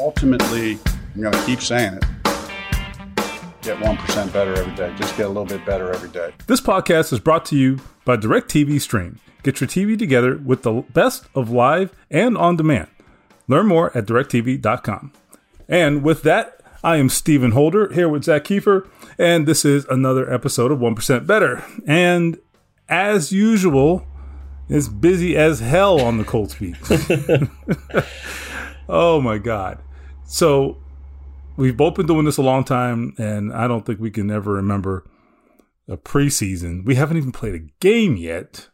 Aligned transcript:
Ultimately, 0.00 0.78
I'm 1.14 1.22
going 1.22 1.32
to 1.32 1.44
keep 1.44 1.60
saying 1.60 1.94
it. 1.94 2.04
Get 3.62 3.78
1% 3.78 4.32
better 4.32 4.54
every 4.54 4.74
day. 4.76 4.94
Just 4.96 5.16
get 5.16 5.26
a 5.26 5.28
little 5.28 5.44
bit 5.44 5.66
better 5.66 5.92
every 5.92 6.08
day. 6.10 6.32
This 6.46 6.60
podcast 6.60 7.12
is 7.12 7.18
brought 7.18 7.44
to 7.46 7.56
you 7.56 7.80
by 8.04 8.16
DirecTV 8.16 8.80
Stream. 8.80 9.18
Get 9.42 9.60
your 9.60 9.66
TV 9.66 9.98
together 9.98 10.36
with 10.36 10.62
the 10.62 10.84
best 10.92 11.26
of 11.34 11.50
live 11.50 11.92
and 12.12 12.38
on 12.38 12.54
demand. 12.56 12.86
Learn 13.48 13.66
more 13.66 13.96
at 13.96 14.06
directv.com. 14.06 15.12
And 15.68 16.04
with 16.04 16.22
that, 16.22 16.60
I 16.84 16.98
am 16.98 17.08
Stephen 17.08 17.50
Holder 17.50 17.92
here 17.92 18.08
with 18.08 18.22
Zak 18.22 18.44
Keefer, 18.44 18.88
and 19.18 19.46
this 19.46 19.64
is 19.64 19.84
another 19.86 20.32
episode 20.32 20.70
of 20.70 20.78
1% 20.78 21.26
Better. 21.26 21.64
And 21.88 22.38
as 22.88 23.32
usual, 23.32 24.06
it's 24.68 24.88
busy 24.88 25.36
as 25.36 25.60
hell 25.60 26.00
on 26.00 26.18
the 26.18 26.24
Colts 26.24 26.54
beat. 26.54 26.76
oh 28.88 29.20
my 29.20 29.38
God. 29.38 29.78
So 30.24 30.78
we've 31.56 31.76
both 31.76 31.94
been 31.94 32.06
doing 32.06 32.24
this 32.24 32.36
a 32.36 32.42
long 32.42 32.64
time, 32.64 33.14
and 33.18 33.52
I 33.52 33.66
don't 33.66 33.86
think 33.86 34.00
we 34.00 34.10
can 34.10 34.30
ever 34.30 34.52
remember 34.52 35.08
a 35.88 35.96
preseason. 35.96 36.84
We 36.84 36.96
haven't 36.96 37.16
even 37.16 37.32
played 37.32 37.54
a 37.54 37.66
game 37.80 38.16
yet. 38.16 38.68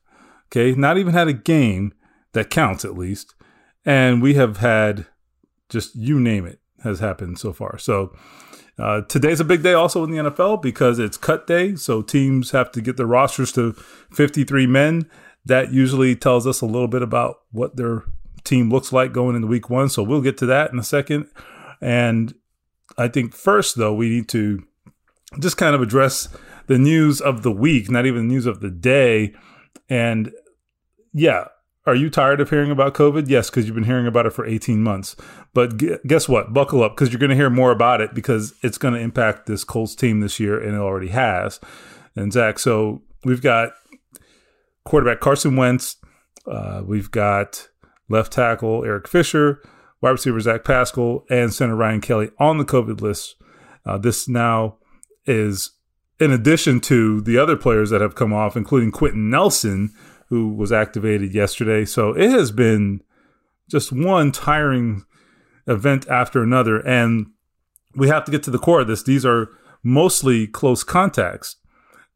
Okay. 0.48 0.78
Not 0.78 0.98
even 0.98 1.12
had 1.12 1.28
a 1.28 1.32
game 1.32 1.94
that 2.32 2.50
counts, 2.50 2.84
at 2.84 2.98
least. 2.98 3.34
And 3.84 4.22
we 4.22 4.34
have 4.34 4.58
had 4.58 5.06
just 5.68 5.94
you 5.94 6.20
name 6.20 6.46
it 6.46 6.60
has 6.82 7.00
happened 7.00 7.38
so 7.38 7.52
far. 7.52 7.78
So 7.78 8.14
uh, 8.78 9.02
today's 9.02 9.40
a 9.40 9.44
big 9.44 9.62
day 9.62 9.72
also 9.72 10.02
in 10.04 10.10
the 10.10 10.30
NFL 10.30 10.60
because 10.60 10.98
it's 10.98 11.16
cut 11.16 11.46
day. 11.46 11.76
So 11.76 12.02
teams 12.02 12.50
have 12.50 12.72
to 12.72 12.80
get 12.80 12.96
their 12.96 13.06
rosters 13.06 13.52
to 13.52 13.72
53 14.12 14.66
men. 14.66 15.08
That 15.44 15.72
usually 15.72 16.16
tells 16.16 16.46
us 16.46 16.60
a 16.60 16.66
little 16.66 16.88
bit 16.88 17.02
about 17.02 17.36
what 17.52 17.76
their 17.76 18.04
team 18.42 18.70
looks 18.70 18.92
like 18.92 19.12
going 19.12 19.36
into 19.36 19.46
week 19.46 19.70
one. 19.70 19.88
So 19.88 20.02
we'll 20.02 20.22
get 20.22 20.38
to 20.38 20.46
that 20.46 20.72
in 20.72 20.78
a 20.78 20.84
second. 20.84 21.28
And 21.80 22.34
I 22.98 23.08
think 23.08 23.34
first, 23.34 23.76
though, 23.76 23.94
we 23.94 24.08
need 24.08 24.28
to 24.30 24.64
just 25.40 25.56
kind 25.56 25.74
of 25.74 25.82
address 25.82 26.28
the 26.66 26.78
news 26.78 27.20
of 27.20 27.42
the 27.42 27.52
week, 27.52 27.90
not 27.90 28.06
even 28.06 28.28
the 28.28 28.34
news 28.34 28.46
of 28.46 28.60
the 28.60 28.70
day. 28.70 29.34
And 29.88 30.32
yeah, 31.12 31.48
are 31.86 31.94
you 31.94 32.08
tired 32.08 32.40
of 32.40 32.50
hearing 32.50 32.70
about 32.70 32.94
COVID? 32.94 33.28
Yes, 33.28 33.50
because 33.50 33.66
you've 33.66 33.74
been 33.74 33.84
hearing 33.84 34.06
about 34.06 34.26
it 34.26 34.32
for 34.32 34.46
18 34.46 34.82
months. 34.82 35.16
But 35.52 35.76
g- 35.76 35.96
guess 36.06 36.28
what? 36.28 36.52
Buckle 36.52 36.82
up 36.82 36.96
because 36.96 37.12
you're 37.12 37.20
going 37.20 37.30
to 37.30 37.36
hear 37.36 37.50
more 37.50 37.70
about 37.70 38.00
it 38.00 38.14
because 38.14 38.54
it's 38.62 38.78
going 38.78 38.94
to 38.94 39.00
impact 39.00 39.46
this 39.46 39.64
Colts 39.64 39.94
team 39.94 40.20
this 40.20 40.40
year, 40.40 40.58
and 40.58 40.74
it 40.74 40.80
already 40.80 41.08
has. 41.08 41.60
And 42.16 42.32
Zach, 42.32 42.58
so 42.58 43.02
we've 43.24 43.42
got 43.42 43.72
quarterback 44.84 45.20
Carson 45.20 45.56
Wentz, 45.56 45.96
uh, 46.46 46.82
we've 46.84 47.10
got 47.10 47.68
left 48.08 48.32
tackle 48.32 48.84
Eric 48.84 49.06
Fisher, 49.06 49.60
wide 50.00 50.10
receiver 50.10 50.40
Zach 50.40 50.64
Pascal, 50.64 51.24
and 51.28 51.52
center 51.52 51.76
Ryan 51.76 52.00
Kelly 52.00 52.30
on 52.38 52.58
the 52.58 52.64
COVID 52.64 53.00
list. 53.00 53.36
Uh, 53.84 53.98
this 53.98 54.26
now 54.28 54.78
is 55.26 55.72
in 56.18 56.30
addition 56.30 56.80
to 56.80 57.20
the 57.20 57.36
other 57.36 57.56
players 57.56 57.90
that 57.90 58.00
have 58.00 58.14
come 58.14 58.32
off, 58.32 58.56
including 58.56 58.90
Quenton 58.90 59.28
Nelson 59.28 59.92
who 60.34 60.48
was 60.48 60.72
activated 60.72 61.32
yesterday. 61.32 61.84
So 61.84 62.10
it 62.10 62.28
has 62.28 62.50
been 62.50 63.00
just 63.70 63.92
one 63.92 64.32
tiring 64.32 65.04
event 65.68 66.08
after 66.08 66.42
another. 66.42 66.80
And 66.80 67.28
we 67.94 68.08
have 68.08 68.24
to 68.24 68.32
get 68.32 68.42
to 68.42 68.50
the 68.50 68.58
core 68.58 68.80
of 68.80 68.88
this. 68.88 69.04
These 69.04 69.24
are 69.24 69.48
mostly 69.84 70.48
close 70.48 70.82
contacts. 70.82 71.54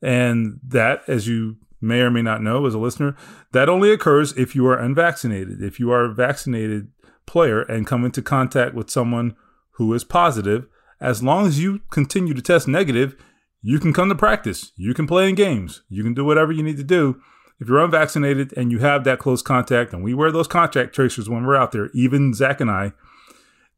And 0.03 0.59
that, 0.67 1.03
as 1.07 1.29
you 1.29 1.59
may 1.81 2.01
or 2.01 2.11
may 2.11 2.23
not 2.23 2.43
know 2.43 2.67
as 2.67 2.75
a 2.75 2.79
listener, 2.79 3.15
that 3.53 3.69
only 3.69 3.93
occurs 3.93 4.37
if 4.37 4.57
you 4.57 4.67
are 4.67 4.77
unvaccinated. 4.77 5.63
If 5.63 5.79
you 5.79 5.93
are 5.93 6.07
a 6.07 6.13
vaccinated 6.13 6.89
player 7.25 7.63
and 7.63 7.87
come 7.87 8.05
into 8.05 8.21
contact 8.21 8.75
with 8.75 8.91
someone 8.91 9.37
who 9.75 9.95
is 9.95 10.03
positive, 10.03 10.67
as 11.01 11.23
long 11.23 11.47
as 11.47 11.61
you 11.61 11.83
continue 11.93 12.35
to 12.35 12.43
test 12.43 12.67
negative, 12.67 13.15
you 13.63 13.79
can 13.79 13.93
come 13.93 14.09
to 14.09 14.17
practice. 14.17 14.73
You 14.75 14.93
can 14.93 15.07
play 15.07 15.29
in 15.29 15.37
games. 15.37 15.83
You 15.89 16.03
can 16.03 16.15
do 16.15 16.25
whatever 16.25 16.51
you 16.51 16.65
need 16.65 16.79
to 16.79 16.83
do 16.83 17.21
if 17.61 17.69
you're 17.69 17.83
unvaccinated 17.83 18.55
and 18.57 18.71
you 18.71 18.79
have 18.79 19.05
that 19.05 19.19
close 19.19 19.43
contact, 19.43 19.93
and 19.93 20.05
we 20.05 20.15
wear 20.15 20.31
those 20.31 20.49
contact 20.49 20.95
tracers 20.95 21.29
when 21.29 21.45
we're 21.45 21.57
out 21.57 21.73
there, 21.73 21.91
even 21.93 22.35
Zach 22.35 22.61
and 22.61 22.71
I, 22.71 22.93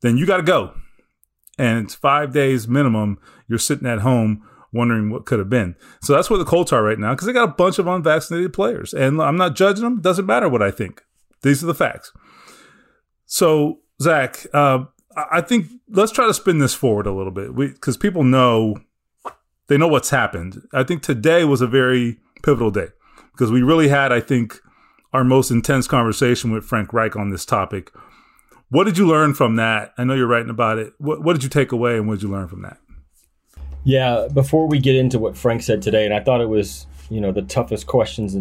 then 0.03 0.17
you 0.17 0.27
got 0.27 0.39
to 0.39 0.43
go. 0.43 0.75
And 1.59 1.85
it's 1.85 1.95
five 1.95 2.33
days 2.33 2.69
minimum. 2.69 3.19
You're 3.49 3.59
sitting 3.59 3.89
at 3.89 4.01
home 4.01 4.47
wondering 4.73 5.11
what 5.11 5.27
could 5.27 5.39
have 5.39 5.51
been. 5.51 5.77
So 6.01 6.15
that's 6.15 6.31
where 6.31 6.39
the 6.39 6.45
Colts 6.45 6.73
are 6.73 6.83
right 6.83 6.99
now 6.99 7.13
because 7.13 7.27
they 7.27 7.33
got 7.33 7.49
a 7.49 7.53
bunch 7.53 7.79
of 7.79 7.87
unvaccinated 7.87 8.53
players. 8.53 8.95
And 8.95 9.21
I'm 9.21 9.37
not 9.37 9.57
judging 9.57 9.85
them. 9.85 10.01
Doesn't 10.01 10.27
matter 10.27 10.49
what 10.49 10.63
I 10.63 10.71
think. 10.71 11.03
These 11.43 11.63
are 11.63 11.67
the 11.67 11.75
facts. 11.75 12.13
So, 13.27 13.81
Zach, 14.01 14.47
uh, 14.53 14.85
I 15.31 15.41
think 15.41 15.67
let's 15.89 16.13
try 16.13 16.27
to 16.27 16.35
spin 16.35 16.59
this 16.59 16.75
forward 16.75 17.07
a 17.07 17.13
little 17.13 17.33
bit 17.33 17.55
because 17.55 17.97
people 17.97 18.25
know, 18.25 18.77
they 19.69 19.77
know 19.77 19.89
what's 19.89 20.11
happened. 20.11 20.63
I 20.73 20.85
think 20.85 21.03
today 21.03 21.45
was 21.45 21.61
a 21.61 21.67
very 21.67 22.19
pivotal 22.43 22.71
day 22.71 22.89
because 23.41 23.51
we 23.51 23.63
really 23.63 23.89
had, 23.89 24.13
I 24.13 24.21
think, 24.21 24.61
our 25.15 25.25
most 25.25 25.51
intense 25.51 25.89
conversation 25.89 26.51
with 26.53 26.63
Frank 26.63 26.93
Reich 26.93 27.17
on 27.17 27.31
this 27.31 27.47
topic. 27.47 27.91
What 28.69 28.85
did 28.85 28.99
you 28.99 29.07
learn 29.07 29.33
from 29.33 29.57
that? 29.57 29.95
I 29.97 30.05
know 30.05 30.13
you're 30.13 30.27
writing 30.27 30.51
about 30.51 30.77
it. 30.77 30.93
What, 30.99 31.23
what 31.23 31.33
did 31.33 31.43
you 31.43 31.49
take 31.49 31.73
away 31.73 31.97
and 31.97 32.07
what 32.07 32.17
did 32.17 32.25
you 32.25 32.29
learn 32.31 32.49
from 32.49 32.61
that? 32.61 32.77
Yeah, 33.83 34.29
before 34.31 34.69
we 34.69 34.79
get 34.79 34.95
into 34.95 35.19
what 35.19 35.39
Frank 35.39 35.63
said 35.63 35.81
today, 35.81 36.05
and 36.05 36.13
I 36.13 36.21
thought 36.21 36.43
it 36.43 36.51
was, 36.51 36.87
you 37.09 37.19
know, 37.19 37.33
the 37.33 37.41
toughest 37.41 37.87
questions 37.87 38.37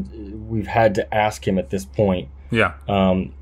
we've 0.50 0.68
had 0.68 0.96
to 0.96 1.16
ask 1.16 1.48
him 1.48 1.58
at 1.58 1.70
this 1.70 1.86
point. 1.86 2.28
Yeah. 2.52 2.74
Um, 2.90 3.34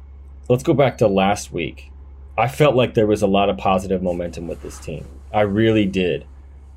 let's 0.49 0.61
go 0.61 0.75
back 0.75 0.99
to 0.99 1.07
last 1.07 1.51
week. 1.51 1.91
I 2.37 2.49
felt 2.49 2.75
like 2.75 2.93
there 2.93 3.07
was 3.07 3.23
a 3.23 3.27
lot 3.27 3.49
of 3.49 3.57
positive 3.57 4.03
momentum 4.03 4.47
with 4.47 4.61
this 4.61 4.77
team. 4.77 5.07
I 5.33 5.41
really 5.41 5.87
did. 5.87 6.23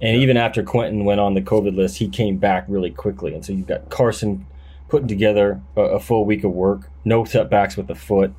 And 0.00 0.16
even 0.16 0.38
after 0.38 0.62
Quenton 0.62 1.04
went 1.04 1.20
on 1.20 1.34
the 1.34 1.42
COVID 1.42 1.76
list, 1.76 1.98
he 1.98 2.08
came 2.08 2.38
back 2.38 2.64
really 2.66 2.90
quickly. 2.90 3.34
And 3.34 3.44
so 3.44 3.52
you've 3.52 3.66
got 3.66 3.90
Carson 3.90 4.46
putting 4.90 5.08
together 5.08 5.60
a, 5.76 5.80
a 5.80 6.00
full 6.00 6.24
week 6.24 6.44
of 6.44 6.52
work, 6.52 6.90
no 7.04 7.24
setbacks 7.24 7.76
with 7.76 7.86
the 7.86 7.94
foot. 7.94 8.32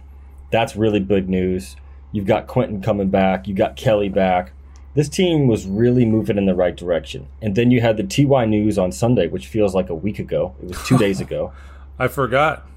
That's 0.51 0.75
really 0.75 0.99
big 0.99 1.29
news. 1.29 1.75
You've 2.11 2.25
got 2.25 2.47
Quenton 2.47 2.81
coming 2.81 3.09
back. 3.09 3.47
You 3.47 3.55
got 3.55 3.75
Kelly 3.75 4.09
back. 4.09 4.51
This 4.93 5.07
team 5.07 5.47
was 5.47 5.65
really 5.65 6.05
moving 6.05 6.37
in 6.37 6.45
the 6.45 6.53
right 6.53 6.75
direction. 6.75 7.27
And 7.41 7.55
then 7.55 7.71
you 7.71 7.79
had 7.79 7.95
the 7.95 8.03
TY 8.03 8.45
news 8.45 8.77
on 8.77 8.91
Sunday, 8.91 9.27
which 9.27 9.47
feels 9.47 9.73
like 9.73 9.89
a 9.89 9.95
week 9.95 10.19
ago. 10.19 10.53
It 10.61 10.67
was 10.67 10.83
two 10.85 10.97
days 10.97 11.21
ago. 11.21 11.53
I 11.99 12.09
forgot. 12.09 12.67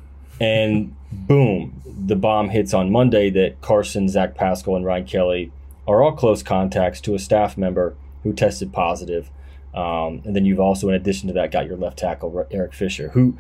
And 0.40 0.94
boom, 1.10 1.82
the 1.84 2.16
bomb 2.16 2.50
hits 2.50 2.72
on 2.72 2.92
Monday 2.92 3.30
that 3.30 3.60
Carson, 3.60 4.08
Zach 4.08 4.34
Pascal, 4.34 4.76
and 4.76 4.84
Ryan 4.84 5.04
Kelly 5.04 5.52
are 5.88 6.02
all 6.02 6.12
close 6.12 6.42
contacts 6.42 7.00
to 7.02 7.14
a 7.14 7.18
staff 7.18 7.56
member 7.58 7.96
who 8.22 8.32
tested 8.32 8.72
positive. 8.72 9.30
Um, 9.74 10.22
and 10.24 10.36
then 10.36 10.44
you've 10.44 10.60
also, 10.60 10.88
in 10.88 10.94
addition 10.94 11.28
to 11.28 11.34
that, 11.34 11.50
got 11.50 11.66
your 11.66 11.76
left 11.76 11.98
tackle, 11.98 12.46
Eric 12.50 12.74
Fisher, 12.74 13.08
who 13.08 13.36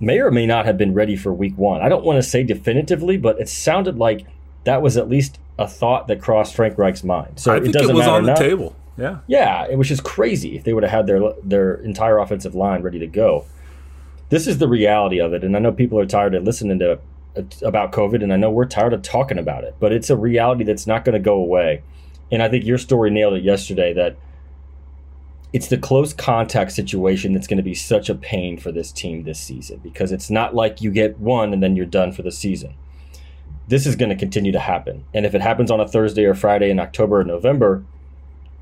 may 0.00 0.18
or 0.20 0.30
may 0.30 0.46
not 0.46 0.66
have 0.66 0.78
been 0.78 0.94
ready 0.94 1.16
for 1.16 1.32
week 1.32 1.56
one. 1.56 1.80
I 1.80 1.88
don't 1.88 2.04
want 2.04 2.22
to 2.22 2.28
say 2.28 2.42
definitively, 2.42 3.16
but 3.16 3.40
it 3.40 3.48
sounded 3.48 3.98
like 3.98 4.26
that 4.64 4.82
was 4.82 4.96
at 4.96 5.08
least 5.08 5.38
a 5.58 5.66
thought 5.66 6.08
that 6.08 6.20
crossed 6.20 6.54
Frank 6.54 6.78
Reich's 6.78 7.04
mind. 7.04 7.40
So 7.40 7.52
I 7.52 7.60
think 7.60 7.74
it 7.74 7.78
doesn't 7.78 7.90
it 7.90 7.94
was 7.94 8.06
matter 8.06 8.16
on 8.18 8.24
the 8.24 8.32
now. 8.32 8.36
table. 8.36 8.76
Yeah. 8.96 9.18
Yeah, 9.26 9.66
it 9.68 9.76
was 9.76 9.88
just 9.88 10.04
crazy 10.04 10.56
if 10.56 10.64
they 10.64 10.72
would 10.72 10.82
have 10.82 10.92
had 10.92 11.06
their 11.06 11.32
their 11.42 11.74
entire 11.74 12.18
offensive 12.18 12.54
line 12.54 12.82
ready 12.82 12.98
to 12.98 13.06
go. 13.06 13.46
This 14.28 14.46
is 14.46 14.58
the 14.58 14.68
reality 14.68 15.20
of 15.20 15.32
it, 15.32 15.42
and 15.42 15.56
I 15.56 15.58
know 15.60 15.72
people 15.72 15.98
are 15.98 16.06
tired 16.06 16.34
of 16.34 16.44
listening 16.44 16.78
to 16.80 16.98
about 17.62 17.92
COVID, 17.92 18.22
and 18.22 18.32
I 18.32 18.36
know 18.36 18.50
we're 18.50 18.66
tired 18.66 18.92
of 18.92 19.02
talking 19.02 19.38
about 19.38 19.64
it, 19.64 19.76
but 19.78 19.92
it's 19.92 20.10
a 20.10 20.16
reality 20.16 20.64
that's 20.64 20.86
not 20.86 21.04
going 21.04 21.14
to 21.14 21.20
go 21.20 21.34
away. 21.34 21.82
And 22.30 22.42
I 22.42 22.48
think 22.48 22.64
your 22.64 22.78
story 22.78 23.10
nailed 23.10 23.34
it 23.34 23.42
yesterday 23.42 23.92
that 23.94 24.16
it's 25.52 25.68
the 25.68 25.78
close 25.78 26.12
contact 26.12 26.72
situation 26.72 27.32
that's 27.32 27.46
going 27.46 27.56
to 27.56 27.62
be 27.62 27.74
such 27.74 28.10
a 28.10 28.14
pain 28.14 28.58
for 28.58 28.70
this 28.70 28.92
team 28.92 29.24
this 29.24 29.40
season 29.40 29.78
because 29.82 30.12
it's 30.12 30.28
not 30.28 30.54
like 30.54 30.82
you 30.82 30.90
get 30.90 31.18
one 31.18 31.52
and 31.52 31.62
then 31.62 31.74
you're 31.74 31.86
done 31.86 32.12
for 32.12 32.22
the 32.22 32.30
season. 32.30 32.74
This 33.66 33.86
is 33.86 33.96
going 33.96 34.10
to 34.10 34.16
continue 34.16 34.52
to 34.52 34.58
happen. 34.58 35.04
And 35.14 35.24
if 35.24 35.34
it 35.34 35.40
happens 35.40 35.70
on 35.70 35.80
a 35.80 35.88
Thursday 35.88 36.24
or 36.24 36.34
Friday 36.34 36.70
in 36.70 36.78
October 36.78 37.20
or 37.20 37.24
November, 37.24 37.84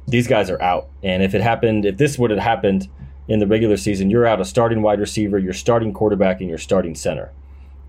these 0.07 0.29
guys 0.29 0.51
are 0.51 0.61
out. 0.63 0.89
And 1.03 1.23
if 1.23 1.35
it 1.35 1.41
happened, 1.41 1.85
if 1.85 1.97
this 1.97 2.19
would 2.19 2.31
have 2.31 2.41
happened 2.41 2.89
in 3.29 3.41
the 3.41 3.47
regular 3.47 3.77
season, 3.77 4.11
you're 4.11 4.27
out 4.27 4.41
a 4.41 4.45
starting 4.45 4.83
wide 4.83 5.01
receiver, 5.01 5.39
your 5.39 5.53
starting 5.53 5.93
quarterback, 5.93 6.41
and 6.41 6.49
your 6.49 6.59
starting 6.59 6.95
center. 6.95 7.33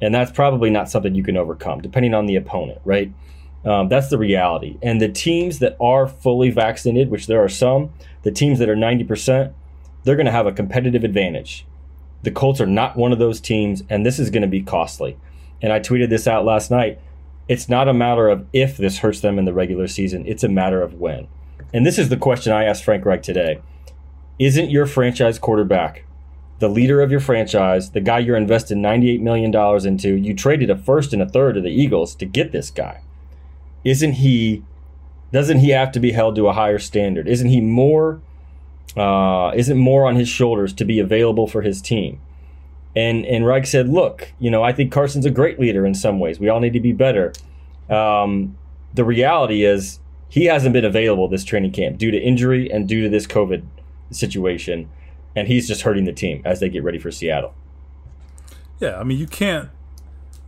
And 0.02 0.14
that's 0.14 0.32
probably 0.32 0.70
not 0.70 0.90
something 0.90 1.16
you 1.16 1.24
can 1.24 1.38
overcome, 1.38 1.82
depending 1.82 2.14
on 2.14 2.26
the 2.26 2.36
opponent, 2.36 2.82
right? 2.86 3.12
Um, 3.68 3.90
that's 3.90 4.08
the 4.08 4.18
reality. 4.18 4.78
And 4.81 5.02
the 5.02 5.10
teams 5.10 5.60
that 5.60 5.75
are 5.81 6.08
fully 6.08 6.50
vaccinated, 6.50 7.10
which 7.10 7.28
there 7.28 7.44
are 7.44 7.50
some, 7.50 7.92
the 8.24 8.31
teams 8.31 8.60
that 8.60 8.69
are 8.69 8.78
90%, 8.78 9.54
they're 10.04 10.16
going 10.16 10.25
to 10.25 10.31
have 10.31 10.48
a 10.48 10.54
competitive 10.54 11.04
advantage. 11.04 11.66
The 12.24 12.31
Colts 12.31 12.62
are 12.62 12.66
not 12.66 12.96
one 12.96 13.12
of 13.12 13.19
those 13.19 13.42
teams, 13.42 13.84
and 13.90 14.06
this 14.06 14.19
is 14.19 14.30
going 14.30 14.42
to 14.42 14.48
be 14.48 14.62
costly. 14.62 15.18
And 15.62 15.74
I 15.74 15.81
tweeted 15.81 16.10
this 16.10 16.28
out 16.28 16.46
last 16.46 16.72
night. 16.72 17.00
It's 17.50 17.68
not 17.68 17.90
a 17.90 17.94
matter 17.94 18.30
of 18.30 18.46
if 18.54 18.78
this 18.78 19.00
hurts 19.00 19.19
them 19.19 19.38
in 19.38 19.44
the 19.44 19.54
regular 19.54 19.88
season, 19.88 20.25
it's 20.25 20.44
a 20.44 20.50
matter 20.50 20.81
of 20.81 20.94
when. 20.94 21.28
And 21.74 21.86
this 21.86 22.00
is 22.00 22.08
the 22.08 22.18
question 22.18 22.54
I 22.54 22.64
asked 22.64 22.86
Frank 22.86 23.04
Reich 23.04 23.22
today. 23.22 23.60
Isn't 24.40 24.69
your 24.69 24.86
franchise 24.86 25.40
quarterback 25.40 26.06
the 26.60 26.69
leader 26.69 27.02
of 27.02 27.12
your 27.12 27.19
franchise, 27.19 27.92
the 27.92 28.02
guy 28.02 28.19
you're 28.19 28.38
investing 28.38 28.81
$98 28.81 29.19
million 29.19 29.54
into? 29.86 30.16
You 30.16 30.34
traded 30.34 30.69
a 30.69 30.78
first 30.78 31.12
and 31.12 31.22
a 31.22 31.28
third 31.28 31.56
to 31.56 31.62
the 31.62 31.69
Eagles 31.69 32.16
to 32.16 32.25
get 32.25 32.52
this 32.52 32.69
guy. 32.69 33.02
Isn't 33.84 34.14
he, 34.14 34.64
doesn't 35.32 35.60
he 35.60 35.70
have 35.70 35.92
to 35.94 36.00
be 36.00 36.12
held 36.12 36.36
to 36.36 36.48
a 36.48 36.54
higher 36.54 36.80
standard? 36.80 37.28
Isn't 37.28 37.50
he 37.50 37.62
more, 37.62 38.22
uh, 38.96 39.52
isn't 39.56 39.78
more 39.78 40.08
on 40.08 40.16
his 40.16 40.30
shoulders 40.30 40.74
to 40.74 40.86
be 40.86 41.00
available 41.00 41.48
for 41.48 41.62
his 41.62 41.82
team? 41.82 42.20
And, 42.96 43.26
and 43.26 43.46
Reich 43.46 43.68
said, 43.68 43.90
look, 43.90 44.34
you 44.40 44.50
know, 44.50 44.64
I 44.64 44.74
think 44.74 44.92
Carson's 44.92 45.26
a 45.26 45.32
great 45.32 45.60
leader 45.60 45.86
in 45.86 45.94
some 45.94 46.20
ways. 46.20 46.40
We 46.40 46.50
all 46.50 46.60
need 46.60 46.74
to 46.74 46.80
be 46.80 46.94
better. 46.94 47.32
Um, 47.90 48.58
the 48.94 49.06
reality 49.06 49.64
is 49.64 50.00
he 50.30 50.46
hasn't 50.46 50.74
been 50.74 50.86
available 50.86 51.28
this 51.28 51.44
training 51.44 51.72
camp 51.72 51.98
due 51.98 52.12
to 52.12 52.18
injury 52.18 52.72
and 52.72 52.88
due 52.88 53.04
to 53.04 53.10
this 53.10 53.28
COVID 53.28 53.64
situation, 54.12 54.90
and 55.36 55.48
he's 55.48 55.68
just 55.68 55.84
hurting 55.84 56.06
the 56.06 56.14
team 56.14 56.42
as 56.44 56.60
they 56.60 56.70
get 56.70 56.84
ready 56.84 57.00
for 57.00 57.12
Seattle. 57.12 57.54
Yeah, 58.80 59.00
I 59.00 59.04
mean 59.04 59.18
you 59.18 59.28
can't 59.28 59.70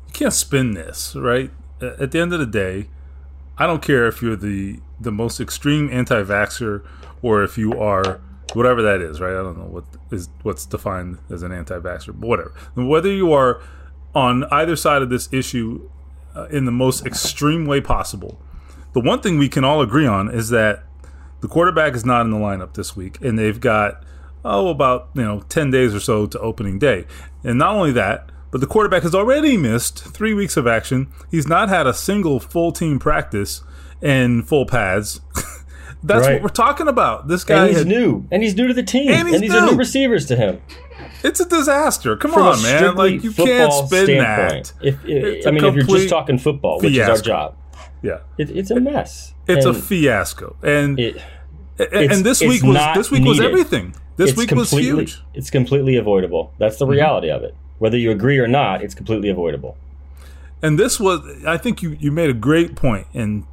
you 0.08 0.14
can't 0.14 0.34
spin 0.34 0.74
this 0.74 1.16
right. 1.16 1.52
At 1.81 2.12
the 2.12 2.20
end 2.20 2.34
of 2.34 2.40
the 2.40 2.46
day, 2.46 2.90
I 3.59 3.67
don't 3.67 3.81
care 3.81 4.07
if 4.07 4.21
you're 4.21 4.38
the 4.38 4.79
the 5.00 5.11
most 5.11 5.39
extreme 5.39 5.89
anti-vaxxer 5.91 6.83
or 7.21 7.44
if 7.44 7.57
you 7.57 7.73
are 7.79 8.19
whatever 8.53 8.81
that 8.81 9.01
is, 9.01 9.21
right? 9.21 9.31
I 9.31 9.44
don't 9.44 9.57
know 9.57 9.65
what 9.65 9.83
is 10.11 10.29
what's 10.44 10.65
defined 10.65 11.19
as 11.29 11.44
an 11.44 11.51
anti-vaxxer, 11.51 12.19
but 12.19 12.27
whatever. 12.27 12.53
Whether 12.75 13.11
you 13.11 13.33
are 13.33 13.61
on 14.15 14.45
either 14.45 14.75
side 14.75 15.01
of 15.01 15.09
this 15.09 15.31
issue 15.31 15.89
uh, 16.35 16.45
in 16.45 16.65
the 16.65 16.71
most 16.71 17.06
extreme 17.06 17.65
way 17.65 17.81
possible, 17.81 18.39
the 18.94 19.01
one 19.01 19.21
thing 19.21 19.38
we 19.38 19.50
can 19.50 19.63
all 19.63 19.81
agree 19.81 20.07
on 20.07 20.29
is 20.29 20.50
that 20.50 20.83
the 21.41 21.47
quarterback 21.47 21.94
is 21.94 22.06
not 22.06 22.21
in 22.25 22.31
the 22.31 22.38
lineup 22.38 22.73
this 22.73 22.95
week, 22.95 23.21
and 23.21 23.38
they've 23.38 23.59
got 23.59 24.03
oh 24.45 24.69
about 24.69 25.09
you 25.13 25.23
know 25.23 25.41
ten 25.50 25.69
days 25.69 25.94
or 25.94 26.00
so 26.00 26.25
to 26.27 26.39
opening 26.39 26.79
day. 26.79 27.06
And 27.44 27.59
not 27.59 27.75
only 27.75 27.91
that, 27.94 28.31
but 28.51 28.62
the 28.62 28.68
quarterback 28.68 29.04
has 29.04 29.13
already 29.13 29.57
missed 29.57 30.00
three 30.04 30.34
weeks 30.34 30.57
of 30.57 30.68
action. 30.68 31.12
He's 31.30 31.48
not 31.48 31.69
had 31.69 31.88
a 31.88 31.94
single 31.94 32.40
full 32.40 32.72
team 32.72 33.00
practice 33.00 33.62
in 34.01 34.44
full 34.44 34.66
pads. 34.66 35.22
That's 36.04 36.25
right. 36.25 36.34
what 36.36 36.44
we're 36.44 36.50
talking 36.50 36.88
about. 36.88 37.28
This 37.28 37.44
guy 37.44 37.60
and 37.60 37.68
he's 37.69 37.78
had, 37.80 37.88
new, 37.88 38.25
and 38.31 38.42
he's 38.42 38.56
new 38.56 38.68
to 38.68 38.74
the 38.74 38.84
team, 38.84 39.10
and, 39.10 39.28
and 39.28 39.44
these 39.44 39.51
new. 39.51 39.57
are 39.57 39.72
new 39.72 39.78
receivers 39.78 40.25
to 40.28 40.36
him. 40.36 40.62
It's 41.24 41.42
a 41.42 41.46
disaster. 41.46 42.16
Come 42.16 42.31
From 42.31 42.44
on, 42.44 42.63
man! 42.63 42.96
Like 42.96 43.22
you 43.22 43.34
can't 43.34 43.74
spin 43.74 44.18
that. 44.19 44.72
If, 44.81 45.04
if 45.06 45.45
I 45.45 45.52
mean, 45.52 45.66
if 45.66 45.75
you're 45.75 45.84
just 45.84 46.10
talking 46.10 46.38
football, 46.38 46.80
which 46.80 46.94
fiasco. 46.94 47.13
is 47.13 47.19
our 47.19 47.24
job, 47.24 47.57
yeah, 48.02 48.19
it, 48.38 48.50
it's 48.52 48.72
a 48.72 48.80
mess. 48.80 49.34
It's 49.48 49.66
and 49.66 49.75
a 49.75 49.80
fiasco, 49.80 50.56
and 50.63 50.98
it, 51.00 51.22
and 51.78 52.25
this 52.25 52.40
week 52.40 52.63
was 52.63 52.78
this 52.95 53.12
week 53.12 53.24
needed. 53.24 53.30
was 53.30 53.42
everything. 53.42 53.94
This 54.16 54.31
it's 54.31 54.40
week 54.40 54.52
was 54.52 54.72
huge. 54.72 55.22
It's 55.34 55.50
completely 55.50 55.98
avoidable. 55.98 56.54
That's 56.57 56.78
the 56.78 56.86
mm-hmm. 56.86 56.94
reality 56.94 57.28
mm-hmm. 57.28 57.44
of 57.44 57.50
it. 57.50 57.56
Whether 57.80 57.98
you 57.98 58.12
agree 58.12 58.38
or 58.38 58.48
not, 58.48 58.81
it's 58.84 58.94
completely 58.94 59.30
avoidable. 59.30 59.78
And 60.62 60.78
this 60.78 61.00
was, 61.00 61.22
I 61.46 61.58
think 61.58 61.81
you 61.81 61.98
you 62.00 62.12
made 62.12 62.30
a 62.30 62.34
great 62.34 62.76
point 62.76 63.08
in 63.14 63.46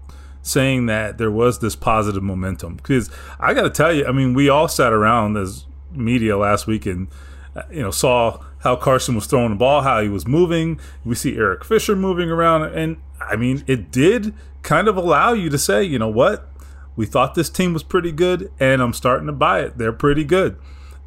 saying 0.43 0.87
that 0.87 1.19
there 1.19 1.31
was 1.31 1.59
this 1.59 1.75
positive 1.75 2.23
momentum 2.23 2.77
because 2.77 3.11
I 3.41 3.55
got 3.55 3.63
to 3.63 3.71
tell 3.71 3.93
you, 3.93 4.07
I 4.07 4.13
mean, 4.13 4.35
we 4.35 4.49
all 4.49 4.69
sat 4.69 4.93
around 4.93 5.37
as 5.37 5.67
media 5.93 6.37
last 6.37 6.67
week 6.67 6.87
and 6.87 7.09
uh, 7.55 7.63
you 7.71 7.83
know 7.83 7.91
saw 7.91 8.43
how 8.59 8.77
Carson 8.77 9.15
was 9.15 9.27
throwing 9.27 9.51
the 9.51 9.57
ball, 9.57 9.83
how 9.83 10.01
he 10.01 10.09
was 10.09 10.27
moving. 10.27 10.81
We 11.05 11.15
see 11.15 11.37
Eric 11.37 11.65
Fisher 11.65 11.95
moving 11.95 12.31
around, 12.31 12.65
and 12.75 12.97
I 13.21 13.37
mean, 13.37 13.65
it 13.67 13.91
did 13.91 14.35
kind 14.63 14.89
of 14.89 14.97
allow 14.97 15.33
you 15.33 15.49
to 15.51 15.59
say, 15.59 15.85
you 15.85 15.99
know 15.99 16.09
what, 16.09 16.49
we 16.97 17.07
thought 17.07 17.35
this 17.35 17.49
team 17.51 17.73
was 17.73 17.83
pretty 17.83 18.11
good, 18.11 18.51
and 18.59 18.83
I'm 18.83 18.93
starting 18.93 19.27
to 19.29 19.33
buy 19.33 19.61
it. 19.61 19.79
They're 19.79 19.93
pretty 19.93 20.25
good, 20.25 20.57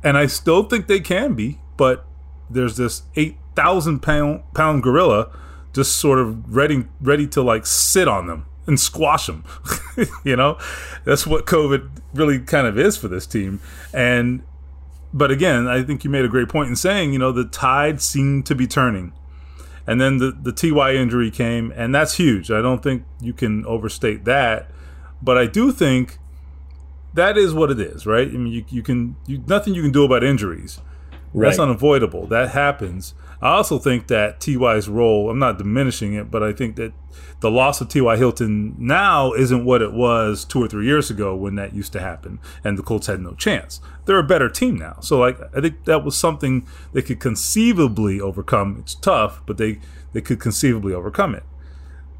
and 0.03 0.17
I 0.17 0.27
still 0.27 0.63
think 0.63 0.87
they 0.87 1.01
can 1.01 1.33
be, 1.33 1.59
but 1.75 2.05
there's 2.49 2.77
this 2.77 3.03
eight 3.15 3.37
thousand 3.55 3.99
pound 3.99 4.43
pound 4.53 4.83
gorilla 4.83 5.29
just 5.73 5.97
sort 5.97 6.19
of 6.19 6.55
ready 6.55 6.85
ready 6.99 7.27
to 7.27 7.41
like 7.41 7.65
sit 7.65 8.07
on 8.07 8.27
them 8.27 8.45
and 8.65 8.79
squash 8.79 9.27
them. 9.27 9.43
you 10.23 10.35
know, 10.35 10.57
that's 11.03 11.25
what 11.25 11.45
COVID 11.45 11.89
really 12.13 12.39
kind 12.39 12.67
of 12.67 12.77
is 12.77 12.97
for 12.97 13.07
this 13.07 13.25
team, 13.25 13.59
and 13.93 14.43
but 15.13 15.31
again, 15.31 15.67
I 15.67 15.81
think 15.83 16.03
you 16.03 16.09
made 16.09 16.25
a 16.25 16.29
great 16.29 16.49
point 16.49 16.69
in 16.69 16.75
saying, 16.75 17.13
you 17.13 17.19
know, 17.19 17.31
the 17.31 17.45
tide 17.45 18.01
seemed 18.01 18.45
to 18.45 18.55
be 18.55 18.67
turning. 18.67 19.13
And 19.87 19.99
then 19.99 20.17
the, 20.17 20.31
the 20.31 20.51
TY 20.51 20.93
injury 20.93 21.31
came, 21.31 21.73
and 21.75 21.95
that's 21.95 22.15
huge. 22.15 22.51
I 22.51 22.61
don't 22.61 22.83
think 22.83 23.05
you 23.19 23.33
can 23.33 23.65
overstate 23.65 24.25
that. 24.25 24.69
But 25.19 25.37
I 25.37 25.47
do 25.47 25.71
think 25.71 26.19
that 27.15 27.37
is 27.37 27.55
what 27.55 27.71
it 27.71 27.79
is, 27.79 28.05
right? 28.05 28.27
I 28.27 28.31
mean, 28.31 28.53
you, 28.53 28.65
you 28.69 28.83
can, 28.83 29.15
you, 29.25 29.43
nothing 29.47 29.73
you 29.73 29.81
can 29.81 29.91
do 29.91 30.03
about 30.03 30.23
injuries. 30.23 30.79
Right. 31.33 31.49
That's 31.49 31.59
unavoidable. 31.59 32.27
That 32.27 32.49
happens. 32.49 33.13
I 33.41 33.51
also 33.51 33.79
think 33.79 34.07
that 34.07 34.39
TY's 34.41 34.89
role, 34.89 35.29
I'm 35.29 35.39
not 35.39 35.57
diminishing 35.57 36.13
it, 36.13 36.29
but 36.29 36.43
I 36.43 36.51
think 36.51 36.75
that 36.75 36.91
the 37.39 37.49
loss 37.49 37.79
of 37.79 37.87
T.Y. 37.87 38.17
Hilton 38.17 38.75
now 38.77 39.31
isn't 39.33 39.63
what 39.63 39.81
it 39.81 39.93
was 39.93 40.43
two 40.43 40.61
or 40.61 40.67
three 40.67 40.85
years 40.85 41.09
ago 41.09 41.35
when 41.35 41.55
that 41.55 41.73
used 41.73 41.93
to 41.93 42.01
happen 42.01 42.39
and 42.65 42.77
the 42.77 42.83
Colts 42.83 43.07
had 43.07 43.21
no 43.21 43.33
chance. 43.33 43.79
They're 44.05 44.19
a 44.19 44.23
better 44.23 44.49
team 44.49 44.75
now. 44.75 44.97
So 44.99 45.17
like 45.19 45.39
I 45.55 45.61
think 45.61 45.85
that 45.85 46.03
was 46.03 46.17
something 46.17 46.67
they 46.91 47.01
could 47.01 47.21
conceivably 47.21 48.19
overcome. 48.19 48.77
It's 48.79 48.95
tough, 48.95 49.41
but 49.45 49.57
they, 49.57 49.79
they 50.11 50.21
could 50.21 50.41
conceivably 50.41 50.93
overcome 50.93 51.33
it. 51.33 51.43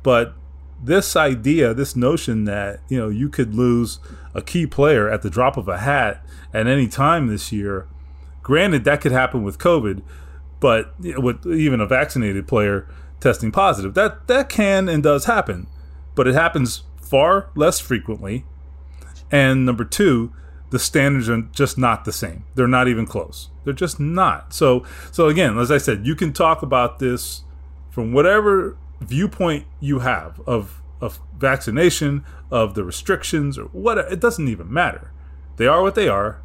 But 0.04 0.36
this 0.82 1.18
idea, 1.18 1.74
this 1.74 1.98
notion 1.98 2.46
that, 2.46 2.80
you 2.88 2.98
know, 2.98 3.10
you 3.10 3.28
could 3.28 3.54
lose 3.54 4.00
a 4.34 4.42
key 4.42 4.66
player 4.66 5.10
at 5.10 5.22
the 5.22 5.30
drop 5.30 5.58
of 5.58 5.68
a 5.68 5.80
hat 5.80 6.24
at 6.54 6.68
any 6.68 6.88
time 6.88 7.28
this 7.28 7.52
year, 7.52 7.88
granted 8.50 8.84
that 8.84 9.00
could 9.00 9.12
happen 9.12 9.44
with 9.44 9.60
COVID, 9.60 10.02
but 10.60 10.96
with 11.00 11.46
even 11.46 11.80
a 11.80 11.86
vaccinated 11.86 12.48
player, 12.48 12.88
testing 13.20 13.52
positive. 13.52 13.94
That 13.94 14.26
that 14.28 14.50
can 14.50 14.90
and 14.90 15.04
does 15.04 15.26
happen, 15.26 15.68
but 16.16 16.28
it 16.28 16.34
happens 16.34 16.82
far 17.00 17.52
less 17.56 17.80
frequently. 17.80 18.46
And 19.32 19.68
number 19.68 19.84
two, 19.84 20.34
the 20.72 20.80
standards 20.80 21.30
are 21.30 21.44
just 21.52 21.78
not 21.78 22.06
the 22.06 22.12
same. 22.12 22.44
They're 22.56 22.68
not 22.68 22.88
even 22.88 23.06
close. 23.06 23.50
They're 23.64 23.74
just 23.74 24.00
not. 24.00 24.52
So 24.52 24.84
so 25.12 25.28
again, 25.28 25.60
as 25.60 25.70
I 25.70 25.78
said, 25.78 26.08
you 26.08 26.16
can 26.16 26.34
talk 26.34 26.64
about 26.64 26.98
this 26.98 27.44
from 27.92 28.14
whatever 28.14 28.76
viewpoint 29.00 29.68
you 29.80 30.00
have 30.00 30.42
of 30.48 30.82
of 31.00 31.20
vaccination, 31.38 32.26
of 32.50 32.74
the 32.74 32.84
restrictions, 32.84 33.60
or 33.60 33.66
what. 33.66 34.00
It 34.00 34.20
doesn't 34.20 34.48
even 34.48 34.74
matter. 34.74 35.12
They 35.58 35.68
are 35.68 35.84
what 35.84 35.94
they 35.94 36.08
are. 36.08 36.42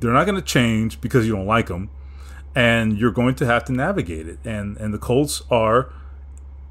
They're 0.00 0.12
not 0.12 0.24
going 0.24 0.36
to 0.36 0.42
change 0.44 1.00
because 1.00 1.26
you 1.26 1.34
don't 1.34 1.46
like 1.46 1.68
them 1.68 1.90
and 2.54 2.98
you're 2.98 3.12
going 3.12 3.34
to 3.36 3.46
have 3.46 3.64
to 3.64 3.72
navigate 3.72 4.28
it. 4.28 4.38
And 4.44 4.76
and 4.78 4.92
the 4.92 4.98
Colts 4.98 5.42
are 5.50 5.92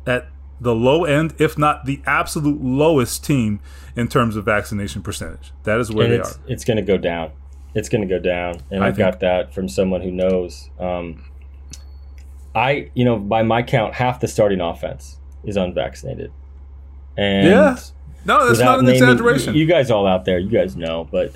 at 0.06 0.28
the 0.60 0.76
low 0.76 1.06
end, 1.06 1.34
if 1.38 1.58
not 1.58 1.86
the 1.86 2.02
absolute 2.06 2.62
lowest 2.62 3.24
team 3.24 3.60
in 3.96 4.08
terms 4.08 4.36
of 4.36 4.46
vaccination 4.46 5.02
percentage. 5.02 5.52
That 5.64 5.80
is 5.80 5.92
where 5.92 6.06
and 6.06 6.14
they 6.14 6.20
it's, 6.20 6.36
are. 6.36 6.40
It's 6.48 6.66
going 6.66 6.78
to 6.78 6.84
go 6.84 6.98
down. 6.98 7.32
It's 7.76 7.88
going 7.88 8.02
to 8.02 8.08
go 8.08 8.20
down, 8.20 8.62
and 8.72 8.84
I 8.84 8.88
have 8.88 8.98
got 8.98 9.20
that 9.20 9.54
from 9.54 9.70
someone 9.70 10.02
who 10.02 10.12
knows. 10.12 10.70
Um, 10.80 11.24
I, 12.56 12.90
you 12.96 13.06
know, 13.06 13.18
by 13.18 13.44
my 13.44 13.62
count, 13.62 13.94
half 13.94 14.20
the 14.20 14.28
starting 14.28 14.60
offense 14.60 15.18
is 15.44 15.56
unvaccinated. 15.56 16.32
And 17.16 17.48
yeah, 17.48 17.78
no, 18.26 18.48
that's 18.48 18.60
not 18.60 18.80
an 18.80 18.86
naming, 18.86 19.04
exaggeration. 19.04 19.54
You 19.54 19.68
guys 19.68 19.92
all 19.92 20.08
out 20.08 20.26
there, 20.26 20.40
you 20.40 20.50
guys 20.50 20.76
know, 20.76 21.08
but 21.12 21.36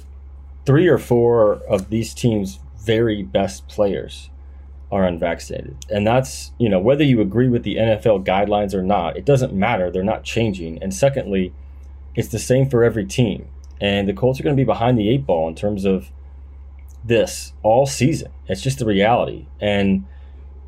three 0.65 0.88
or 0.88 0.98
four 0.98 1.55
of 1.67 1.89
these 1.89 2.13
teams' 2.13 2.60
very 2.77 3.24
best 3.24 3.67
players 3.67 4.29
are 4.91 5.05
unvaccinated. 5.05 5.75
And 5.89 6.05
that's, 6.05 6.51
you 6.60 6.70
know, 6.70 6.79
whether 6.79 7.03
you 7.03 7.20
agree 7.20 7.48
with 7.48 7.63
the 7.63 7.77
NFL 7.77 8.25
guidelines 8.25 8.74
or 8.74 8.84
not, 8.84 9.17
it 9.17 9.25
doesn't 9.25 9.53
matter. 9.53 9.89
They're 9.89 10.03
not 10.03 10.24
changing. 10.24 10.82
And 10.84 10.93
secondly, 10.93 11.53
it's 12.15 12.27
the 12.27 12.39
same 12.39 12.70
for 12.70 12.84
every 12.84 13.05
team. 13.05 13.48
And 13.82 14.08
the 14.08 14.13
Colts 14.13 14.39
are 14.39 14.43
going 14.43 14.55
to 14.55 14.62
be 14.62 14.65
behind 14.65 14.98
the 14.98 15.10
eight 15.10 15.25
ball 15.25 15.48
in 15.48 15.55
terms 15.55 15.84
of 15.84 16.12
this 17.03 17.53
all 17.63 17.86
season. 17.86 18.32
It's 18.48 18.62
just 18.62 18.79
the 18.79 18.86
reality. 18.86 19.48
And 19.60 20.05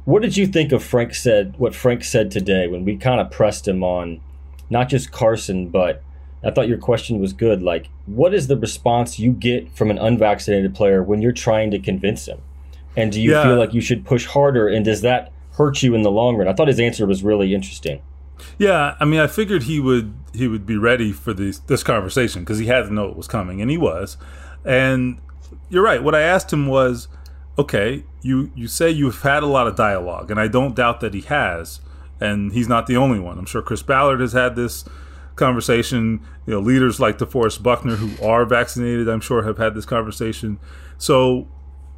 what 0.06 0.22
did 0.22 0.38
you 0.38 0.48
think 0.48 0.72
of 0.72 0.84
Frank 0.84 1.14
said, 1.14 1.56
what 1.58 1.76
Frank 1.76 2.04
said 2.04 2.32
today 2.32 2.68
when 2.68 2.84
we 2.84 2.98
kind 2.98 3.22
of 3.22 3.32
pressed 3.32 3.68
him 3.68 3.84
on 3.84 4.22
not 4.70 4.90
just 4.90 5.12
Carson, 5.12 5.70
but 5.70 6.04
I 6.46 6.52
thought 6.52 6.68
your 6.68 6.78
question 6.78 7.20
was 7.20 7.34
good. 7.34 7.62
Like, 7.64 7.90
what 8.06 8.34
is 8.34 8.48
the 8.48 8.58
response 8.58 9.20
you 9.20 9.32
get 9.32 9.72
from 9.76 9.90
an 9.90 9.98
unvaccinated 9.98 10.76
player 10.76 11.02
when 11.04 11.22
you're 11.22 11.32
trying 11.32 11.72
to 11.72 11.80
convince 11.80 12.28
him? 12.28 12.40
And 12.96 13.12
do 13.12 13.20
you 13.22 13.32
Yeah. 13.32 13.44
feel 13.44 13.56
like 13.58 13.74
you 13.74 13.82
should 13.82 14.06
push 14.06 14.26
harder? 14.28 14.68
And 14.68 14.86
does 14.86 15.02
that 15.02 15.32
hurt 15.54 15.82
you 15.84 15.96
in 15.96 16.04
the 16.04 16.12
long 16.12 16.36
run? 16.38 16.48
I 16.48 16.54
thought 16.54 16.68
his 16.68 16.80
answer 16.80 17.06
was 17.06 17.24
really 17.24 17.54
interesting. 17.54 18.00
Yeah, 18.58 18.96
I 19.00 19.06
mean, 19.06 19.20
I 19.20 19.28
figured 19.28 19.64
he 19.64 19.80
would 19.80 20.14
he 20.34 20.48
would 20.50 20.66
be 20.66 20.76
ready 20.78 21.12
for 21.14 21.34
this 21.34 21.60
this 21.60 21.84
conversation 21.84 22.42
because 22.44 22.60
he 22.60 22.66
had 22.68 22.86
to 22.86 22.94
know 22.94 23.06
it 23.08 23.16
was 23.16 23.28
coming, 23.28 23.62
and 23.62 23.72
he 23.72 23.78
was. 23.78 24.18
And 24.66 25.18
you're 25.70 25.84
right. 25.84 26.04
What 26.04 26.14
I 26.14 26.22
asked 26.22 26.52
him 26.52 26.68
was, 26.68 27.08
okay, 27.58 28.04
you 28.22 28.52
you 28.56 28.68
say 28.68 28.90
you've 28.90 29.22
had 29.22 29.42
a 29.42 29.46
lot 29.48 29.68
of 29.68 29.76
dialogue, 29.76 30.30
and 30.32 30.40
I 30.40 30.48
don't 30.48 30.76
doubt 30.76 31.00
that 31.00 31.14
he 31.14 31.22
has, 31.22 31.80
and 32.20 32.52
he's 32.52 32.68
not 32.68 32.88
the 32.88 32.98
only 32.98 33.20
one. 33.20 33.38
I'm 33.40 33.46
sure 33.46 33.62
Chris 33.62 33.82
Ballard 33.82 34.20
has 34.20 34.34
had 34.34 34.56
this 34.58 34.84
conversation. 35.36 36.22
You 36.46 36.54
know, 36.56 36.60
leaders 36.60 37.00
like 37.00 37.18
DeForest 37.18 37.64
Buckner 37.64 37.96
who 37.96 38.26
are 38.26 38.46
vaccinated, 38.46 39.08
I'm 39.10 39.22
sure, 39.22 39.44
have 39.44 39.58
had 39.58 39.76
this 39.76 39.86
conversation. 39.86 40.60
So 40.98 41.48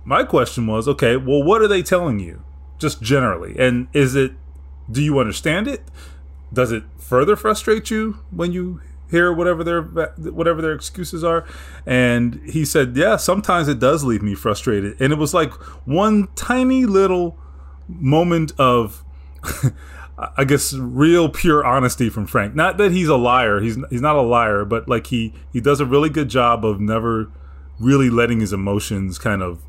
my 0.05 0.23
question 0.23 0.67
was, 0.67 0.87
okay, 0.87 1.17
well, 1.17 1.43
what 1.43 1.61
are 1.61 1.67
they 1.67 1.83
telling 1.83 2.19
you, 2.19 2.43
just 2.79 3.01
generally, 3.01 3.55
and 3.59 3.87
is 3.93 4.15
it 4.15 4.33
do 4.89 5.01
you 5.01 5.19
understand 5.19 5.67
it? 5.67 5.83
Does 6.51 6.71
it 6.71 6.83
further 6.97 7.35
frustrate 7.35 7.91
you 7.91 8.19
when 8.31 8.51
you 8.53 8.81
hear 9.09 9.33
whatever 9.33 9.63
their 9.63 9.81
whatever 9.81 10.61
their 10.61 10.73
excuses 10.73 11.23
are? 11.23 11.45
And 11.85 12.41
he 12.45 12.63
said, 12.63 12.95
"Yeah, 12.95 13.17
sometimes 13.17 13.67
it 13.67 13.79
does 13.79 14.03
leave 14.03 14.21
me 14.21 14.33
frustrated." 14.33 14.99
And 15.01 15.11
it 15.11 15.17
was 15.17 15.33
like 15.33 15.51
one 15.85 16.29
tiny 16.35 16.85
little 16.85 17.37
moment 17.87 18.53
of 18.57 19.03
I 20.17 20.45
guess 20.45 20.73
real 20.73 21.29
pure 21.29 21.63
honesty 21.65 22.09
from 22.09 22.25
Frank. 22.25 22.55
Not 22.55 22.77
that 22.77 22.91
he's 22.91 23.07
a 23.07 23.15
liar. 23.17 23.61
He's 23.61 23.77
he's 23.91 24.01
not 24.01 24.15
a 24.15 24.21
liar, 24.21 24.65
but 24.65 24.87
like 24.89 25.07
he 25.07 25.33
he 25.53 25.61
does 25.61 25.79
a 25.79 25.85
really 25.85 26.09
good 26.09 26.27
job 26.29 26.65
of 26.65 26.79
never 26.79 27.29
really 27.79 28.09
letting 28.09 28.39
his 28.39 28.51
emotions 28.53 29.19
kind 29.19 29.41
of 29.43 29.59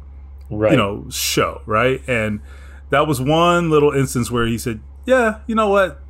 Right. 0.51 0.71
you 0.73 0.79
know 0.79 1.05
show 1.11 1.61
right 1.67 2.01
and 2.09 2.41
that 2.89 3.07
was 3.07 3.21
one 3.21 3.69
little 3.69 3.91
instance 3.93 4.31
where 4.31 4.47
he 4.47 4.57
said 4.57 4.81
yeah 5.05 5.41
you 5.47 5.55
know 5.55 5.69
what 5.69 6.01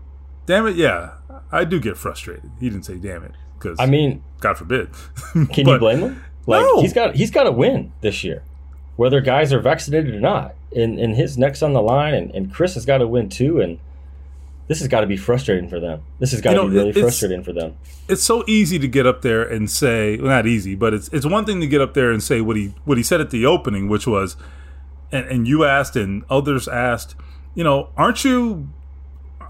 damn 0.47 0.65
it 0.69 0.77
yeah 0.77 1.15
i 1.51 1.65
do 1.65 1.81
get 1.81 1.97
frustrated 1.97 2.49
he 2.61 2.71
didn't 2.71 2.85
say 2.85 2.99
damn 2.99 3.25
it 3.25 3.33
because 3.59 3.77
I 3.81 3.87
mean, 3.87 4.23
god 4.39 4.57
forbid 4.57 4.91
can 5.33 5.67
you 5.67 5.77
blame 5.81 5.99
him? 5.99 6.25
Like 6.47 6.63
No. 6.63 6.81
he's 6.83 6.93
got 6.93 7.17
he's 7.17 7.33
got 7.33 7.43
to 7.45 7.51
win 7.51 7.91
this 8.01 8.23
year, 8.23 8.45
whether 8.95 9.21
guys 9.21 9.53
are 9.53 9.59
vaccinated 9.59 10.15
or 10.15 10.21
not. 10.21 10.55
And 10.73 11.01
and 11.01 11.17
his 11.17 11.37
neck's 11.37 11.61
on 11.61 11.73
the 11.73 11.83
line, 11.83 12.15
and, 12.15 12.31
and 12.33 12.55
Chris 12.55 12.75
has 12.75 12.87
got 12.87 12.99
to 12.99 13.09
win 13.09 13.29
too. 13.29 13.61
And 13.61 13.81
this 14.69 14.79
has 14.81 14.89
got 14.89 15.01
to 15.01 15.07
be 15.07 15.17
frustrating 15.17 15.69
for 15.69 15.81
them. 15.81 16.03
This 16.19 16.31
has 16.33 16.41
got 16.43 16.51
to 16.51 16.57
You 16.57 16.63
know, 16.63 16.69
be 16.69 16.77
really 16.77 16.93
frustrating 16.93 17.43
for 17.43 17.53
them. 17.53 17.77
it's 18.07 18.23
so 18.23 18.45
easy 18.47 18.79
to 18.79 18.87
get 18.89 19.07
up 19.07 19.23
there 19.23 19.43
and 19.43 19.71
say 19.71 20.17
well, 20.19 20.29
not 20.29 20.47
easy 20.47 20.75
but 20.75 20.93
it's 20.95 21.09
it's 21.09 21.27
one 21.27 21.45
thing 21.45 21.61
to 21.61 21.67
get 21.67 21.81
up 21.81 21.95
there 21.95 22.11
and 22.11 22.23
say 22.23 22.41
what 22.41 22.57
he 22.57 22.75
what 22.85 22.97
he 22.99 23.03
said 23.03 23.21
at 23.21 23.31
the 23.31 23.45
opening 23.47 23.89
which 23.89 24.07
was 24.07 24.37
and, 25.11 25.27
and 25.27 25.49
you 25.49 25.65
asked 25.65 25.97
and 25.97 26.23
others 26.31 26.69
asked 26.69 27.17
you 27.55 27.65
know 27.65 27.89
aren't 27.97 28.25
you 28.25 28.69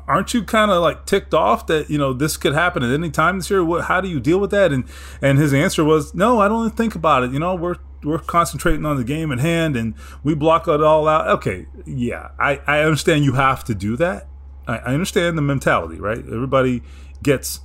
aren't 0.06 0.32
you 0.32 0.42
kind 0.42 0.70
of 0.70 0.80
like 0.82 1.04
ticked 1.04 1.34
off 1.34 1.66
that 1.66 1.90
you 1.90 1.98
know 1.98 2.12
this 2.12 2.36
could 2.36 2.54
happen 2.54 2.82
at 2.82 2.90
any 2.90 3.10
time 3.10 3.38
this 3.38 3.50
year 3.50 3.62
what, 3.64 3.84
how 3.84 4.00
do 4.00 4.08
you 4.08 4.20
deal 4.20 4.38
with 4.38 4.50
that 4.50 4.72
and 4.72 4.84
and 5.20 5.38
his 5.38 5.52
answer 5.52 5.84
was 5.84 6.14
no 6.14 6.40
i 6.40 6.48
don't 6.48 6.64
even 6.66 6.76
think 6.76 6.94
about 6.94 7.22
it 7.24 7.30
you 7.32 7.38
know 7.38 7.54
we're 7.54 7.76
we're 8.04 8.18
concentrating 8.20 8.86
on 8.86 8.96
the 8.96 9.04
game 9.04 9.32
at 9.32 9.40
hand 9.40 9.76
and 9.76 9.94
we 10.22 10.32
block 10.34 10.66
it 10.68 10.82
all 10.82 11.06
out 11.08 11.26
okay 11.28 11.66
yeah 11.84 12.28
i 12.38 12.60
i 12.66 12.80
understand 12.80 13.24
you 13.24 13.32
have 13.32 13.64
to 13.64 13.74
do 13.74 13.96
that 13.96 14.26
i, 14.68 14.76
I 14.78 14.94
understand 14.94 15.36
the 15.36 15.42
mentality 15.42 15.98
right? 15.98 16.18
Everybody 16.18 16.82
gets 17.22 17.60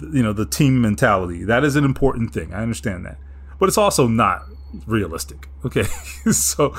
you 0.00 0.22
know 0.22 0.32
the 0.32 0.46
team 0.46 0.80
mentality. 0.80 1.44
That 1.44 1.64
is 1.64 1.76
an 1.76 1.84
important 1.84 2.32
thing. 2.32 2.54
I 2.54 2.62
understand 2.62 3.04
that. 3.04 3.18
But 3.58 3.68
it's 3.68 3.78
also 3.78 4.06
not 4.08 4.46
realistic 4.86 5.48
okay? 5.64 5.84
So 6.32 6.74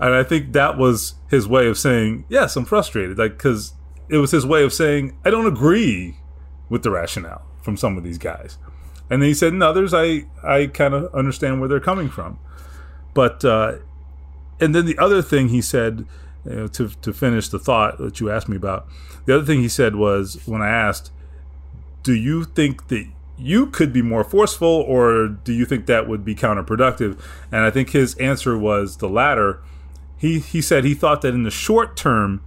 and 0.00 0.14
i 0.14 0.22
think 0.22 0.52
that 0.52 0.78
was 0.78 1.14
his 1.28 1.46
way 1.46 1.66
of 1.66 1.78
saying 1.78 2.24
yes 2.28 2.56
i'm 2.56 2.64
frustrated 2.64 3.18
like 3.18 3.32
because 3.32 3.74
it 4.08 4.18
was 4.18 4.30
his 4.30 4.46
way 4.46 4.62
of 4.62 4.72
saying 4.72 5.16
i 5.24 5.30
don't 5.30 5.46
agree 5.46 6.16
with 6.68 6.82
the 6.82 6.90
rationale 6.90 7.42
from 7.62 7.76
some 7.76 7.96
of 7.96 8.04
these 8.04 8.18
guys. 8.18 8.58
And 9.10 9.22
then 9.22 9.28
he 9.28 9.34
said 9.34 9.52
in 9.52 9.62
others 9.62 9.92
i 9.94 10.24
i 10.42 10.66
kind 10.66 10.94
of 10.94 11.14
understand 11.14 11.60
where 11.60 11.68
they're 11.68 11.80
coming 11.80 12.08
from. 12.08 12.38
But 13.12 13.44
uh 13.44 13.76
and 14.60 14.74
then 14.74 14.86
the 14.86 14.98
other 14.98 15.22
thing 15.22 15.48
he 15.48 15.60
said 15.60 16.06
you 16.44 16.54
know, 16.54 16.66
to 16.68 16.88
to 16.88 17.12
finish 17.12 17.48
the 17.48 17.58
thought 17.58 17.98
that 17.98 18.20
you 18.20 18.30
asked 18.30 18.48
me 18.48 18.56
about. 18.56 18.86
The 19.26 19.36
other 19.36 19.44
thing 19.44 19.60
he 19.60 19.68
said 19.68 19.96
was 19.96 20.46
when 20.46 20.62
i 20.62 20.68
asked 20.68 21.10
do 22.02 22.14
you 22.14 22.44
think 22.44 22.88
that 22.88 23.06
you 23.36 23.66
could 23.66 23.92
be 23.92 24.02
more 24.02 24.22
forceful 24.22 24.68
or 24.68 25.26
do 25.26 25.52
you 25.52 25.64
think 25.64 25.86
that 25.86 26.06
would 26.06 26.24
be 26.24 26.34
counterproductive? 26.34 27.20
And 27.50 27.62
i 27.62 27.70
think 27.70 27.90
his 27.90 28.14
answer 28.16 28.56
was 28.56 28.98
the 28.98 29.08
latter. 29.08 29.60
He 30.16 30.38
he 30.38 30.62
said 30.62 30.84
he 30.84 30.94
thought 30.94 31.22
that 31.22 31.34
in 31.34 31.42
the 31.42 31.50
short 31.50 31.96
term 31.96 32.42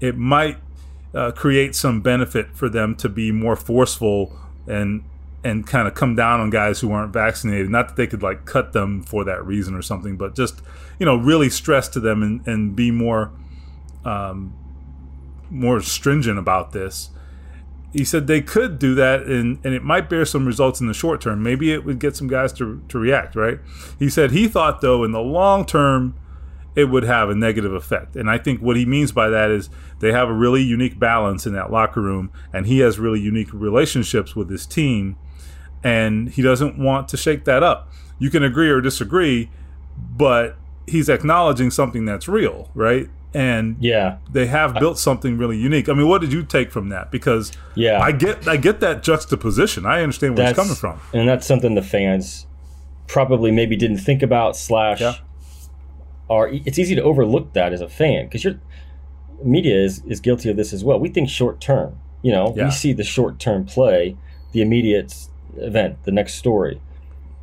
it 0.00 0.16
might 0.16 0.58
uh, 1.14 1.30
create 1.30 1.74
some 1.76 2.00
benefit 2.00 2.56
for 2.56 2.68
them 2.68 2.96
to 2.96 3.08
be 3.08 3.30
more 3.30 3.54
forceful 3.54 4.36
and 4.66 5.04
and 5.44 5.66
kind 5.66 5.88
of 5.88 5.94
come 5.94 6.14
down 6.14 6.40
on 6.40 6.50
guys 6.50 6.80
who 6.80 6.92
aren't 6.92 7.12
vaccinated. 7.12 7.68
Not 7.68 7.88
that 7.88 7.96
they 7.96 8.06
could 8.06 8.22
like 8.22 8.44
cut 8.44 8.72
them 8.72 9.02
for 9.02 9.24
that 9.24 9.44
reason 9.44 9.74
or 9.74 9.82
something 9.82 10.16
but 10.16 10.34
just 10.34 10.62
you 10.98 11.06
know 11.06 11.16
really 11.16 11.50
stress 11.50 11.88
to 11.88 12.00
them 12.00 12.22
and, 12.22 12.46
and 12.46 12.74
be 12.74 12.90
more 12.90 13.30
um, 14.04 14.54
more 15.50 15.80
stringent 15.80 16.38
about 16.38 16.72
this 16.72 17.10
he 17.92 18.04
said 18.04 18.26
they 18.26 18.40
could 18.40 18.78
do 18.78 18.94
that 18.94 19.22
and, 19.22 19.58
and 19.64 19.74
it 19.74 19.84
might 19.84 20.08
bear 20.08 20.24
some 20.24 20.46
results 20.46 20.80
in 20.80 20.86
the 20.86 20.94
short 20.94 21.20
term. 21.20 21.42
Maybe 21.42 21.72
it 21.72 21.84
would 21.84 21.98
get 21.98 22.16
some 22.16 22.26
guys 22.26 22.52
to, 22.54 22.82
to 22.88 22.98
react, 22.98 23.36
right? 23.36 23.58
He 23.98 24.08
said 24.08 24.30
he 24.30 24.48
thought, 24.48 24.80
though, 24.80 25.04
in 25.04 25.12
the 25.12 25.20
long 25.20 25.66
term, 25.66 26.16
it 26.74 26.86
would 26.86 27.02
have 27.02 27.28
a 27.28 27.34
negative 27.34 27.74
effect. 27.74 28.16
And 28.16 28.30
I 28.30 28.38
think 28.38 28.62
what 28.62 28.76
he 28.76 28.86
means 28.86 29.12
by 29.12 29.28
that 29.28 29.50
is 29.50 29.68
they 29.98 30.10
have 30.10 30.30
a 30.30 30.32
really 30.32 30.62
unique 30.62 30.98
balance 30.98 31.46
in 31.46 31.52
that 31.52 31.70
locker 31.70 32.00
room, 32.00 32.32
and 32.50 32.66
he 32.66 32.78
has 32.78 32.98
really 32.98 33.20
unique 33.20 33.52
relationships 33.52 34.34
with 34.34 34.48
his 34.48 34.64
team, 34.64 35.16
and 35.84 36.30
he 36.30 36.40
doesn't 36.40 36.78
want 36.78 37.08
to 37.08 37.18
shake 37.18 37.44
that 37.44 37.62
up. 37.62 37.92
You 38.18 38.30
can 38.30 38.42
agree 38.42 38.70
or 38.70 38.80
disagree, 38.80 39.50
but 39.98 40.56
he's 40.86 41.10
acknowledging 41.10 41.70
something 41.70 42.06
that's 42.06 42.26
real, 42.26 42.70
right? 42.72 43.10
And 43.34 43.76
Yeah, 43.80 44.18
they 44.30 44.46
have 44.46 44.74
built 44.74 44.98
something 44.98 45.38
really 45.38 45.56
unique. 45.56 45.88
I 45.88 45.94
mean, 45.94 46.06
what 46.08 46.20
did 46.20 46.32
you 46.32 46.42
take 46.42 46.70
from 46.70 46.90
that? 46.90 47.10
Because 47.10 47.52
yeah. 47.74 47.98
I 48.00 48.12
get 48.12 48.46
I 48.46 48.56
get 48.58 48.80
that 48.80 49.02
juxtaposition. 49.02 49.86
I 49.86 50.02
understand 50.02 50.36
where 50.36 50.48
it's 50.50 50.58
coming 50.58 50.74
from. 50.74 51.00
And 51.14 51.28
that's 51.28 51.46
something 51.46 51.74
the 51.74 51.82
fans 51.82 52.46
probably 53.06 53.50
maybe 53.50 53.74
didn't 53.76 53.98
think 53.98 54.22
about. 54.22 54.56
Slash, 54.56 55.00
Yeah. 55.00 55.14
are 56.28 56.48
it's 56.48 56.78
easy 56.78 56.94
to 56.94 57.02
overlook 57.02 57.52
that 57.54 57.72
as 57.72 57.80
a 57.80 57.88
fan 57.88 58.26
because 58.26 58.44
you're 58.44 58.60
media 59.42 59.76
is 59.76 60.02
is 60.06 60.20
guilty 60.20 60.50
of 60.50 60.56
this 60.56 60.72
as 60.72 60.84
well. 60.84 61.00
We 61.00 61.08
think 61.08 61.28
short 61.28 61.60
term. 61.60 61.98
You 62.22 62.32
know, 62.32 62.52
Yeah. 62.56 62.66
we 62.66 62.70
see 62.70 62.92
the 62.92 63.04
short 63.04 63.38
term 63.38 63.64
play, 63.64 64.16
the 64.52 64.60
immediate 64.62 65.14
event, 65.56 65.96
the 66.04 66.12
next 66.12 66.34
story. 66.34 66.80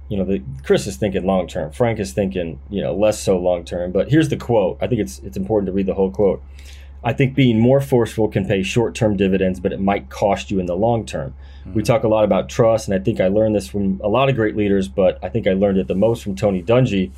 You 0.09 0.17
know, 0.17 0.25
the 0.25 0.41
Chris 0.63 0.87
is 0.87 0.97
thinking 0.97 1.23
long 1.25 1.47
term. 1.47 1.71
Frank 1.71 1.99
is 1.99 2.13
thinking, 2.13 2.59
you 2.69 2.81
know, 2.81 2.93
less 2.93 3.21
so 3.21 3.37
long 3.37 3.63
term. 3.63 3.91
But 3.91 4.09
here's 4.09 4.29
the 4.29 4.37
quote. 4.37 4.77
I 4.81 4.87
think 4.87 5.01
it's 5.01 5.19
it's 5.19 5.37
important 5.37 5.67
to 5.67 5.71
read 5.71 5.85
the 5.85 5.93
whole 5.93 6.11
quote. 6.11 6.43
I 7.03 7.13
think 7.13 7.33
being 7.33 7.59
more 7.59 7.79
forceful 7.79 8.27
can 8.27 8.45
pay 8.45 8.61
short 8.61 8.93
term 8.93 9.15
dividends, 9.15 9.59
but 9.59 9.71
it 9.71 9.79
might 9.79 10.09
cost 10.09 10.51
you 10.51 10.59
in 10.59 10.65
the 10.65 10.75
long 10.75 11.05
term. 11.05 11.33
Hmm. 11.63 11.73
We 11.73 11.83
talk 11.83 12.03
a 12.03 12.07
lot 12.07 12.25
about 12.25 12.49
trust, 12.49 12.87
and 12.87 12.99
I 12.99 13.03
think 13.03 13.21
I 13.21 13.27
learned 13.27 13.55
this 13.55 13.69
from 13.69 14.01
a 14.03 14.09
lot 14.09 14.29
of 14.29 14.35
great 14.35 14.55
leaders, 14.55 14.87
but 14.87 15.17
I 15.23 15.29
think 15.29 15.47
I 15.47 15.53
learned 15.53 15.77
it 15.77 15.87
the 15.87 15.95
most 15.95 16.23
from 16.23 16.35
Tony 16.35 16.61
Dungy, 16.61 17.11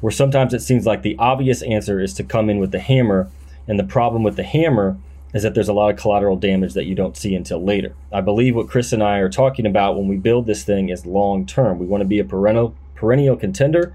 where 0.00 0.12
sometimes 0.12 0.54
it 0.54 0.60
seems 0.60 0.86
like 0.86 1.02
the 1.02 1.16
obvious 1.18 1.62
answer 1.62 2.00
is 2.00 2.14
to 2.14 2.24
come 2.24 2.48
in 2.50 2.58
with 2.58 2.70
the 2.70 2.78
hammer, 2.78 3.28
and 3.66 3.80
the 3.80 3.84
problem 3.84 4.22
with 4.22 4.36
the 4.36 4.44
hammer 4.44 4.96
is 5.34 5.42
that 5.42 5.54
there's 5.54 5.68
a 5.68 5.72
lot 5.72 5.90
of 5.90 5.98
collateral 5.98 6.36
damage 6.36 6.74
that 6.74 6.84
you 6.84 6.94
don't 6.94 7.16
see 7.16 7.34
until 7.34 7.62
later. 7.62 7.94
I 8.12 8.20
believe 8.20 8.54
what 8.54 8.68
Chris 8.68 8.92
and 8.92 9.02
I 9.02 9.18
are 9.18 9.28
talking 9.28 9.66
about 9.66 9.96
when 9.96 10.08
we 10.08 10.16
build 10.16 10.46
this 10.46 10.64
thing 10.64 10.88
is 10.88 11.04
long 11.04 11.46
term. 11.46 11.78
We 11.78 11.86
want 11.86 12.02
to 12.02 12.08
be 12.08 12.18
a 12.18 12.24
perennial 12.24 12.74
perennial 12.94 13.36
contender. 13.36 13.94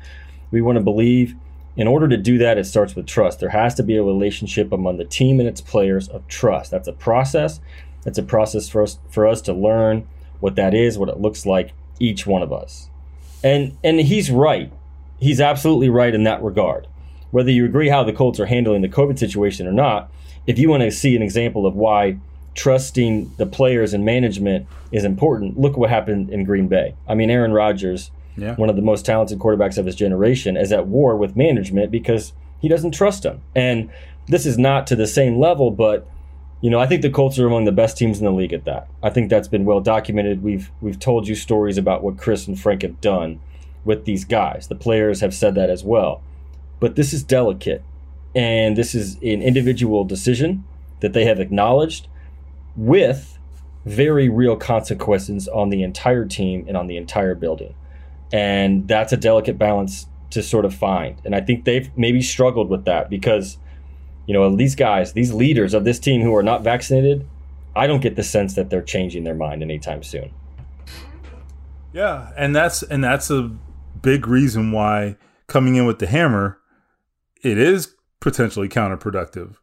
We 0.52 0.62
want 0.62 0.78
to 0.78 0.84
believe 0.84 1.36
in 1.78 1.88
order 1.88 2.08
to 2.08 2.18
do 2.18 2.38
that, 2.40 2.58
it 2.58 2.66
starts 2.66 2.96
with 2.96 3.06
trust. 3.06 3.40
There 3.40 3.50
has 3.50 3.76
to 3.76 3.84
be 3.84 3.96
a 3.96 4.04
relationship 4.04 4.72
among 4.72 4.98
the 4.98 5.06
team 5.06 5.40
and 5.40 5.48
its 5.48 5.62
players 5.62 6.10
of 6.10 6.28
trust. 6.28 6.72
That's 6.72 6.88
a 6.88 6.94
process. 6.94 7.60
It's 8.06 8.18
a 8.18 8.24
process 8.24 8.68
for 8.68 8.84
us 8.84 9.00
for 9.10 9.28
us 9.28 9.42
to 9.44 9.54
learn 9.54 10.08
what 10.40 10.56
that 10.56 10.74
is, 10.74 10.98
what 10.98 11.10
it 11.10 11.20
looks 11.20 11.46
like, 11.46 11.72
each 12.00 12.28
one 12.28 12.42
of 12.42 12.52
us. 12.52 12.90
And 13.44 13.78
and 13.84 14.02
he's 14.02 14.30
right. 14.30 14.72
He's 15.20 15.40
absolutely 15.40 15.90
right 15.90 16.14
in 16.14 16.24
that 16.24 16.44
regard. 16.44 16.88
Whether 17.32 17.52
you 17.52 17.66
agree 17.66 17.90
how 17.90 18.04
the 18.04 18.14
Colts 18.14 18.40
are 18.40 18.46
handling 18.46 18.82
the 18.82 18.90
COVID 18.90 19.18
situation 19.18 19.68
or 19.68 19.72
not, 19.74 20.12
if 20.48 20.60
you 20.60 20.70
want 20.70 20.84
to 20.84 20.92
see 20.92 21.16
an 21.16 21.22
example 21.22 21.66
of 21.66 21.76
why 21.76 22.18
trusting 22.56 23.32
the 23.38 23.46
players 23.46 23.94
and 23.94 24.04
management 24.04 24.68
is 24.92 25.04
important, 25.04 25.58
look 25.60 25.78
what 25.78 25.90
happened 25.90 26.30
in 26.30 26.44
Green 26.44 26.68
Bay. 26.68 26.94
I 27.08 27.16
mean, 27.16 27.30
Aaron 27.30 27.54
Rodgers, 27.54 28.12
Yeah. 28.38 28.56
one 28.56 28.70
of 28.70 28.76
the 28.76 28.82
most 28.82 29.06
talented 29.06 29.40
quarterbacks 29.40 29.78
of 29.78 29.86
his 29.86 29.96
generation, 29.96 30.58
is 30.58 30.72
at 30.72 30.88
war 30.88 31.16
with 31.16 31.36
management 31.36 31.92
because 31.92 32.34
he 32.60 32.68
doesn't 32.68 32.92
trust 32.92 33.24
them. 33.24 33.42
And 33.56 33.90
this 34.28 34.46
is 34.46 34.58
not 34.58 34.86
to 34.88 34.96
the 34.96 35.08
same 35.08 35.40
level, 35.40 35.72
but 35.72 36.08
you 36.62 36.70
know, 36.70 36.80
I 36.80 36.86
think 36.86 37.02
the 37.02 37.10
Colts 37.10 37.40
are 37.40 37.48
among 37.48 37.66
the 37.66 37.72
best 37.72 37.98
teams 37.98 38.20
in 38.20 38.26
the 38.26 38.32
league 38.32 38.54
at 38.54 38.66
that. 38.66 38.88
I 39.02 39.10
think 39.10 39.30
that's 39.32 39.48
been 39.48 39.66
well 39.66 39.80
documented. 39.80 40.44
We've 40.44 40.70
we've 40.80 41.00
told 41.00 41.28
you 41.28 41.34
stories 41.34 41.78
about 41.78 42.04
what 42.04 42.18
Chris 42.18 42.48
and 42.48 42.60
Frank 42.60 42.84
have 42.84 43.02
done 43.02 43.40
with 43.84 44.06
these 44.06 44.26
guys. 44.26 44.68
The 44.68 44.76
players 44.76 45.22
have 45.22 45.34
said 45.34 45.56
that 45.56 45.72
as 45.72 45.84
well. 45.84 46.22
But 46.82 46.98
this 46.98 47.14
is 47.14 47.24
delicate, 47.24 47.82
and 48.36 48.76
this 48.76 48.94
is 48.94 49.16
an 49.16 49.42
individual 49.42 50.04
decision 50.04 50.66
that 51.00 51.14
they 51.14 51.24
have 51.24 51.40
acknowledged 51.40 52.10
with 52.76 53.40
very 53.86 54.28
real 54.28 54.58
consequences 54.58 55.48
on 55.48 55.70
the 55.70 55.82
entire 55.82 56.26
team 56.26 56.66
and 56.68 56.76
on 56.76 56.88
the 56.88 56.98
entire 56.98 57.36
building. 57.36 57.74
And 58.34 58.86
that's 58.88 59.14
a 59.14 59.18
delicate 59.18 59.58
balance 59.58 60.08
to 60.32 60.44
sort 60.44 60.66
of 60.66 60.76
find. 60.76 61.22
And 61.24 61.34
I 61.34 61.40
think 61.40 61.64
they've 61.64 61.90
maybe 61.98 62.22
struggled 62.22 62.70
with 62.70 62.84
that 62.84 63.10
because 63.10 63.58
you 64.32 64.34
know, 64.34 64.56
these 64.56 64.76
guys, 64.76 65.12
these 65.12 65.34
leaders 65.34 65.74
of 65.74 65.84
this 65.84 66.00
team 66.00 66.22
who 66.22 66.34
are 66.34 66.42
not 66.42 66.64
vaccinated, 66.64 67.28
I 67.76 67.86
don't 67.86 68.02
get 68.02 68.16
the 68.16 68.24
sense 68.24 68.56
that 68.56 68.70
they're 68.70 68.82
changing 68.82 69.26
their 69.26 69.36
mind 69.36 69.62
anytime 69.62 70.04
soon. 70.04 70.32
Yeah, 71.92 72.32
and 72.38 72.56
that's 72.56 72.82
and 72.82 73.04
that's 73.04 73.30
a 73.30 73.52
big 74.02 74.28
reason 74.28 74.72
why 74.72 75.18
coming 75.48 75.76
in 75.76 75.86
with 75.86 76.00
the 76.00 76.08
hammer, 76.08 76.60
it 77.44 77.58
is 77.58 77.96
potentially 78.20 78.70
counterproductive. 78.70 79.56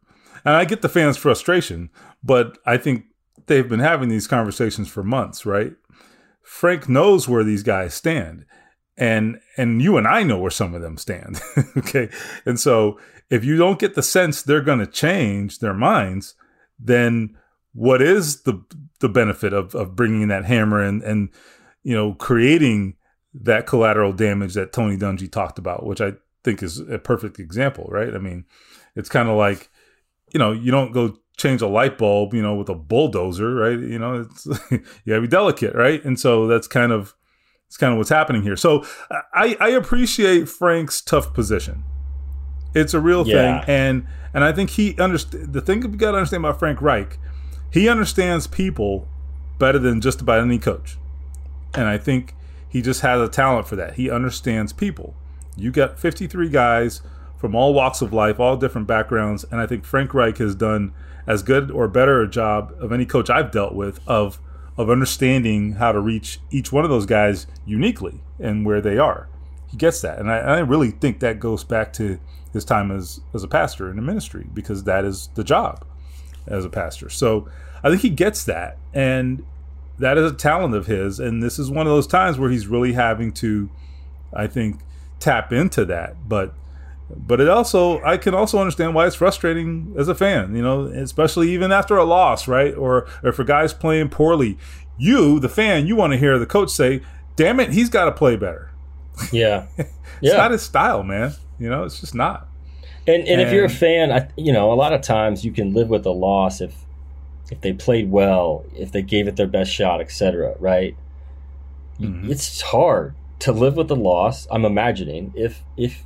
And 0.45 0.55
I 0.55 0.65
get 0.65 0.81
the 0.81 0.89
fans' 0.89 1.17
frustration, 1.17 1.89
but 2.23 2.57
I 2.65 2.77
think 2.77 3.05
they've 3.47 3.67
been 3.67 3.79
having 3.79 4.09
these 4.09 4.27
conversations 4.27 4.87
for 4.87 5.03
months, 5.03 5.45
right? 5.45 5.73
Frank 6.43 6.87
knows 6.87 7.27
where 7.27 7.43
these 7.43 7.63
guys 7.63 7.93
stand. 7.93 8.45
And 8.97 9.39
and 9.55 9.81
you 9.81 9.97
and 9.97 10.07
I 10.07 10.23
know 10.23 10.39
where 10.39 10.51
some 10.51 10.73
of 10.75 10.81
them 10.81 10.97
stand. 10.97 11.39
okay? 11.77 12.09
And 12.45 12.59
so 12.59 12.99
if 13.29 13.45
you 13.45 13.55
don't 13.55 13.79
get 13.79 13.95
the 13.95 14.03
sense 14.03 14.41
they're 14.41 14.61
going 14.61 14.79
to 14.79 14.87
change 14.87 15.59
their 15.59 15.73
minds, 15.73 16.35
then 16.77 17.37
what 17.73 18.01
is 18.01 18.41
the 18.43 18.61
the 18.99 19.07
benefit 19.07 19.53
of 19.53 19.73
of 19.73 19.95
bringing 19.95 20.27
that 20.27 20.45
hammer 20.45 20.81
and 20.81 21.01
and 21.03 21.29
you 21.83 21.95
know 21.95 22.13
creating 22.15 22.95
that 23.33 23.67
collateral 23.67 24.11
damage 24.11 24.55
that 24.55 24.73
Tony 24.73 24.97
Dungy 24.97 25.31
talked 25.31 25.59
about, 25.59 25.85
which 25.85 26.01
I 26.01 26.13
think 26.43 26.63
is 26.63 26.79
a 26.79 26.99
perfect 26.99 27.39
example, 27.39 27.87
right? 27.89 28.13
I 28.13 28.17
mean, 28.17 28.45
it's 28.95 29.09
kind 29.09 29.29
of 29.29 29.37
like 29.37 29.69
you 30.33 30.39
know 30.39 30.51
you 30.51 30.71
don't 30.71 30.91
go 30.91 31.17
change 31.37 31.61
a 31.61 31.67
light 31.67 31.97
bulb, 31.97 32.33
you 32.33 32.41
know, 32.41 32.55
with 32.55 32.69
a 32.69 32.75
bulldozer, 32.75 33.55
right? 33.55 33.79
You 33.79 33.97
know, 33.97 34.21
it's 34.21 34.45
you 34.71 34.81
gotta 35.07 35.21
be 35.21 35.27
delicate, 35.27 35.73
right? 35.73 36.03
And 36.03 36.19
so 36.19 36.47
that's 36.47 36.67
kind 36.67 36.91
of 36.91 37.15
it's 37.67 37.77
kind 37.77 37.91
of 37.91 37.97
what's 37.97 38.09
happening 38.09 38.43
here. 38.43 38.55
So 38.55 38.83
I, 39.33 39.55
I 39.59 39.69
appreciate 39.69 40.49
Frank's 40.49 41.01
tough 41.01 41.33
position. 41.33 41.83
It's 42.73 42.93
a 42.93 42.99
real 42.99 43.27
yeah. 43.27 43.61
thing, 43.61 43.69
and 43.69 44.07
and 44.33 44.43
I 44.43 44.51
think 44.51 44.71
he 44.71 44.95
understand 44.99 45.53
the 45.53 45.61
thing 45.61 45.81
you 45.81 45.89
got 45.89 46.11
to 46.11 46.17
understand 46.17 46.45
about 46.45 46.59
Frank 46.59 46.81
Reich. 46.81 47.17
He 47.71 47.87
understands 47.87 48.47
people 48.47 49.07
better 49.59 49.79
than 49.79 50.01
just 50.01 50.21
about 50.21 50.41
any 50.41 50.59
coach, 50.59 50.97
and 51.73 51.87
I 51.87 51.97
think 51.97 52.35
he 52.67 52.81
just 52.81 53.01
has 53.01 53.21
a 53.21 53.27
talent 53.27 53.67
for 53.67 53.75
that. 53.75 53.95
He 53.95 54.09
understands 54.09 54.73
people. 54.73 55.15
You 55.59 55.71
got 55.71 55.99
53 55.99 56.49
guys 56.49 57.01
from 57.37 57.55
all 57.55 57.73
walks 57.73 58.01
of 58.01 58.13
life, 58.13 58.39
all 58.39 58.57
different 58.57 58.87
backgrounds, 58.87 59.45
and 59.51 59.61
I 59.61 59.67
think 59.67 59.85
Frank 59.85 60.13
Reich 60.13 60.37
has 60.37 60.55
done 60.55 60.93
as 61.25 61.43
good 61.43 61.71
or 61.71 61.87
better 61.87 62.21
a 62.21 62.29
job 62.29 62.73
of 62.79 62.91
any 62.91 63.05
coach 63.05 63.29
I've 63.29 63.51
dealt 63.51 63.73
with 63.73 63.99
of 64.07 64.39
of 64.77 64.89
understanding 64.89 65.73
how 65.73 65.91
to 65.91 65.99
reach 65.99 66.39
each 66.51 66.71
one 66.71 66.85
of 66.85 66.89
those 66.89 67.05
guys 67.05 67.45
uniquely 67.65 68.21
and 68.39 68.65
where 68.65 68.79
they 68.79 68.97
are. 68.97 69.27
He 69.69 69.75
gets 69.75 69.99
that, 70.01 70.19
and 70.19 70.31
I, 70.31 70.37
I 70.37 70.59
really 70.59 70.91
think 70.91 71.19
that 71.19 71.39
goes 71.39 71.65
back 71.65 71.91
to 71.93 72.19
his 72.53 72.65
time 72.65 72.91
as 72.91 73.21
as 73.33 73.43
a 73.43 73.47
pastor 73.47 73.89
in 73.89 73.95
the 73.95 74.01
ministry 74.01 74.47
because 74.53 74.83
that 74.85 75.05
is 75.05 75.29
the 75.35 75.43
job 75.43 75.85
as 76.47 76.65
a 76.65 76.69
pastor. 76.69 77.09
So 77.09 77.47
I 77.83 77.89
think 77.89 78.01
he 78.01 78.09
gets 78.09 78.43
that, 78.45 78.77
and 78.93 79.45
that 79.99 80.17
is 80.17 80.31
a 80.31 80.35
talent 80.35 80.73
of 80.75 80.87
his. 80.87 81.19
And 81.19 81.43
this 81.43 81.59
is 81.59 81.69
one 81.69 81.85
of 81.85 81.91
those 81.91 82.07
times 82.07 82.39
where 82.39 82.49
he's 82.49 82.67
really 82.67 82.93
having 82.93 83.31
to, 83.33 83.69
I 84.33 84.47
think, 84.47 84.79
tap 85.19 85.51
into 85.53 85.85
that. 85.85 86.27
But 86.27 86.53
but 87.15 87.41
it 87.41 87.49
also 87.49 88.01
I 88.03 88.17
can 88.17 88.33
also 88.33 88.59
understand 88.59 88.93
why 88.95 89.07
it's 89.07 89.15
frustrating 89.15 89.93
as 89.97 90.07
a 90.07 90.15
fan, 90.15 90.55
you 90.55 90.61
know, 90.61 90.85
especially 90.85 91.51
even 91.51 91.71
after 91.71 91.97
a 91.97 92.03
loss, 92.03 92.47
right? 92.47 92.75
Or 92.75 93.07
or 93.23 93.31
for 93.31 93.43
guys 93.43 93.73
playing 93.73 94.09
poorly. 94.09 94.57
You, 94.97 95.39
the 95.39 95.49
fan, 95.49 95.87
you 95.87 95.95
want 95.95 96.11
to 96.11 96.19
hear 96.19 96.37
the 96.37 96.45
coach 96.45 96.69
say, 96.69 97.01
"Damn 97.35 97.59
it, 97.59 97.71
he's 97.71 97.89
got 97.89 98.05
to 98.05 98.11
play 98.11 98.35
better." 98.35 98.69
Yeah, 99.31 99.67
it's 99.77 99.89
yeah. 100.21 100.35
not 100.35 100.51
his 100.51 100.61
style, 100.61 101.03
man. 101.03 101.33
You 101.57 101.69
know, 101.69 101.83
it's 101.83 101.99
just 101.99 102.15
not. 102.15 102.47
And, 103.07 103.21
and, 103.21 103.27
and 103.27 103.41
if 103.41 103.53
you're 103.53 103.65
a 103.65 103.69
fan, 103.69 104.11
I, 104.11 104.27
you 104.35 104.51
know, 104.51 104.71
a 104.71 104.75
lot 104.75 104.93
of 104.93 105.01
times 105.01 105.43
you 105.43 105.51
can 105.51 105.73
live 105.73 105.89
with 105.89 106.05
a 106.05 106.11
loss 106.11 106.61
if 106.61 106.75
if 107.49 107.61
they 107.61 107.73
played 107.73 108.11
well, 108.11 108.65
if 108.75 108.91
they 108.91 109.01
gave 109.01 109.27
it 109.27 109.35
their 109.35 109.47
best 109.47 109.71
shot, 109.71 110.01
etc. 110.01 110.55
Right? 110.59 110.95
Mm-hmm. 111.99 112.31
It's 112.31 112.61
hard 112.61 113.15
to 113.39 113.51
live 113.51 113.75
with 113.75 113.87
the 113.87 113.95
loss. 113.95 114.47
I'm 114.51 114.65
imagining 114.65 115.33
if 115.35 115.63
if 115.77 116.03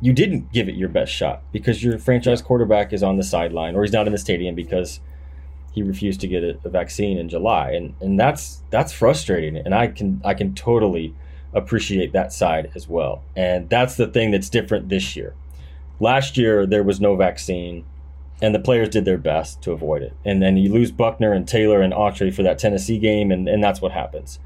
you 0.00 0.12
didn't 0.12 0.52
give 0.52 0.68
it 0.68 0.76
your 0.76 0.88
best 0.88 1.12
shot 1.12 1.42
because 1.52 1.82
your 1.82 1.98
franchise 1.98 2.40
quarterback 2.40 2.92
is 2.92 3.02
on 3.02 3.16
the 3.16 3.24
sideline 3.24 3.74
or 3.74 3.82
he's 3.82 3.92
not 3.92 4.06
in 4.06 4.12
the 4.12 4.18
stadium 4.18 4.54
because 4.54 5.00
he 5.72 5.82
refused 5.82 6.20
to 6.20 6.28
get 6.28 6.42
a, 6.42 6.58
a 6.64 6.68
vaccine 6.68 7.18
in 7.18 7.28
July, 7.28 7.70
and 7.72 7.94
and 8.00 8.18
that's 8.18 8.62
that's 8.70 8.92
frustrating. 8.92 9.56
And 9.56 9.74
I 9.74 9.88
can 9.88 10.20
I 10.24 10.34
can 10.34 10.54
totally 10.54 11.14
appreciate 11.54 12.12
that 12.12 12.32
side 12.32 12.70
as 12.74 12.88
well. 12.88 13.22
And 13.36 13.70
that's 13.70 13.96
the 13.96 14.06
thing 14.06 14.30
that's 14.30 14.50
different 14.50 14.88
this 14.88 15.16
year. 15.16 15.34
Last 16.00 16.36
year, 16.36 16.66
there 16.66 16.82
was 16.82 17.00
no 17.00 17.16
vaccine, 17.16 17.84
and 18.42 18.54
the 18.54 18.58
players 18.58 18.88
did 18.88 19.04
their 19.04 19.18
best 19.18 19.62
to 19.62 19.72
avoid 19.72 20.02
it. 20.02 20.14
And 20.24 20.42
then 20.42 20.56
you 20.56 20.72
lose 20.72 20.90
Buckner 20.90 21.32
and 21.32 21.46
Taylor 21.46 21.80
and 21.80 21.92
Autry 21.92 22.34
for 22.34 22.42
that 22.42 22.58
Tennessee 22.58 22.98
game, 22.98 23.30
and, 23.30 23.48
and 23.48 23.62
that's 23.62 23.80
what 23.80 23.92
happens. 23.92 24.38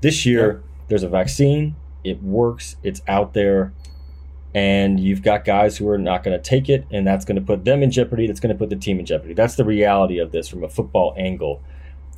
This 0.00 0.26
year, 0.26 0.62
yeah. 0.62 0.73
There's 0.88 1.02
a 1.02 1.08
vaccine, 1.08 1.76
it 2.02 2.22
works, 2.22 2.76
it's 2.82 3.02
out 3.08 3.34
there, 3.34 3.72
and 4.54 5.00
you've 5.00 5.22
got 5.22 5.44
guys 5.44 5.76
who 5.76 5.88
are 5.88 5.98
not 5.98 6.22
going 6.22 6.36
to 6.36 6.42
take 6.42 6.68
it, 6.68 6.86
and 6.90 7.06
that's 7.06 7.24
going 7.24 7.36
to 7.36 7.42
put 7.42 7.64
them 7.64 7.82
in 7.82 7.90
jeopardy, 7.90 8.26
that's 8.26 8.40
going 8.40 8.54
to 8.54 8.58
put 8.58 8.70
the 8.70 8.76
team 8.76 9.00
in 9.00 9.06
jeopardy. 9.06 9.34
That's 9.34 9.56
the 9.56 9.64
reality 9.64 10.18
of 10.18 10.32
this 10.32 10.48
from 10.48 10.62
a 10.62 10.68
football 10.68 11.14
angle 11.16 11.60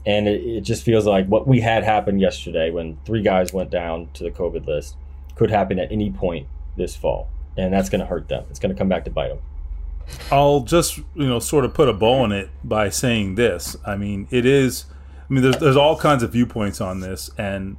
and 0.06 0.28
it, 0.28 0.40
it, 0.42 0.60
just 0.60 0.84
feels 0.84 1.04
like 1.04 1.26
what 1.26 1.46
we 1.48 1.60
had 1.60 1.82
happen 1.82 2.20
yesterday 2.20 2.70
when 2.70 2.96
three 3.04 3.22
guys 3.22 3.52
went 3.52 3.70
down 3.70 4.08
to 4.14 4.22
the 4.22 4.30
COVID 4.30 4.66
list 4.66 4.96
could 5.34 5.50
happen 5.50 5.78
at 5.80 5.90
any 5.90 6.10
point 6.10 6.46
this 6.76 6.94
fall. 6.94 7.28
And 7.56 7.72
that's 7.72 7.88
going 7.88 8.00
to 8.00 8.06
hurt 8.06 8.28
them. 8.28 8.44
It's 8.48 8.58
going 8.58 8.72
to 8.72 8.78
come 8.78 8.88
back 8.88 9.04
to 9.06 9.10
bite 9.10 9.28
them. 9.28 9.38
I'll 10.30 10.60
just, 10.60 10.98
you 10.98 11.26
know, 11.26 11.40
sort 11.40 11.64
of 11.64 11.74
put 11.74 11.88
a 11.88 11.92
bow 11.92 12.20
on 12.20 12.30
it 12.30 12.50
by 12.62 12.88
saying 12.90 13.34
this. 13.34 13.76
I 13.84 13.96
mean, 13.96 14.28
it 14.30 14.46
is, 14.46 14.84
I 15.28 15.32
mean, 15.32 15.42
there's, 15.42 15.56
there's 15.56 15.76
all 15.76 15.96
kinds 15.96 16.22
of 16.22 16.30
viewpoints 16.30 16.80
on 16.80 17.00
this, 17.00 17.28
and 17.36 17.76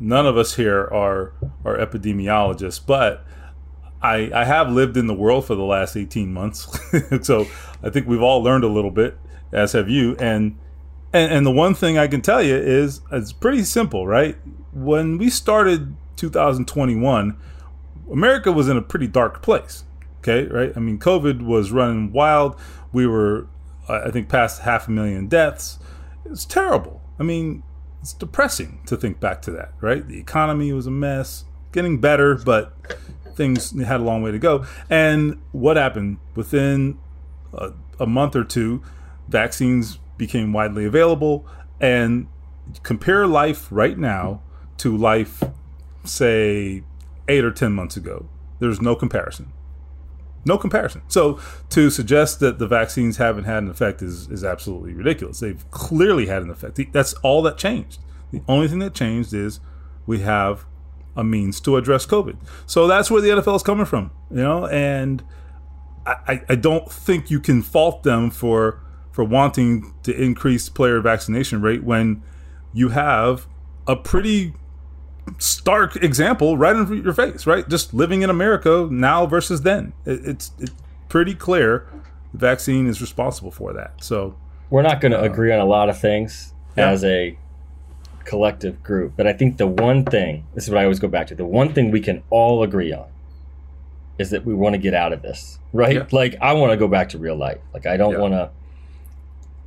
none 0.00 0.26
of 0.26 0.36
us 0.36 0.54
here 0.54 0.80
are, 0.80 1.32
are 1.64 1.76
epidemiologists, 1.76 2.80
but 2.84 3.24
I, 4.02 4.30
I 4.34 4.44
have 4.44 4.70
lived 4.70 4.96
in 4.96 5.06
the 5.06 5.14
world 5.14 5.44
for 5.44 5.54
the 5.54 5.62
last 5.62 5.96
18 5.96 6.32
months. 6.32 6.66
so 7.22 7.46
I 7.82 7.90
think 7.90 8.06
we've 8.08 8.22
all 8.22 8.42
learned 8.42 8.64
a 8.64 8.68
little 8.68 8.90
bit, 8.90 9.18
as 9.52 9.72
have 9.72 9.90
you. 9.90 10.16
And, 10.16 10.58
and, 11.12 11.32
and 11.32 11.46
the 11.46 11.50
one 11.50 11.74
thing 11.74 11.98
I 11.98 12.06
can 12.06 12.22
tell 12.22 12.42
you 12.42 12.56
is 12.56 13.02
it's 13.12 13.32
pretty 13.32 13.62
simple, 13.62 14.06
right? 14.06 14.36
When 14.72 15.18
we 15.18 15.28
started 15.28 15.94
2021, 16.16 17.36
America 18.10 18.50
was 18.50 18.68
in 18.68 18.76
a 18.76 18.82
pretty 18.82 19.06
dark 19.06 19.42
place. 19.42 19.84
Okay, 20.18 20.46
right? 20.46 20.72
I 20.76 20.80
mean, 20.80 20.98
COVID 20.98 21.42
was 21.42 21.70
running 21.70 22.12
wild. 22.12 22.58
We 22.92 23.06
were, 23.06 23.46
I 23.88 24.10
think, 24.10 24.28
past 24.28 24.62
half 24.62 24.88
a 24.88 24.90
million 24.90 25.28
deaths. 25.28 25.78
It's 26.26 26.44
terrible. 26.44 27.00
I 27.18 27.22
mean, 27.22 27.62
it's 28.00 28.12
depressing 28.12 28.80
to 28.86 28.96
think 28.96 29.20
back 29.20 29.42
to 29.42 29.50
that, 29.52 29.72
right? 29.80 30.06
The 30.06 30.18
economy 30.18 30.72
was 30.72 30.86
a 30.86 30.90
mess, 30.90 31.44
getting 31.72 32.00
better, 32.00 32.36
but 32.36 32.74
things 33.34 33.78
had 33.82 34.00
a 34.00 34.04
long 34.04 34.22
way 34.22 34.30
to 34.30 34.38
go. 34.38 34.64
And 34.88 35.40
what 35.52 35.76
happened 35.76 36.18
within 36.34 36.98
a, 37.52 37.72
a 37.98 38.06
month 38.06 38.36
or 38.36 38.44
two? 38.44 38.82
Vaccines 39.28 39.98
became 40.16 40.52
widely 40.52 40.84
available 40.84 41.46
and 41.80 42.26
compare 42.82 43.26
life 43.26 43.66
right 43.70 43.98
now 43.98 44.42
to 44.76 44.96
life 44.96 45.42
say 46.04 46.82
8 47.28 47.44
or 47.44 47.50
10 47.50 47.72
months 47.72 47.96
ago 47.96 48.26
there's 48.58 48.80
no 48.80 48.94
comparison 48.94 49.52
no 50.44 50.56
comparison. 50.58 51.02
So 51.08 51.38
to 51.70 51.90
suggest 51.90 52.40
that 52.40 52.58
the 52.58 52.66
vaccines 52.66 53.18
haven't 53.18 53.44
had 53.44 53.62
an 53.62 53.70
effect 53.70 54.02
is 54.02 54.28
is 54.30 54.44
absolutely 54.44 54.94
ridiculous. 54.94 55.40
They've 55.40 55.70
clearly 55.70 56.26
had 56.26 56.42
an 56.42 56.50
effect. 56.50 56.78
That's 56.92 57.12
all 57.14 57.42
that 57.42 57.58
changed. 57.58 57.98
The 58.32 58.42
only 58.48 58.68
thing 58.68 58.78
that 58.78 58.94
changed 58.94 59.34
is 59.34 59.60
we 60.06 60.20
have 60.20 60.64
a 61.16 61.24
means 61.24 61.60
to 61.60 61.76
address 61.76 62.06
covid. 62.06 62.36
So 62.66 62.86
that's 62.86 63.10
where 63.10 63.20
the 63.20 63.30
nfl 63.30 63.56
is 63.56 63.62
coming 63.62 63.84
from 63.84 64.12
you 64.30 64.42
know 64.42 64.66
and 64.66 65.24
I, 66.06 66.42
I 66.48 66.54
don't 66.54 66.90
think 66.90 67.30
you 67.30 67.40
can 67.40 67.62
fault 67.62 68.04
them 68.04 68.30
for 68.30 68.80
for 69.12 69.24
wanting 69.24 69.92
to 70.04 70.14
increase 70.14 70.68
player 70.68 71.00
vaccination 71.00 71.60
rate 71.60 71.84
when 71.84 72.22
you 72.72 72.90
have 72.90 73.46
a 73.86 73.96
pretty 73.96 74.54
stark 75.38 75.96
example 75.96 76.56
right 76.56 76.76
in 76.76 77.02
your 77.02 77.12
face, 77.12 77.46
right? 77.46 77.68
Just 77.68 77.94
living 77.94 78.22
in 78.22 78.30
America 78.30 78.88
now 78.90 79.26
versus 79.26 79.62
then. 79.62 79.92
It's, 80.04 80.52
it's 80.58 80.72
pretty 81.08 81.34
clear 81.34 81.86
the 82.32 82.38
vaccine 82.38 82.86
is 82.86 83.00
responsible 83.00 83.50
for 83.50 83.72
that. 83.72 84.02
So 84.02 84.36
we're 84.70 84.82
not 84.82 85.00
going 85.00 85.12
to 85.12 85.20
uh, 85.20 85.24
agree 85.24 85.52
on 85.52 85.60
a 85.60 85.64
lot 85.64 85.88
of 85.88 85.98
things 85.98 86.54
yeah. 86.76 86.90
as 86.90 87.04
a 87.04 87.36
collective 88.24 88.82
group, 88.82 89.14
but 89.16 89.26
I 89.26 89.32
think 89.32 89.56
the 89.56 89.66
one 89.66 90.04
thing 90.04 90.46
this 90.54 90.64
is 90.64 90.70
what 90.70 90.78
I 90.78 90.84
always 90.84 91.00
go 91.00 91.08
back 91.08 91.26
to: 91.28 91.34
the 91.34 91.44
one 91.44 91.74
thing 91.74 91.90
we 91.90 92.00
can 92.00 92.22
all 92.30 92.62
agree 92.62 92.92
on 92.92 93.08
is 94.18 94.30
that 94.30 94.44
we 94.44 94.54
want 94.54 94.74
to 94.74 94.78
get 94.78 94.94
out 94.94 95.12
of 95.12 95.22
this, 95.22 95.58
right? 95.72 95.96
Yeah. 95.96 96.06
Like 96.12 96.36
I 96.40 96.52
want 96.52 96.72
to 96.72 96.76
go 96.76 96.88
back 96.88 97.10
to 97.10 97.18
real 97.18 97.36
life. 97.36 97.60
Like 97.74 97.86
I 97.86 97.96
don't 97.96 98.12
yeah. 98.12 98.18
want 98.18 98.34
to 98.34 98.50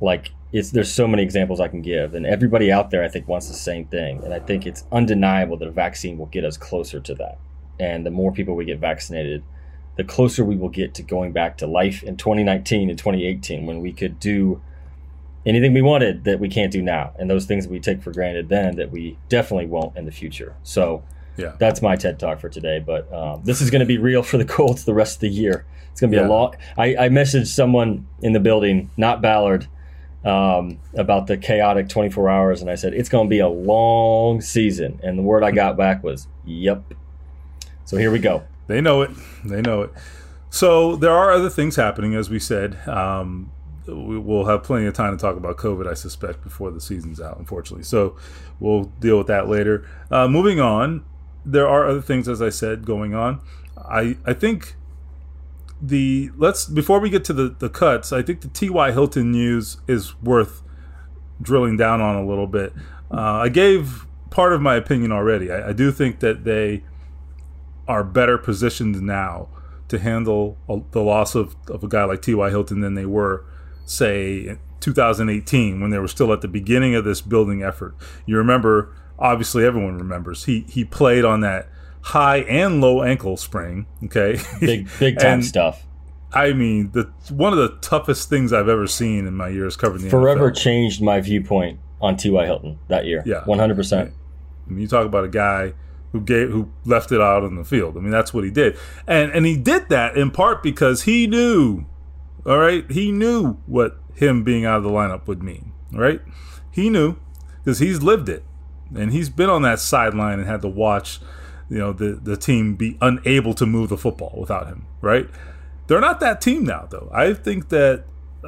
like 0.00 0.30
it's 0.54 0.70
there's 0.70 0.92
so 0.92 1.08
many 1.08 1.24
examples 1.24 1.58
I 1.58 1.66
can 1.66 1.82
give, 1.82 2.14
and 2.14 2.24
everybody 2.24 2.70
out 2.70 2.90
there 2.90 3.02
I 3.02 3.08
think 3.08 3.26
wants 3.26 3.48
the 3.48 3.54
same 3.54 3.86
thing, 3.86 4.22
and 4.22 4.32
I 4.32 4.38
think 4.38 4.66
it's 4.66 4.84
undeniable 4.92 5.56
that 5.56 5.66
a 5.66 5.72
vaccine 5.72 6.16
will 6.16 6.26
get 6.26 6.44
us 6.44 6.56
closer 6.56 7.00
to 7.00 7.14
that. 7.16 7.38
And 7.80 8.06
the 8.06 8.12
more 8.12 8.30
people 8.30 8.54
we 8.54 8.64
get 8.64 8.78
vaccinated, 8.78 9.42
the 9.96 10.04
closer 10.04 10.44
we 10.44 10.54
will 10.54 10.68
get 10.68 10.94
to 10.94 11.02
going 11.02 11.32
back 11.32 11.58
to 11.58 11.66
life 11.66 12.04
in 12.04 12.16
2019 12.16 12.88
and 12.88 12.96
2018 12.96 13.66
when 13.66 13.80
we 13.80 13.92
could 13.92 14.20
do 14.20 14.62
anything 15.44 15.74
we 15.74 15.82
wanted 15.82 16.22
that 16.22 16.38
we 16.38 16.48
can't 16.48 16.70
do 16.70 16.82
now, 16.82 17.12
and 17.18 17.28
those 17.28 17.46
things 17.46 17.66
we 17.66 17.80
take 17.80 18.00
for 18.00 18.12
granted 18.12 18.48
then 18.48 18.76
that 18.76 18.92
we 18.92 19.18
definitely 19.28 19.66
won't 19.66 19.96
in 19.96 20.06
the 20.06 20.12
future. 20.12 20.54
So. 20.62 21.02
Yeah. 21.36 21.56
That's 21.58 21.82
my 21.82 21.96
TED 21.96 22.20
talk 22.20 22.38
for 22.38 22.48
today. 22.48 22.78
But 22.78 23.12
um, 23.12 23.42
this 23.42 23.60
is 23.60 23.68
going 23.68 23.80
to 23.80 23.86
be 23.86 23.98
real 23.98 24.22
for 24.22 24.38
the 24.38 24.44
Colts 24.54 24.84
the 24.84 24.94
rest 24.94 25.16
of 25.16 25.20
the 25.22 25.28
year. 25.28 25.66
It's 25.90 26.00
going 26.00 26.12
to 26.12 26.16
be 26.16 26.20
yeah. 26.20 26.28
a 26.28 26.30
long. 26.30 26.54
I, 26.78 26.94
I 26.94 27.08
messaged 27.08 27.48
someone 27.48 28.06
in 28.22 28.34
the 28.34 28.38
building, 28.38 28.88
not 28.96 29.20
Ballard, 29.20 29.66
um, 30.24 30.78
about 30.94 31.26
the 31.26 31.36
chaotic 31.36 31.88
24 31.88 32.28
hours, 32.28 32.60
and 32.60 32.70
I 32.70 32.74
said 32.74 32.94
it's 32.94 33.08
going 33.08 33.26
to 33.26 33.30
be 33.30 33.40
a 33.40 33.48
long 33.48 34.40
season. 34.40 35.00
And 35.02 35.18
the 35.18 35.22
word 35.22 35.42
I 35.42 35.50
got 35.50 35.76
back 35.76 36.02
was, 36.02 36.26
"Yep." 36.44 36.94
So 37.84 37.96
here 37.96 38.10
we 38.10 38.18
go. 38.18 38.44
They 38.66 38.80
know 38.80 39.02
it. 39.02 39.10
They 39.44 39.60
know 39.60 39.82
it. 39.82 39.92
So 40.50 40.96
there 40.96 41.12
are 41.12 41.32
other 41.32 41.50
things 41.50 41.76
happening, 41.76 42.14
as 42.14 42.30
we 42.30 42.38
said. 42.38 42.78
Um, 42.88 43.50
we'll 43.86 44.46
have 44.46 44.62
plenty 44.62 44.86
of 44.86 44.94
time 44.94 45.16
to 45.16 45.20
talk 45.20 45.36
about 45.36 45.56
COVID, 45.56 45.86
I 45.86 45.94
suspect, 45.94 46.42
before 46.42 46.70
the 46.70 46.80
season's 46.80 47.20
out. 47.20 47.38
Unfortunately, 47.38 47.84
so 47.84 48.16
we'll 48.60 48.84
deal 49.00 49.18
with 49.18 49.26
that 49.26 49.48
later. 49.48 49.86
Uh, 50.10 50.28
moving 50.28 50.60
on, 50.60 51.04
there 51.44 51.68
are 51.68 51.86
other 51.86 52.00
things, 52.00 52.28
as 52.28 52.40
I 52.40 52.48
said, 52.48 52.86
going 52.86 53.14
on. 53.14 53.40
I 53.76 54.16
I 54.24 54.32
think 54.32 54.76
the 55.88 56.30
let's 56.36 56.66
before 56.66 57.00
we 57.00 57.10
get 57.10 57.24
to 57.26 57.32
the 57.32 57.48
the 57.58 57.68
cuts, 57.68 58.12
I 58.12 58.22
think 58.22 58.40
the 58.40 58.48
T.Y. 58.48 58.92
Hilton 58.92 59.30
news 59.30 59.78
is 59.86 60.20
worth 60.22 60.62
drilling 61.40 61.76
down 61.76 62.00
on 62.00 62.16
a 62.16 62.24
little 62.24 62.46
bit. 62.46 62.72
Uh, 63.10 63.20
I 63.20 63.48
gave 63.48 64.06
part 64.30 64.52
of 64.52 64.60
my 64.60 64.74
opinion 64.76 65.12
already. 65.12 65.50
I, 65.50 65.68
I, 65.68 65.72
do 65.72 65.92
think 65.92 66.20
that 66.20 66.44
they 66.44 66.82
are 67.86 68.02
better 68.02 68.38
positioned 68.38 69.00
now 69.02 69.48
to 69.88 69.98
handle 69.98 70.56
a, 70.68 70.80
the 70.92 71.02
loss 71.02 71.34
of, 71.34 71.54
of 71.68 71.84
a 71.84 71.88
guy 71.88 72.04
like 72.04 72.22
T.Y. 72.22 72.50
Hilton 72.50 72.80
than 72.80 72.94
they 72.94 73.04
were, 73.04 73.44
say, 73.84 74.58
2018 74.80 75.80
when 75.80 75.90
they 75.90 75.98
were 75.98 76.08
still 76.08 76.32
at 76.32 76.40
the 76.40 76.48
beginning 76.48 76.94
of 76.94 77.04
this 77.04 77.20
building 77.20 77.62
effort. 77.62 77.94
You 78.26 78.36
remember, 78.36 78.92
obviously, 79.18 79.64
everyone 79.64 79.98
remembers 79.98 80.44
he 80.44 80.64
he 80.68 80.84
played 80.84 81.24
on 81.24 81.40
that 81.40 81.68
high 82.04 82.38
and 82.38 82.80
low 82.80 83.02
ankle 83.02 83.36
sprain. 83.36 83.86
Okay, 84.04 84.38
big 84.60 84.88
big 84.98 85.18
time 85.18 85.42
stuff. 85.42 85.86
I 86.32 86.52
mean, 86.52 86.90
the 86.92 87.10
one 87.30 87.52
of 87.52 87.58
the 87.58 87.76
toughest 87.80 88.28
things 88.28 88.52
I've 88.52 88.68
ever 88.68 88.86
seen 88.86 89.26
in 89.26 89.34
my 89.34 89.48
years 89.48 89.76
covering 89.76 90.02
the 90.02 90.10
forever 90.10 90.50
NFL. 90.50 90.56
changed 90.56 91.02
my 91.02 91.20
viewpoint 91.20 91.80
on 92.00 92.16
T.Y. 92.16 92.44
Hilton 92.44 92.78
that 92.88 93.06
year. 93.06 93.22
Yeah, 93.24 93.44
one 93.44 93.58
hundred 93.58 93.76
percent. 93.76 94.12
You 94.68 94.86
talk 94.86 95.06
about 95.06 95.24
a 95.24 95.28
guy 95.28 95.74
who 96.12 96.20
gave 96.20 96.50
who 96.50 96.70
left 96.84 97.10
it 97.10 97.20
out 97.20 97.42
on 97.42 97.56
the 97.56 97.64
field. 97.64 97.96
I 97.96 98.00
mean, 98.00 98.10
that's 98.10 98.34
what 98.34 98.44
he 98.44 98.50
did, 98.50 98.76
and 99.06 99.32
and 99.32 99.46
he 99.46 99.56
did 99.56 99.88
that 99.88 100.16
in 100.16 100.30
part 100.30 100.62
because 100.62 101.02
he 101.02 101.26
knew, 101.26 101.86
all 102.44 102.58
right, 102.58 102.90
he 102.90 103.12
knew 103.12 103.54
what 103.66 103.98
him 104.14 104.44
being 104.44 104.64
out 104.64 104.78
of 104.78 104.82
the 104.84 104.90
lineup 104.90 105.26
would 105.26 105.42
mean. 105.42 105.72
Right, 105.92 106.20
he 106.70 106.90
knew 106.90 107.16
because 107.62 107.78
he's 107.78 108.02
lived 108.02 108.28
it, 108.28 108.44
and 108.94 109.12
he's 109.12 109.30
been 109.30 109.48
on 109.48 109.62
that 109.62 109.80
sideline 109.80 110.38
and 110.40 110.48
had 110.48 110.60
to 110.62 110.68
watch 110.68 111.20
you 111.68 111.78
know 111.78 111.92
the 111.92 112.18
the 112.22 112.36
team 112.36 112.76
be 112.76 112.96
unable 113.00 113.54
to 113.54 113.66
move 113.66 113.88
the 113.88 113.98
football 113.98 114.34
without 114.38 114.66
him, 114.66 114.86
right? 115.00 115.28
They're 115.86 116.00
not 116.00 116.20
that 116.20 116.40
team 116.40 116.64
now, 116.64 116.86
though. 116.90 117.10
I 117.12 117.34
think 117.34 117.68
that 117.68 118.04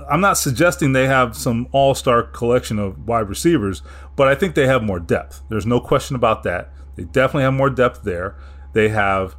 I'm 0.09 0.21
not 0.21 0.39
suggesting 0.39 0.93
they 0.93 1.07
have 1.07 1.37
some 1.37 1.69
all-star 1.73 2.23
collection 2.23 2.79
of 2.79 3.07
wide 3.07 3.29
receivers, 3.29 3.83
but 4.15 4.29
I 4.29 4.35
think 4.35 4.55
they 4.55 4.67
have 4.67 4.83
more 4.83 5.01
depth. 5.01 5.43
There's 5.49 5.67
no 5.67 5.81
question 5.81 6.17
about 6.17 6.43
that. 6.45 6.73
They 6.97 7.05
definitely 7.05 7.45
have 7.45 7.55
more 7.55 7.71
depth 7.71 8.03
there. 8.05 8.37
They 8.73 8.89
have 8.89 9.37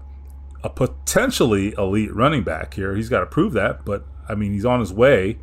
a 0.64 0.70
potentially 0.70 1.74
elite 1.78 2.14
running 2.14 2.44
back 2.44 2.74
here. 2.74 2.96
He's 2.96 3.10
got 3.10 3.20
to 3.20 3.26
prove 3.26 3.54
that, 3.54 3.86
but 3.86 4.06
I 4.28 4.36
mean, 4.36 4.54
he's 4.54 4.66
on 4.66 4.80
his 4.80 4.94
way. 4.94 5.40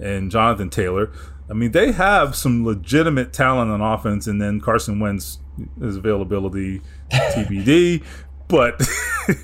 And 0.00 0.30
Jonathan 0.30 0.70
Taylor. 0.70 1.12
I 1.48 1.52
mean, 1.52 1.70
they 1.72 1.92
have 1.92 2.34
some 2.34 2.64
legitimate 2.64 3.32
talent 3.32 3.70
on 3.70 3.80
offense, 3.80 4.26
and 4.26 4.42
then 4.42 4.60
Carson 4.60 4.98
Wentz, 4.98 5.38
his 5.80 5.96
availability 5.96 6.80
TBD. 7.10 8.04
but 8.48 8.80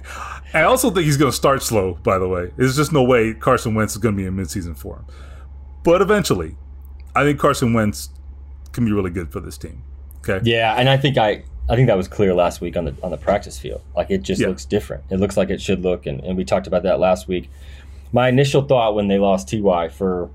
I 0.55 0.63
also 0.63 0.91
think 0.91 1.05
he's 1.05 1.17
going 1.17 1.31
to 1.31 1.37
start 1.37 1.63
slow. 1.63 1.95
By 2.03 2.19
the 2.19 2.29
way, 2.29 2.53
there's 2.57 2.77
just 2.77 2.93
no 2.93 3.03
way 3.03 3.35
Carson 3.35 3.75
Wentz 3.75 3.93
is 3.93 3.99
going 3.99 4.15
to 4.15 4.21
be 4.21 4.27
in 4.27 4.37
midseason 4.37 4.77
form. 4.77 5.07
But 5.85 6.03
eventually, 6.03 6.57
I 7.15 7.25
think 7.25 7.39
Carson 7.39 7.73
Wentz 7.73 8.11
can 8.73 8.85
be 8.85 8.93
really 8.93 9.11
good 9.11 9.33
for 9.33 9.41
this 9.41 9.57
team. 9.57 9.83
Okay. 10.19 10.41
Yeah, 10.45 10.75
and 10.75 10.89
I 10.89 10.97
think 10.97 11.17
I 11.17 11.45
I 11.69 11.77
think 11.77 11.87
that 11.87 11.97
was 11.97 12.09
clear 12.09 12.35
last 12.35 12.61
week 12.61 12.77
on 12.77 12.85
the 12.85 12.95
on 13.03 13.11
the 13.11 13.17
practice 13.17 13.59
field. 13.59 13.81
Like 13.97 14.11
it 14.11 14.23
just 14.23 14.41
yeah. 14.41 14.49
looks 14.49 14.65
different. 14.65 15.05
It 15.11 15.19
looks 15.19 15.37
like 15.37 15.51
it 15.51 15.63
should 15.63 15.83
look, 15.83 16.07
and, 16.07 16.21
and 16.21 16.37
we 16.37 16.45
talked 16.45 16.67
about 16.67 16.83
that 16.83 16.99
last 16.99 17.29
week. 17.29 17.49
My 18.13 18.29
initial 18.29 18.63
thought 18.63 18.97
when 18.97 19.07
they 19.07 19.19
lost 19.19 19.49
Ty 19.49 19.89
for, 19.89 20.31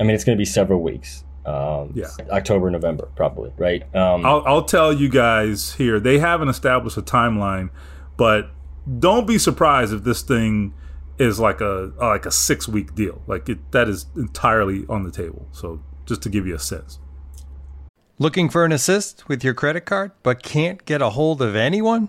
I 0.00 0.02
mean, 0.02 0.14
it's 0.14 0.24
going 0.24 0.36
to 0.36 0.40
be 0.40 0.46
several 0.46 0.80
weeks. 0.80 1.24
Um, 1.44 1.92
yeah, 1.94 2.08
October, 2.30 2.70
November, 2.70 3.08
probably, 3.16 3.52
right? 3.56 3.82
Um, 3.94 4.24
I'll, 4.24 4.42
I'll 4.46 4.64
tell 4.64 4.92
you 4.92 5.08
guys 5.08 5.74
here. 5.74 5.98
They 5.98 6.18
haven't 6.18 6.48
established 6.48 6.96
a 6.96 7.02
timeline, 7.02 7.70
but 8.16 8.50
don't 8.98 9.26
be 9.26 9.38
surprised 9.38 9.92
if 9.92 10.04
this 10.04 10.22
thing 10.22 10.74
is 11.18 11.38
like 11.40 11.60
a 11.60 11.92
like 11.98 12.26
a 12.26 12.30
six 12.30 12.68
week 12.68 12.94
deal. 12.94 13.22
Like 13.26 13.48
it, 13.48 13.72
that 13.72 13.88
is 13.88 14.06
entirely 14.16 14.84
on 14.88 15.02
the 15.04 15.10
table. 15.10 15.48
So 15.52 15.82
just 16.06 16.22
to 16.22 16.28
give 16.28 16.46
you 16.46 16.54
a 16.54 16.60
sense. 16.60 16.98
Looking 18.18 18.48
for 18.48 18.64
an 18.64 18.72
assist 18.72 19.28
with 19.28 19.42
your 19.42 19.54
credit 19.54 19.84
card, 19.84 20.12
but 20.22 20.42
can't 20.42 20.84
get 20.84 21.02
a 21.02 21.10
hold 21.10 21.42
of 21.42 21.56
anyone? 21.56 22.08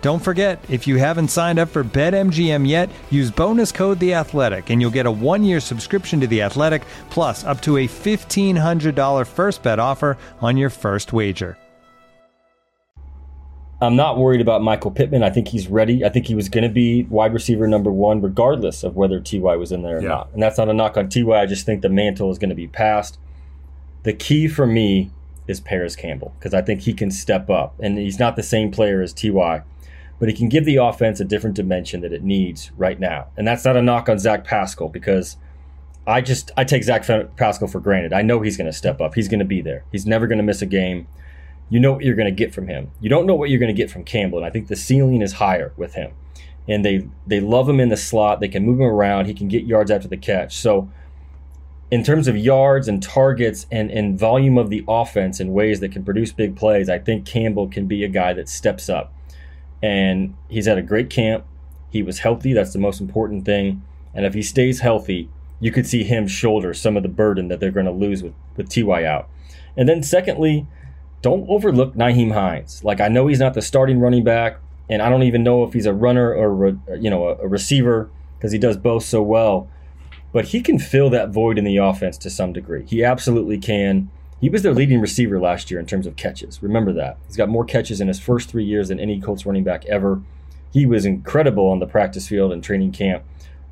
Don't 0.00 0.22
forget, 0.22 0.64
if 0.68 0.86
you 0.86 0.96
haven't 0.96 1.28
signed 1.28 1.58
up 1.58 1.68
for 1.68 1.82
BetMGM 1.82 2.68
yet, 2.68 2.88
use 3.10 3.32
bonus 3.32 3.72
code 3.72 3.98
The 3.98 4.14
Athletic, 4.14 4.70
and 4.70 4.80
you'll 4.80 4.92
get 4.92 5.06
a 5.06 5.10
one-year 5.10 5.58
subscription 5.58 6.20
to 6.20 6.28
The 6.28 6.42
Athletic, 6.42 6.82
plus 7.10 7.42
up 7.44 7.60
to 7.62 7.78
a 7.78 7.86
fifteen 7.88 8.54
hundred 8.54 8.94
dollar 8.94 9.24
first 9.24 9.62
bet 9.64 9.80
offer 9.80 10.16
on 10.40 10.56
your 10.56 10.70
first 10.70 11.12
wager. 11.12 11.58
I'm 13.80 13.96
not 13.96 14.18
worried 14.18 14.40
about 14.40 14.62
Michael 14.62 14.90
Pittman. 14.92 15.22
I 15.24 15.30
think 15.30 15.48
he's 15.48 15.68
ready. 15.68 16.04
I 16.04 16.08
think 16.08 16.26
he 16.26 16.34
was 16.34 16.48
going 16.48 16.64
to 16.64 16.68
be 16.70 17.04
wide 17.04 17.32
receiver 17.32 17.66
number 17.68 17.90
one, 17.92 18.20
regardless 18.20 18.82
of 18.84 18.96
whether 18.96 19.20
Ty 19.20 19.38
was 19.56 19.70
in 19.72 19.82
there 19.82 19.98
or 19.98 20.02
Yeah. 20.02 20.08
not. 20.08 20.30
And 20.32 20.42
that's 20.42 20.58
not 20.58 20.68
a 20.68 20.72
knock 20.72 20.96
on 20.96 21.08
Ty. 21.08 21.30
I 21.32 21.46
just 21.46 21.64
think 21.66 21.82
the 21.82 21.88
mantle 21.88 22.30
is 22.30 22.38
going 22.38 22.48
to 22.50 22.56
be 22.56 22.66
passed. 22.68 23.18
The 24.04 24.12
key 24.12 24.46
for 24.48 24.66
me 24.66 25.10
is 25.48 25.60
Parris 25.60 25.94
Campbell 25.96 26.34
because 26.38 26.54
I 26.54 26.60
think 26.62 26.82
he 26.82 26.92
can 26.92 27.10
step 27.12 27.48
up, 27.50 27.74
and 27.80 27.98
he's 27.98 28.18
not 28.18 28.34
the 28.36 28.42
same 28.42 28.70
player 28.72 29.00
as 29.00 29.12
Ty, 29.12 29.62
but 30.18 30.28
he 30.28 30.34
can 30.34 30.48
give 30.48 30.64
the 30.64 30.76
offense 30.76 31.20
a 31.20 31.24
different 31.24 31.56
dimension 31.56 32.00
that 32.00 32.12
it 32.12 32.22
needs 32.22 32.70
right 32.76 32.98
now. 32.98 33.28
And 33.36 33.46
that's 33.46 33.64
not 33.64 33.76
a 33.76 33.82
knock 33.82 34.08
on 34.08 34.18
Zach 34.18 34.44
Pascal 34.44 34.88
because 34.88 35.36
I 36.06 36.20
just 36.20 36.50
I 36.56 36.64
take 36.64 36.84
Zach 36.84 37.06
Pascal 37.36 37.68
for 37.68 37.80
granted. 37.80 38.12
I 38.12 38.22
know 38.22 38.40
he's 38.40 38.56
going 38.56 38.66
to 38.66 38.72
step 38.72 39.00
up. 39.00 39.14
He's 39.14 39.28
going 39.28 39.40
to 39.40 39.44
be 39.44 39.60
there. 39.60 39.84
He's 39.92 40.06
never 40.06 40.26
going 40.26 40.38
to 40.38 40.44
miss 40.44 40.62
a 40.62 40.66
game. 40.66 41.06
You 41.70 41.80
know 41.80 41.92
what 41.92 42.04
you're 42.04 42.16
going 42.16 42.34
to 42.34 42.34
get 42.34 42.54
from 42.54 42.66
him. 42.66 42.90
You 43.00 43.10
don't 43.10 43.26
know 43.26 43.34
what 43.34 43.50
you're 43.50 43.60
going 43.60 43.74
to 43.74 43.80
get 43.80 43.90
from 43.90 44.02
Campbell, 44.02 44.38
and 44.38 44.46
I 44.46 44.50
think 44.50 44.68
the 44.68 44.76
ceiling 44.76 45.20
is 45.20 45.34
higher 45.34 45.74
with 45.76 45.94
him. 45.94 46.12
And 46.66 46.84
they 46.84 47.06
they 47.26 47.40
love 47.40 47.68
him 47.68 47.78
in 47.78 47.90
the 47.90 47.96
slot. 47.96 48.40
They 48.40 48.48
can 48.48 48.64
move 48.64 48.80
him 48.80 48.86
around. 48.86 49.26
He 49.26 49.34
can 49.34 49.48
get 49.48 49.64
yards 49.64 49.90
after 49.90 50.08
the 50.08 50.16
catch. 50.16 50.56
So 50.56 50.90
in 51.90 52.02
terms 52.02 52.28
of 52.28 52.36
yards 52.36 52.88
and 52.88 53.02
targets 53.02 53.66
and, 53.70 53.90
and 53.90 54.18
volume 54.18 54.58
of 54.58 54.68
the 54.68 54.84
offense 54.88 55.40
in 55.40 55.52
ways 55.52 55.80
that 55.80 55.92
can 55.92 56.04
produce 56.04 56.32
big 56.32 56.56
plays, 56.56 56.88
I 56.88 56.98
think 56.98 57.24
Campbell 57.24 57.68
can 57.68 57.86
be 57.86 58.04
a 58.04 58.08
guy 58.08 58.32
that 58.34 58.48
steps 58.48 58.88
up. 58.88 59.12
And 59.82 60.36
he's 60.48 60.68
at 60.68 60.78
a 60.78 60.82
great 60.82 61.10
camp. 61.10 61.44
He 61.90 62.02
was 62.02 62.20
healthy. 62.20 62.52
That's 62.52 62.72
the 62.72 62.78
most 62.78 63.00
important 63.00 63.44
thing. 63.44 63.82
And 64.14 64.26
if 64.26 64.34
he 64.34 64.42
stays 64.42 64.80
healthy, 64.80 65.28
you 65.60 65.72
could 65.72 65.86
see 65.86 66.04
him 66.04 66.26
shoulder 66.26 66.74
some 66.74 66.96
of 66.96 67.02
the 67.02 67.08
burden 67.08 67.48
that 67.48 67.60
they're 67.60 67.70
going 67.70 67.86
to 67.86 67.92
lose 67.92 68.22
with, 68.22 68.34
with 68.56 68.68
TY 68.68 69.04
out. 69.04 69.28
And 69.76 69.88
then, 69.88 70.02
secondly, 70.02 70.66
don't 71.22 71.48
overlook 71.48 71.94
Nyheim 71.94 72.32
Hines. 72.32 72.82
Like, 72.84 73.00
I 73.00 73.08
know 73.08 73.26
he's 73.26 73.40
not 73.40 73.54
the 73.54 73.62
starting 73.62 74.00
running 74.00 74.24
back, 74.24 74.58
and 74.88 75.02
I 75.02 75.08
don't 75.08 75.22
even 75.22 75.42
know 75.42 75.64
if 75.64 75.72
he's 75.72 75.86
a 75.86 75.92
runner 75.92 76.32
or, 76.32 76.78
you 76.96 77.10
know, 77.10 77.28
a, 77.28 77.36
a 77.36 77.48
receiver 77.48 78.10
because 78.36 78.52
he 78.52 78.58
does 78.58 78.76
both 78.76 79.04
so 79.04 79.22
well. 79.22 79.68
But 80.32 80.46
he 80.46 80.60
can 80.60 80.78
fill 80.78 81.10
that 81.10 81.30
void 81.30 81.58
in 81.58 81.64
the 81.64 81.78
offense 81.78 82.18
to 82.18 82.30
some 82.30 82.52
degree. 82.52 82.84
He 82.86 83.02
absolutely 83.02 83.58
can. 83.58 84.10
He 84.40 84.48
was 84.48 84.62
their 84.62 84.74
leading 84.74 85.00
receiver 85.00 85.40
last 85.40 85.70
year 85.70 85.80
in 85.80 85.86
terms 85.86 86.06
of 86.06 86.16
catches. 86.16 86.62
Remember 86.62 86.92
that. 86.92 87.18
He's 87.26 87.36
got 87.36 87.48
more 87.48 87.64
catches 87.64 88.00
in 88.00 88.08
his 88.08 88.20
first 88.20 88.48
three 88.48 88.64
years 88.64 88.88
than 88.88 89.00
any 89.00 89.20
Colts 89.20 89.44
running 89.44 89.64
back 89.64 89.84
ever. 89.86 90.22
He 90.72 90.86
was 90.86 91.04
incredible 91.04 91.66
on 91.66 91.80
the 91.80 91.86
practice 91.86 92.28
field 92.28 92.52
and 92.52 92.62
training 92.62 92.92
camp. 92.92 93.24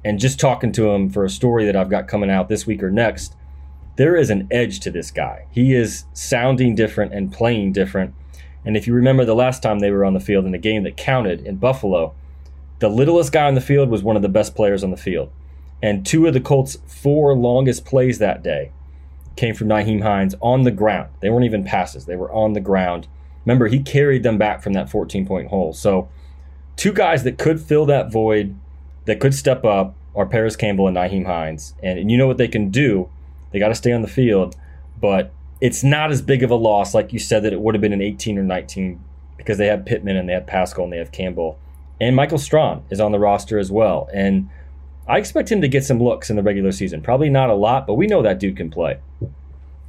And 0.04 0.18
just 0.18 0.40
talking 0.40 0.72
to 0.72 0.90
him 0.90 1.08
for 1.08 1.24
a 1.24 1.30
story 1.30 1.64
that 1.66 1.76
I've 1.76 1.90
got 1.90 2.08
coming 2.08 2.30
out 2.30 2.48
this 2.48 2.66
week 2.66 2.82
or 2.82 2.90
next, 2.90 3.36
there 3.96 4.16
is 4.16 4.28
an 4.28 4.48
edge 4.50 4.80
to 4.80 4.90
this 4.90 5.10
guy. 5.10 5.46
He 5.50 5.72
is 5.72 6.04
sounding 6.12 6.74
different 6.74 7.12
and 7.12 7.32
playing 7.32 7.72
different. 7.72 8.14
And 8.64 8.76
if 8.76 8.86
you 8.86 8.94
remember 8.94 9.24
the 9.24 9.34
last 9.34 9.62
time 9.62 9.78
they 9.78 9.90
were 9.90 10.04
on 10.04 10.14
the 10.14 10.20
field 10.20 10.46
in 10.46 10.54
a 10.54 10.58
game 10.58 10.82
that 10.82 10.96
counted 10.96 11.46
in 11.46 11.56
Buffalo, 11.56 12.14
the 12.80 12.88
littlest 12.88 13.32
guy 13.32 13.46
on 13.46 13.54
the 13.54 13.60
field 13.60 13.88
was 13.88 14.02
one 14.02 14.16
of 14.16 14.22
the 14.22 14.28
best 14.28 14.54
players 14.54 14.82
on 14.82 14.90
the 14.90 14.96
field. 14.96 15.30
And 15.82 16.04
two 16.04 16.26
of 16.26 16.34
the 16.34 16.40
Colts' 16.40 16.78
four 16.86 17.34
longest 17.34 17.84
plays 17.84 18.18
that 18.18 18.42
day 18.42 18.72
came 19.36 19.54
from 19.54 19.68
Nyheim 19.68 20.02
Hines 20.02 20.34
on 20.40 20.62
the 20.62 20.70
ground. 20.70 21.10
They 21.20 21.30
weren't 21.30 21.44
even 21.44 21.64
passes, 21.64 22.06
they 22.06 22.16
were 22.16 22.32
on 22.32 22.54
the 22.54 22.60
ground. 22.60 23.06
Remember, 23.44 23.68
he 23.68 23.78
carried 23.78 24.24
them 24.24 24.38
back 24.38 24.62
from 24.62 24.72
that 24.72 24.90
14 24.90 25.26
point 25.26 25.48
hole. 25.48 25.72
So, 25.72 26.08
two 26.76 26.92
guys 26.92 27.22
that 27.24 27.38
could 27.38 27.60
fill 27.60 27.86
that 27.86 28.10
void, 28.10 28.56
that 29.04 29.20
could 29.20 29.34
step 29.34 29.64
up, 29.64 29.94
are 30.16 30.26
Parris 30.26 30.56
Campbell 30.56 30.88
and 30.88 30.96
Nyheim 30.96 31.26
Hines. 31.26 31.74
And, 31.82 31.98
and 31.98 32.10
you 32.10 32.16
know 32.16 32.26
what 32.26 32.38
they 32.38 32.48
can 32.48 32.70
do? 32.70 33.08
They 33.52 33.58
got 33.58 33.68
to 33.68 33.74
stay 33.74 33.92
on 33.92 34.02
the 34.02 34.08
field, 34.08 34.56
but 35.00 35.32
it's 35.60 35.84
not 35.84 36.10
as 36.10 36.22
big 36.22 36.42
of 36.42 36.50
a 36.50 36.54
loss 36.54 36.94
like 36.94 37.12
you 37.12 37.18
said 37.18 37.42
that 37.44 37.52
it 37.52 37.60
would 37.60 37.74
have 37.74 37.82
been 37.82 37.92
in 37.92 38.02
18 38.02 38.38
or 38.38 38.42
19 38.42 39.02
because 39.36 39.58
they 39.58 39.66
have 39.66 39.84
Pittman 39.84 40.16
and 40.16 40.28
they 40.28 40.32
have 40.32 40.46
Pascal 40.46 40.84
and 40.84 40.92
they 40.92 40.98
have 40.98 41.12
Campbell. 41.12 41.58
And 42.00 42.16
Michael 42.16 42.38
Strachan 42.38 42.84
is 42.90 43.00
on 43.00 43.12
the 43.12 43.18
roster 43.18 43.58
as 43.58 43.70
well. 43.70 44.08
And 44.12 44.50
I 45.08 45.18
expect 45.18 45.50
him 45.50 45.60
to 45.60 45.68
get 45.68 45.84
some 45.84 46.02
looks 46.02 46.30
in 46.30 46.36
the 46.36 46.42
regular 46.42 46.72
season. 46.72 47.00
Probably 47.02 47.30
not 47.30 47.50
a 47.50 47.54
lot, 47.54 47.86
but 47.86 47.94
we 47.94 48.06
know 48.06 48.22
that 48.22 48.38
dude 48.38 48.56
can 48.56 48.70
play. 48.70 48.98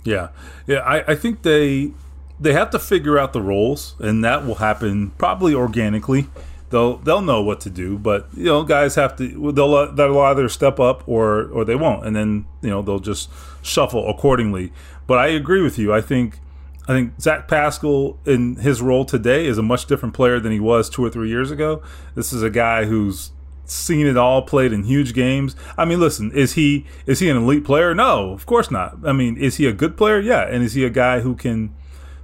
Yeah, 0.04 0.30
yeah. 0.68 0.80
I, 0.80 1.12
I 1.12 1.16
think 1.16 1.42
they 1.42 1.92
they 2.40 2.54
have 2.54 2.70
to 2.72 2.80
figure 2.80 3.18
out 3.18 3.34
the 3.34 3.42
roles, 3.42 3.96
and 4.00 4.24
that 4.24 4.46
will 4.46 4.56
happen 4.56 5.12
probably 5.18 5.54
organically. 5.54 6.28
They'll 6.70 6.98
they'll 6.98 7.22
know 7.22 7.42
what 7.42 7.62
to 7.62 7.70
do, 7.70 7.98
but 7.98 8.28
you 8.36 8.46
know, 8.46 8.64
guys 8.64 8.96
have 8.96 9.16
to 9.18 9.52
they'll 9.52 9.92
they'll 9.94 10.20
either 10.20 10.50
step 10.50 10.80
up 10.80 11.08
or 11.08 11.46
or 11.50 11.66
they 11.66 11.76
won't, 11.76 12.06
and 12.06 12.16
then 12.16 12.46
you 12.62 12.70
know 12.70 12.82
they'll 12.82 13.00
just 13.00 13.30
shuffle 13.62 14.08
accordingly. 14.10 14.72
But 15.08 15.18
I 15.18 15.28
agree 15.28 15.62
with 15.62 15.80
you. 15.80 15.94
I 15.94 16.02
think 16.02 16.40
I 16.88 16.94
think 16.94 17.20
Zach 17.20 17.48
Pascal 17.48 18.18
in 18.26 18.58
his 18.58 18.82
role 18.82 19.04
today 19.04 19.46
is 19.46 19.58
a 19.58 19.64
much 19.64 19.88
different 19.88 20.14
player 20.14 20.40
than 20.40 20.52
he 20.52 20.60
was 20.60 20.90
two 20.90 21.04
or 21.04 21.10
three 21.10 21.30
years 21.30 21.52
ago. 21.52 21.82
This 22.16 22.32
is 22.32 22.44
a 22.44 22.50
guy 22.50 22.86
who's 22.86 23.32
seen 23.70 24.08
it 24.08 24.18
all, 24.18 24.42
played 24.42 24.72
in 24.74 24.84
huge 24.84 25.14
games. 25.14 25.56
I 25.78 25.86
mean, 25.86 26.00
listen, 26.00 26.32
is 26.32 26.54
he 26.54 26.86
is 27.06 27.20
he 27.20 27.30
an 27.30 27.38
elite 27.38 27.64
player? 27.64 27.94
No, 27.94 28.32
of 28.32 28.46
course 28.46 28.72
not. 28.72 28.98
I 29.06 29.14
mean, 29.14 29.38
is 29.38 29.58
he 29.58 29.66
a 29.68 29.74
good 29.74 29.96
player? 29.98 30.20
Yeah, 30.20 30.42
and 30.48 30.64
is 30.64 30.74
he 30.74 30.84
a 30.86 30.90
guy 30.90 31.20
who 31.22 31.36
can 31.36 31.74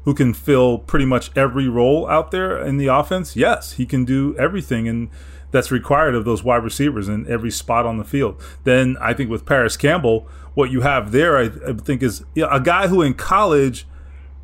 who 0.06 0.14
can 0.14 0.34
fill 0.34 0.80
pretty 0.80 1.06
much 1.06 1.32
every 1.36 1.68
role 1.68 2.08
out 2.10 2.32
there 2.32 2.58
in 2.62 2.78
the 2.78 2.88
offense? 2.88 3.36
Yes, 3.36 3.74
he 3.74 3.86
can 3.86 4.04
do 4.06 4.36
everything 4.38 4.88
and 4.88 5.10
that's 5.52 5.70
required 5.72 6.16
of 6.16 6.26
those 6.26 6.44
wide 6.44 6.64
receivers 6.64 7.08
in 7.08 7.30
every 7.30 7.52
spot 7.52 7.86
on 7.86 7.98
the 8.00 8.04
field. 8.04 8.42
Then 8.64 8.98
I 9.00 9.14
think 9.14 9.30
with 9.30 9.46
Parris 9.46 9.78
Campbell, 9.78 10.28
what 10.56 10.72
you 10.72 10.82
have 10.82 11.12
there, 11.12 11.38
I, 11.38 11.44
I 11.68 11.74
think, 11.74 12.02
is 12.02 12.24
a 12.36 12.60
guy 12.60 12.88
who 12.88 13.04
in 13.04 13.14
college 13.14 13.86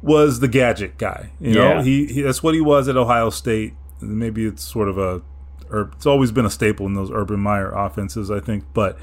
was 0.04 0.40
the 0.40 0.48
gadget 0.48 0.98
guy. 1.00 1.32
You 1.40 1.56
know, 1.56 1.64
Yeah. 1.78 1.84
he, 1.84 2.06
he 2.06 2.22
that's 2.22 2.44
what 2.44 2.54
he 2.54 2.62
was 2.62 2.88
at 2.88 2.96
Ohio 2.96 3.32
State. 3.32 3.74
Maybe 4.00 4.46
it's 4.46 4.64
sort 4.64 4.88
of 4.88 4.98
a, 5.00 5.22
or 5.72 5.92
it's 5.96 6.06
always 6.06 6.32
been 6.32 6.46
a 6.46 6.50
staple 6.50 6.86
in 6.86 6.94
those 6.94 7.12
Urban 7.12 7.40
Meyer 7.40 7.72
offenses, 7.72 8.30
I 8.32 8.40
think. 8.40 8.66
But 8.74 8.98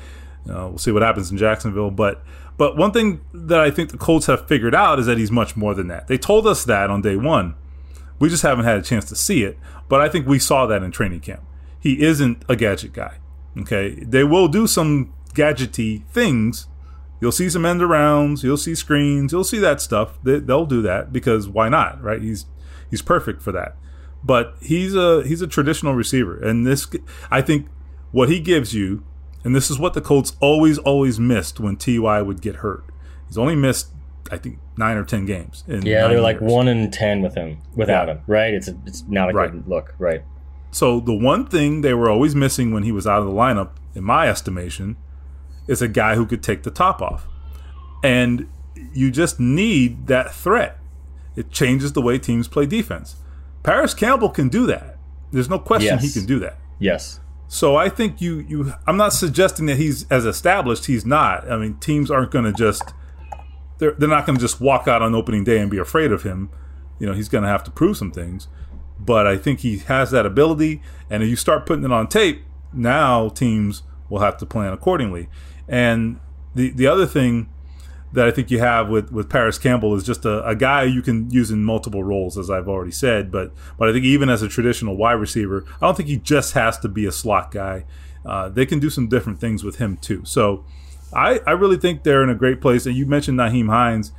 we'll 0.45 0.79
see 0.79 0.91
what 0.91 1.03
happens 1.03 1.31
in 1.31 1.39
Jacksonville. 1.39 1.91
But 1.91 2.23
but 2.57 2.77
one 2.77 2.93
thing 2.93 3.21
that 3.33 3.61
I 3.61 3.71
think 3.71 3.91
the 3.91 3.99
Colts 3.99 4.27
have 4.27 4.47
figured 4.49 4.75
out 4.75 4.99
is 4.99 5.07
that 5.07 5.19
he's 5.19 5.31
much 5.31 5.57
more 5.57 5.75
than 5.75 5.89
that. 5.89 6.09
They 6.09 6.19
told 6.19 6.47
us 6.47 6.65
that 6.65 6.91
on 6.91 7.03
day 7.03 7.17
one. 7.17 7.55
We 8.19 8.31
just 8.31 8.43
haven't 8.43 8.65
had 8.65 8.79
a 8.79 8.83
chance 8.83 9.05
to 9.07 9.17
see 9.17 9.43
it. 9.43 9.59
But 9.89 10.01
I 10.01 10.09
think 10.09 10.27
we 10.27 10.39
saw 10.39 10.67
that 10.67 10.83
in 10.83 10.91
training 10.91 11.21
camp. 11.21 11.43
He 11.79 12.03
isn't 12.03 12.43
a 12.49 12.57
gadget 12.57 12.93
guy. 12.93 13.19
Okay, 13.59 13.95
they 14.03 14.25
will 14.25 14.49
do 14.49 14.67
some 14.67 15.13
gadgety 15.35 16.07
things. 16.09 16.67
You'll 17.21 17.33
see 17.33 17.49
some 17.49 17.65
end 17.65 17.81
arounds. 17.81 18.43
You'll 18.43 18.57
see 18.57 18.75
screens. 18.75 19.33
You'll 19.33 19.45
see 19.45 19.59
that 19.59 19.81
stuff. 19.81 20.19
They, 20.23 20.39
they'll 20.39 20.67
do 20.67 20.83
that 20.83 21.13
because 21.13 21.49
why 21.49 21.69
not? 21.69 22.03
Right? 22.03 22.21
He's 22.21 22.47
he's 22.91 23.03
perfect 23.03 23.43
for 23.43 23.53
that. 23.53 23.77
But 24.27 24.57
he's 24.61 24.95
a 24.97 25.23
he's 25.25 25.41
a 25.41 25.47
traditional 25.47 25.95
receiver, 25.95 26.37
and 26.37 26.67
this 26.67 26.87
I 27.31 27.41
think 27.43 27.69
what 28.11 28.29
he 28.29 28.41
gives 28.41 28.75
you, 28.75 29.05
and 29.45 29.55
this 29.55 29.71
is 29.71 29.79
what 29.79 29.95
the 29.95 30.01
Colts 30.01 30.37
always 30.41 30.79
always 30.79 31.21
missed 31.21 31.61
when 31.61 31.77
Ty 31.77 32.23
would 32.23 32.41
get 32.43 32.57
hurt. 32.57 32.85
He's 33.29 33.39
only 33.39 33.55
missed 33.55 33.89
I 34.33 34.39
think 34.39 34.59
nine 34.77 34.97
or 34.97 35.05
ten 35.05 35.27
games. 35.27 35.63
In 35.69 35.87
Yeah, 35.87 36.09
they're 36.09 36.21
like 36.21 36.41
years. 36.41 36.53
one 36.53 36.67
in 36.67 36.91
ten 36.91 37.23
with 37.23 37.37
him 37.37 37.59
without 37.77 38.09
Yeah. 38.09 38.15
him, 38.15 38.21
right? 38.27 38.53
It's 38.53 38.67
a, 38.67 38.75
it's 38.85 39.05
not 39.09 39.31
a 39.31 39.33
Right. 39.33 39.53
good 39.53 39.69
look, 39.69 39.95
right? 40.01 40.23
So 40.73 40.99
the 40.99 41.15
one 41.15 41.47
thing 41.47 41.83
they 41.83 41.95
were 41.95 42.11
always 42.11 42.35
missing 42.35 42.73
when 42.73 42.83
he 42.83 42.91
was 42.91 43.07
out 43.07 43.21
of 43.21 43.27
the 43.27 43.33
lineup, 43.33 43.71
in 43.95 44.03
my 44.03 44.29
estimation, 44.29 44.97
is 45.69 45.81
a 45.81 45.87
guy 45.89 46.17
who 46.17 46.27
could 46.27 46.43
take 46.43 46.65
the 46.65 46.71
top 46.73 47.01
off. 47.01 47.29
And 48.03 48.49
you 48.93 49.13
just 49.13 49.39
need 49.39 50.09
that 50.09 50.35
threat. 50.35 50.79
It 51.37 51.51
changes 51.53 51.93
the 51.93 52.03
way 52.03 52.19
teams 52.19 52.49
play 52.49 52.67
defense. 52.67 53.17
Parris 53.67 53.95
Campbell 53.95 54.31
can 54.31 54.49
do 54.49 54.67
that. 54.67 54.97
There's 55.33 55.51
no 55.51 55.59
question 55.59 55.99
he 55.99 56.11
can 56.11 56.25
do 56.25 56.39
that. 56.39 56.57
Yes, 56.79 57.21
So 57.49 57.75
I 57.77 57.89
think 57.89 58.21
you 58.21 58.39
you 58.39 58.73
I'm 58.87 58.97
not 58.97 59.13
suggesting 59.13 59.67
that 59.67 59.77
he's 59.77 60.07
as 60.09 60.25
established. 60.25 60.87
He's 60.87 61.05
not. 61.05 61.51
I 61.51 61.57
mean, 61.57 61.75
teams 61.79 62.11
aren't 62.11 62.31
going 62.31 62.45
to 62.45 62.53
just 62.53 62.95
they're 63.79 63.93
they're 63.93 64.09
not 64.09 64.25
going 64.25 64.39
to 64.39 64.41
just 64.41 64.61
walk 64.61 64.87
out 64.87 65.03
on 65.03 65.15
opening 65.15 65.43
day 65.43 65.59
and 65.59 65.71
be 65.71 65.79
afraid 65.79 66.13
of 66.13 66.23
him. 66.23 66.49
You 67.01 67.07
know, 67.07 67.13
he's 67.13 67.29
going 67.29 67.43
to 67.43 67.51
have 67.51 67.65
to 67.65 67.71
prove 67.71 67.97
some 67.97 68.13
things. 68.13 68.49
But 68.99 69.27
I 69.27 69.37
think 69.37 69.61
he 69.61 69.79
has 69.79 70.11
that 70.13 70.25
ability, 70.25 70.81
and 71.11 71.23
if 71.23 71.29
you 71.29 71.37
start 71.37 71.67
putting 71.67 71.85
it 71.85 71.93
on 71.93 72.07
tape, 72.09 72.43
now 72.73 73.29
teams 73.29 73.83
will 74.09 74.21
have 74.21 74.37
to 74.39 74.47
plan 74.47 74.73
accordingly. 74.73 75.29
And 75.69 76.21
the 76.55 76.71
the 76.71 76.87
other 76.87 77.07
thing 77.07 77.49
that 78.17 78.27
I 78.27 78.31
think 78.31 78.51
you 78.51 78.59
have 78.61 78.89
with, 78.89 79.13
with 79.13 79.29
Parris 79.29 79.59
Campbell 79.59 79.95
is 79.95 80.03
just 80.03 80.25
a, 80.25 80.43
a, 80.47 80.57
guy 80.57 80.85
you 80.85 81.03
can 81.03 81.31
use 81.31 81.51
in 81.51 81.63
multiple 81.63 82.03
roles, 82.03 82.39
as 82.39 82.49
I've 82.49 82.67
already 82.67 82.91
said. 82.91 83.31
But 83.31 83.53
but 83.79 83.91
I 83.91 83.93
think 83.93 84.07
even 84.07 84.31
as 84.31 84.41
a 84.41 84.49
traditional 84.49 84.97
wide 84.97 85.13
receiver, 85.13 85.67
I 85.83 85.87
don't 85.87 85.97
think 85.99 86.09
he 86.09 86.17
just 86.17 86.55
has 86.55 86.79
to 86.79 86.89
be 86.89 87.05
a 87.05 87.13
slot 87.13 87.51
guy. 87.51 87.85
Uh, 88.25 88.49
they 88.49 88.65
can 88.65 88.81
do 88.81 88.89
some 88.89 89.07
different 89.09 89.39
things 89.39 89.63
with 89.63 89.77
him 89.77 89.99
too. 89.99 90.23
So 90.25 90.65
I, 91.13 91.41
I 91.47 91.53
really 91.53 91.77
think 91.77 92.05
they're 92.05 92.23
in 92.23 92.31
a 92.31 92.35
great 92.35 92.63
place. 92.63 92.87
And 92.87 92.97
you 92.97 93.05
mentioned 93.05 93.39
Nyheim 93.39 93.69
Hines. 93.69 94.13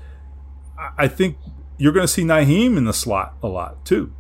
I, 0.78 0.92
I 1.00 1.08
think 1.08 1.38
you're 1.80 1.92
going 1.92 2.06
to 2.06 2.12
see 2.12 2.24
Nyheim 2.24 2.78
in 2.78 2.86
the 2.86 2.94
slot 2.94 3.36
a 3.42 3.48
lot 3.48 3.84
too. 3.84 4.14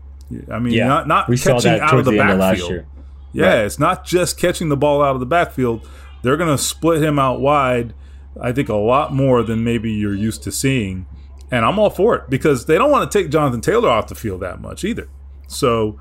I 0.51 0.57
mean, 0.57 0.73
yeah. 0.73 0.87
not 0.87 1.07
not 1.07 1.29
we 1.29 1.37
catching 1.37 1.79
out 1.79 1.93
of 1.93 2.03
the, 2.03 2.11
the 2.11 2.17
backfield. 2.17 2.85
Yeah, 3.31 3.45
right. 3.45 3.65
it's 3.65 3.77
not 3.77 4.05
just 4.05 4.39
catching 4.39 4.69
the 4.69 4.77
ball 4.77 5.03
out 5.03 5.13
of 5.13 5.19
the 5.19 5.27
backfield. 5.27 5.87
They're 6.23 6.35
going 6.35 6.49
to 6.49 6.61
split 6.61 7.03
him 7.03 7.19
out 7.19 7.39
wide 7.39 7.93
I 8.41 8.51
think 8.51 8.69
a 8.69 8.75
lot 8.75 9.13
more 9.13 9.43
than 9.43 9.63
maybe 9.63 9.91
you're 9.91 10.15
used 10.15 10.43
to 10.43 10.51
seeing. 10.51 11.05
And 11.49 11.65
I'm 11.65 11.79
all 11.79 11.89
for 11.89 12.15
it 12.15 12.29
because 12.29 12.65
they 12.65 12.77
don't 12.77 12.91
want 12.91 13.09
to 13.09 13.17
take 13.17 13.31
Jonathan 13.31 13.61
Taylor 13.61 13.89
off 13.89 14.07
the 14.07 14.15
field 14.15 14.41
that 14.41 14.59
much 14.59 14.83
either. 14.83 15.09
So, 15.47 15.99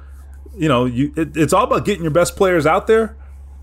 you 0.57 0.69
know, 0.69 0.85
you, 0.87 1.13
it, 1.17 1.37
it's 1.37 1.53
all 1.53 1.65
about 1.65 1.85
getting 1.85 2.03
your 2.03 2.11
best 2.11 2.37
players 2.37 2.67
out 2.67 2.87
there. 2.87 3.17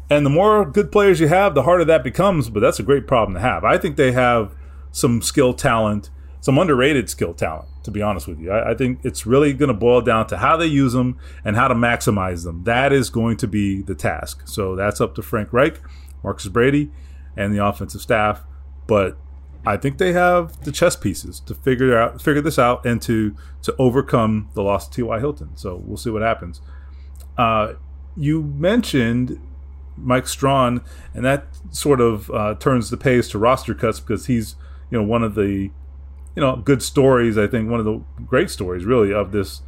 And 0.10 0.26
the 0.26 0.30
more 0.30 0.66
good 0.66 0.92
players 0.92 1.20
you 1.20 1.28
have, 1.28 1.56
the 1.56 1.64
harder 1.64 1.86
that 1.86 2.04
becomes. 2.04 2.50
But 2.50 2.62
that's 2.62 2.80
a 2.80 2.84
great 2.84 3.08
problem 3.08 3.36
to 3.36 3.42
have. 3.42 3.64
I 3.64 3.78
think 3.78 3.98
they 3.98 4.12
have 4.14 4.56
some 4.92 5.22
skill 5.22 5.54
talent, 5.54 6.10
some 6.40 6.58
underrated 6.58 7.10
skill 7.10 7.34
talent, 7.34 7.68
to 7.84 7.92
be 7.92 8.02
honest 8.02 8.28
with 8.28 8.40
you. 8.40 8.52
I, 8.52 8.72
I 8.72 8.76
think 8.76 9.00
it's 9.04 9.26
really 9.26 9.54
going 9.54 9.68
to 9.68 9.74
boil 9.74 10.02
down 10.02 10.28
to 10.28 10.38
how 10.38 10.56
they 10.56 10.68
use 10.68 10.94
them 10.94 11.20
and 11.44 11.56
how 11.56 11.68
to 11.68 11.76
maximize 11.76 12.44
them. 12.44 12.64
That 12.64 12.94
is 12.94 13.10
going 13.10 13.38
to 13.38 13.48
be 13.48 13.82
the 13.82 13.96
task. 13.96 14.48
So 14.48 14.76
that's 14.76 15.02
up 15.02 15.16
to 15.16 15.22
Frank 15.22 15.52
Reich, 15.52 15.82
Marcus 16.24 16.48
Brady, 16.48 16.92
and 17.36 17.54
the 17.54 17.66
offensive 17.66 18.02
staff 18.02 18.44
but 18.88 19.18
I 19.66 19.78
think 19.78 19.98
they 19.98 20.12
have 20.14 20.64
the 20.66 20.72
chess 20.72 20.96
pieces 20.96 21.40
to 21.42 21.56
figure 21.56 21.98
out 21.98 22.22
figure 22.22 22.42
this 22.42 22.60
out 22.60 22.86
and 22.86 23.02
to 23.04 23.36
to 23.62 23.76
overcome 23.80 24.50
the 24.54 24.62
loss 24.62 24.88
of 24.88 24.94
T.Y. 24.94 25.20
Hilton. 25.20 25.56
So 25.56 25.82
we'll 25.86 25.98
see 25.98 26.10
what 26.10 26.22
happens. 26.22 26.62
Uh, 27.38 27.74
you 28.18 28.44
mentioned 28.44 29.40
Mike 29.98 30.28
Strachan, 30.28 30.82
and 31.14 31.24
that 31.24 31.48
sort 31.72 32.02
of 32.02 32.30
uh, 32.32 32.56
turns 32.56 32.90
the 32.90 32.98
page 32.98 33.30
to 33.30 33.38
roster 33.38 33.74
cuts 33.74 34.00
because 34.00 34.26
he's 34.26 34.56
you 34.92 34.98
know 34.98 35.04
one 35.04 35.24
of 35.24 35.36
the 35.36 35.72
you 36.36 36.42
know 36.42 36.58
good 36.58 36.84
stories. 36.84 37.38
I 37.38 37.48
think 37.48 37.70
one 37.70 37.80
of 37.80 37.86
the 37.86 38.04
great 38.26 38.50
stories 38.50 38.84
really 38.84 39.14
of 39.14 39.32
this 39.32 39.62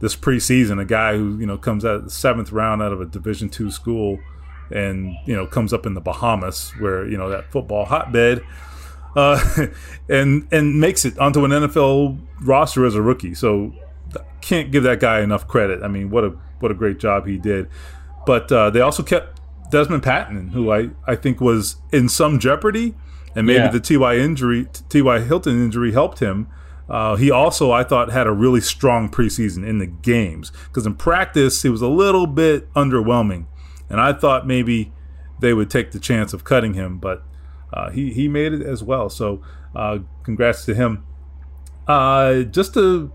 this 0.00 0.16
preseason. 0.16 0.80
A 0.80 0.86
guy 0.86 1.16
who 1.16 1.38
you 1.38 1.46
know 1.46 1.58
comes 1.58 1.84
out 1.84 1.96
of 1.96 2.04
the 2.04 2.10
seventh 2.10 2.52
round 2.52 2.80
out 2.80 2.92
of 2.92 3.02
a 3.02 3.06
Division 3.06 3.50
two 3.50 3.70
school 3.70 4.18
and 4.70 5.14
you 5.26 5.34
know 5.34 5.46
comes 5.46 5.72
up 5.72 5.86
in 5.86 5.94
the 5.94 6.00
Bahamas 6.00 6.72
where 6.78 7.06
you 7.06 7.16
know 7.16 7.28
that 7.30 7.50
football 7.50 7.84
hotbed, 7.84 8.42
uh, 9.14 9.66
and 10.08 10.46
and 10.52 10.80
makes 10.80 11.04
it 11.04 11.18
onto 11.18 11.44
an 11.44 11.50
NFL 11.50 12.18
roster 12.42 12.84
as 12.84 12.94
a 12.94 13.02
rookie. 13.02 13.34
So 13.34 13.72
can't 14.40 14.70
give 14.70 14.82
that 14.84 15.00
guy 15.00 15.20
enough 15.20 15.48
credit. 15.48 15.82
I 15.82 15.88
mean, 15.88 16.10
what 16.10 16.24
a 16.24 16.30
what 16.60 16.70
a 16.70 16.74
great 16.74 16.98
job 16.98 17.26
he 17.26 17.36
did. 17.38 17.68
But 18.26 18.50
uh, 18.50 18.70
they 18.70 18.80
also 18.80 19.02
kept 19.02 19.40
Dezmon 19.70 20.00
Patmon, 20.00 20.50
who 20.50 20.72
I, 20.72 20.90
I 21.06 21.14
think 21.16 21.40
was 21.40 21.76
in 21.92 22.08
some 22.08 22.38
jeopardy, 22.38 22.94
and 23.34 23.46
maybe 23.46 23.58
Yeah. 23.64 23.68
the 23.70 23.80
Ty 23.80 24.16
injury, 24.16 24.66
Ty 24.88 25.20
Hilton 25.20 25.62
injury, 25.62 25.92
helped 25.92 26.18
him. 26.20 26.48
Uh, 26.88 27.16
he 27.16 27.30
also, 27.32 27.72
I 27.72 27.82
thought, 27.82 28.10
had 28.12 28.26
a 28.28 28.32
really 28.32 28.60
strong 28.60 29.08
preseason 29.08 29.66
in 29.66 29.78
the 29.78 29.86
games 29.86 30.52
because 30.68 30.86
in 30.86 30.94
practice 30.94 31.62
he 31.62 31.68
was 31.68 31.82
a 31.82 31.88
little 31.88 32.26
bit 32.28 32.72
underwhelming, 32.74 33.46
and 33.88 34.00
I 34.00 34.12
thought 34.12 34.46
maybe 34.46 34.92
they 35.40 35.52
would 35.52 35.70
take 35.70 35.92
the 35.92 35.98
chance 36.00 36.32
of 36.32 36.44
cutting 36.44 36.74
him, 36.74 36.98
but 36.98 37.22
uh, 37.72 37.90
he 37.90 38.12
he 38.12 38.28
made 38.28 38.52
it 38.52 38.62
as 38.62 38.82
well. 38.82 39.08
So, 39.10 39.42
uh, 39.74 39.98
congrats 40.22 40.64
to 40.66 40.74
him. 40.74 41.04
Uh, 41.86 42.42
just 42.42 42.74
to 42.74 43.12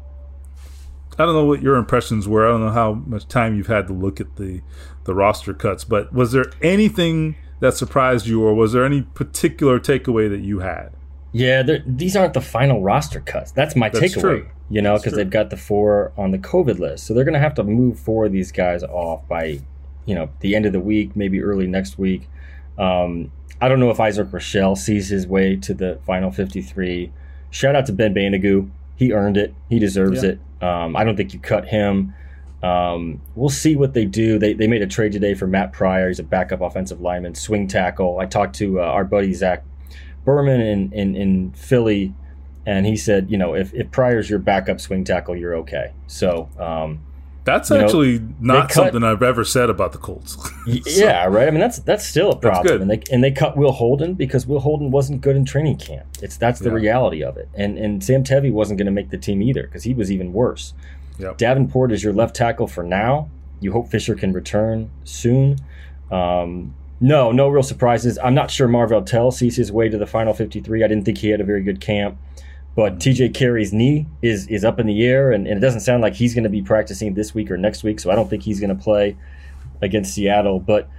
I 1.19 1.25
don't 1.25 1.33
know 1.35 1.45
what 1.45 1.61
your 1.61 1.75
impressions 1.75 2.27
were. 2.27 2.47
I 2.47 2.49
don't 2.49 2.61
know 2.61 2.71
how 2.71 2.93
much 2.93 3.27
time 3.27 3.55
you've 3.55 3.67
had 3.67 3.87
to 3.87 3.93
look 3.93 4.19
at 4.21 4.37
the 4.37 4.61
the 5.03 5.13
roster 5.13 5.53
cuts, 5.53 5.83
but 5.83 6.13
was 6.13 6.31
there 6.31 6.45
anything 6.61 7.35
that 7.59 7.75
surprised 7.75 8.27
you, 8.27 8.43
or 8.43 8.53
was 8.53 8.73
there 8.73 8.85
any 8.85 9.01
particular 9.01 9.79
takeaway 9.79 10.29
that 10.29 10.39
you 10.41 10.59
had? 10.59 10.91
Yeah, 11.31 11.63
these 11.85 12.15
aren't 12.15 12.33
the 12.33 12.41
final 12.41 12.81
roster 12.81 13.19
cuts. 13.21 13.51
That's 13.51 13.75
my 13.75 13.89
That's 13.89 14.15
takeaway. 14.15 14.21
true. 14.21 14.49
You 14.69 14.81
know, 14.81 14.97
because 14.97 15.13
they've 15.13 15.29
got 15.29 15.49
the 15.49 15.57
four 15.57 16.11
on 16.17 16.31
the 16.31 16.37
COVID 16.37 16.79
list, 16.79 17.05
so 17.05 17.13
they're 17.13 17.25
going 17.25 17.33
to 17.33 17.39
have 17.39 17.55
to 17.55 17.63
move 17.63 17.99
four 17.99 18.25
of 18.25 18.31
these 18.31 18.51
guys 18.51 18.83
off 18.83 19.27
by, 19.27 19.59
you 20.05 20.15
know, 20.15 20.29
the 20.39 20.55
end 20.55 20.65
of 20.65 20.73
the 20.73 20.79
week, 20.79 21.15
maybe 21.15 21.41
early 21.41 21.67
next 21.67 21.97
week. 21.97 22.27
Um, 22.77 23.31
I 23.59 23.69
don't 23.69 23.79
know 23.79 23.91
if 23.91 23.99
Isaac 23.99 24.27
Rochell 24.29 24.77
sees 24.77 25.09
his 25.09 25.27
way 25.27 25.55
to 25.57 25.73
the 25.73 25.99
final 26.05 26.31
fifty-three. 26.31 27.11
Shout 27.51 27.75
out 27.75 27.85
to 27.87 27.93
Ben 27.93 28.13
Banogu. 28.13 28.69
He 28.95 29.13
earned 29.13 29.37
it. 29.37 29.53
He 29.69 29.77
deserves 29.79 30.23
Yeah. 30.23 30.31
it. 30.31 30.39
Um, 30.63 30.95
I 30.95 31.03
don't 31.03 31.15
think 31.15 31.33
you 31.33 31.39
cut 31.39 31.67
him. 31.67 32.13
Um, 32.63 33.19
we'll 33.35 33.49
see 33.49 33.75
what 33.75 33.93
they 33.95 34.05
do. 34.05 34.37
They, 34.37 34.53
they 34.53 34.67
made 34.67 34.83
a 34.83 34.87
trade 34.87 35.11
today 35.11 35.33
for 35.33 35.47
Matt 35.47 35.73
Pryor. 35.73 36.07
He's 36.09 36.19
a 36.19 36.23
backup 36.23 36.61
offensive 36.61 37.01
lineman, 37.01 37.33
swing 37.33 37.67
tackle. 37.67 38.19
I 38.19 38.27
talked 38.27 38.55
to 38.57 38.79
uh, 38.79 38.83
our 38.83 39.03
buddy 39.03 39.33
Zach 39.33 39.63
Berman 40.23 40.61
in, 40.61 40.93
in, 40.93 41.15
in 41.15 41.51
Philly, 41.53 42.13
and 42.67 42.85
he 42.85 42.95
said, 42.95 43.31
you 43.31 43.37
know, 43.39 43.55
if, 43.55 43.73
if 43.73 43.89
Pryor's 43.89 44.29
your 44.29 44.37
backup 44.37 44.79
swing 44.79 45.03
tackle, 45.03 45.35
you're 45.35 45.55
okay. 45.57 45.93
So, 46.05 46.49
um, 46.59 46.99
That's 47.43 47.69
You 47.71 47.77
know, 47.79 47.83
actually 47.85 48.21
not 48.39 48.69
cut- 48.69 48.73
something 48.73 49.03
I've 49.03 49.23
ever 49.23 49.43
said 49.43 49.69
about 49.69 49.91
the 49.93 49.97
Colts. 49.97 50.35
So- 50.65 50.71
yeah, 50.85 51.25
right. 51.25 51.47
I 51.47 51.51
mean, 51.51 51.59
that's 51.59 51.79
that's 51.79 52.05
still 52.05 52.29
a 52.29 52.33
That's 52.33 52.41
problem. 52.41 52.67
good. 52.67 52.81
And 52.81 52.89
they 52.91 53.01
and 53.11 53.23
they 53.23 53.31
cut 53.31 53.57
Will 53.57 53.71
Holden 53.71 54.13
because 54.13 54.45
Will 54.45 54.59
Holden 54.59 54.91
wasn't 54.91 55.21
good 55.21 55.35
in 55.35 55.43
training 55.45 55.77
camp. 55.77 56.05
It's 56.21 56.37
that's 56.37 56.59
the 56.59 56.69
Yeah. 56.69 56.75
reality 56.75 57.23
of 57.23 57.37
it. 57.37 57.49
And 57.55 57.77
and 57.79 58.03
Sam 58.03 58.23
Tevi 58.23 58.51
wasn't 58.51 58.77
going 58.77 58.85
to 58.85 58.91
make 58.91 59.09
the 59.09 59.17
team 59.17 59.41
either 59.41 59.63
because 59.63 59.83
he 59.83 59.93
was 59.95 60.11
even 60.11 60.33
worse. 60.33 60.73
Yep. 61.17 61.37
Davenport 61.37 61.91
is 61.91 62.03
your 62.03 62.13
left 62.13 62.35
tackle 62.35 62.67
for 62.67 62.83
now. 62.83 63.29
You 63.59 63.71
hope 63.71 63.89
Fisher 63.89 64.15
can 64.15 64.33
return 64.33 64.89
soon. 65.03 65.57
Um, 66.11 66.73
no, 66.99 67.31
no 67.31 67.47
real 67.47 67.63
surprises. 67.63 68.19
I'm 68.23 68.35
not 68.35 68.51
sure 68.51 68.67
Marvell 68.67 69.01
Tell 69.03 69.31
sees 69.31 69.55
his 69.55 69.71
way 69.71 69.89
to 69.89 69.97
the 69.97 70.05
final 70.07 70.33
53. 70.33 70.83
I 70.83 70.87
didn't 70.87 71.05
think 71.05 71.17
he 71.17 71.29
had 71.29 71.41
a 71.41 71.43
very 71.43 71.63
good 71.63 71.79
camp. 71.81 72.17
But 72.75 72.99
TJ 72.99 73.33
Carrie's 73.33 73.73
knee 73.73 74.07
is 74.21 74.47
is 74.47 74.63
up 74.63 74.79
in 74.79 74.87
the 74.87 75.05
air, 75.05 75.31
and, 75.31 75.45
and 75.45 75.57
it 75.57 75.61
doesn't 75.61 75.81
sound 75.81 76.01
like 76.01 76.13
he's 76.13 76.33
going 76.33 76.45
to 76.45 76.49
be 76.49 76.61
practicing 76.61 77.13
this 77.13 77.33
week 77.33 77.51
or 77.51 77.57
next 77.57 77.83
week. 77.83 77.99
So 77.99 78.09
I 78.11 78.15
don't 78.15 78.29
think 78.29 78.43
he's 78.43 78.59
going 78.59 78.75
to 78.75 78.81
play 78.81 79.17
against 79.81 80.13
Seattle. 80.13 80.59
But 80.59 80.89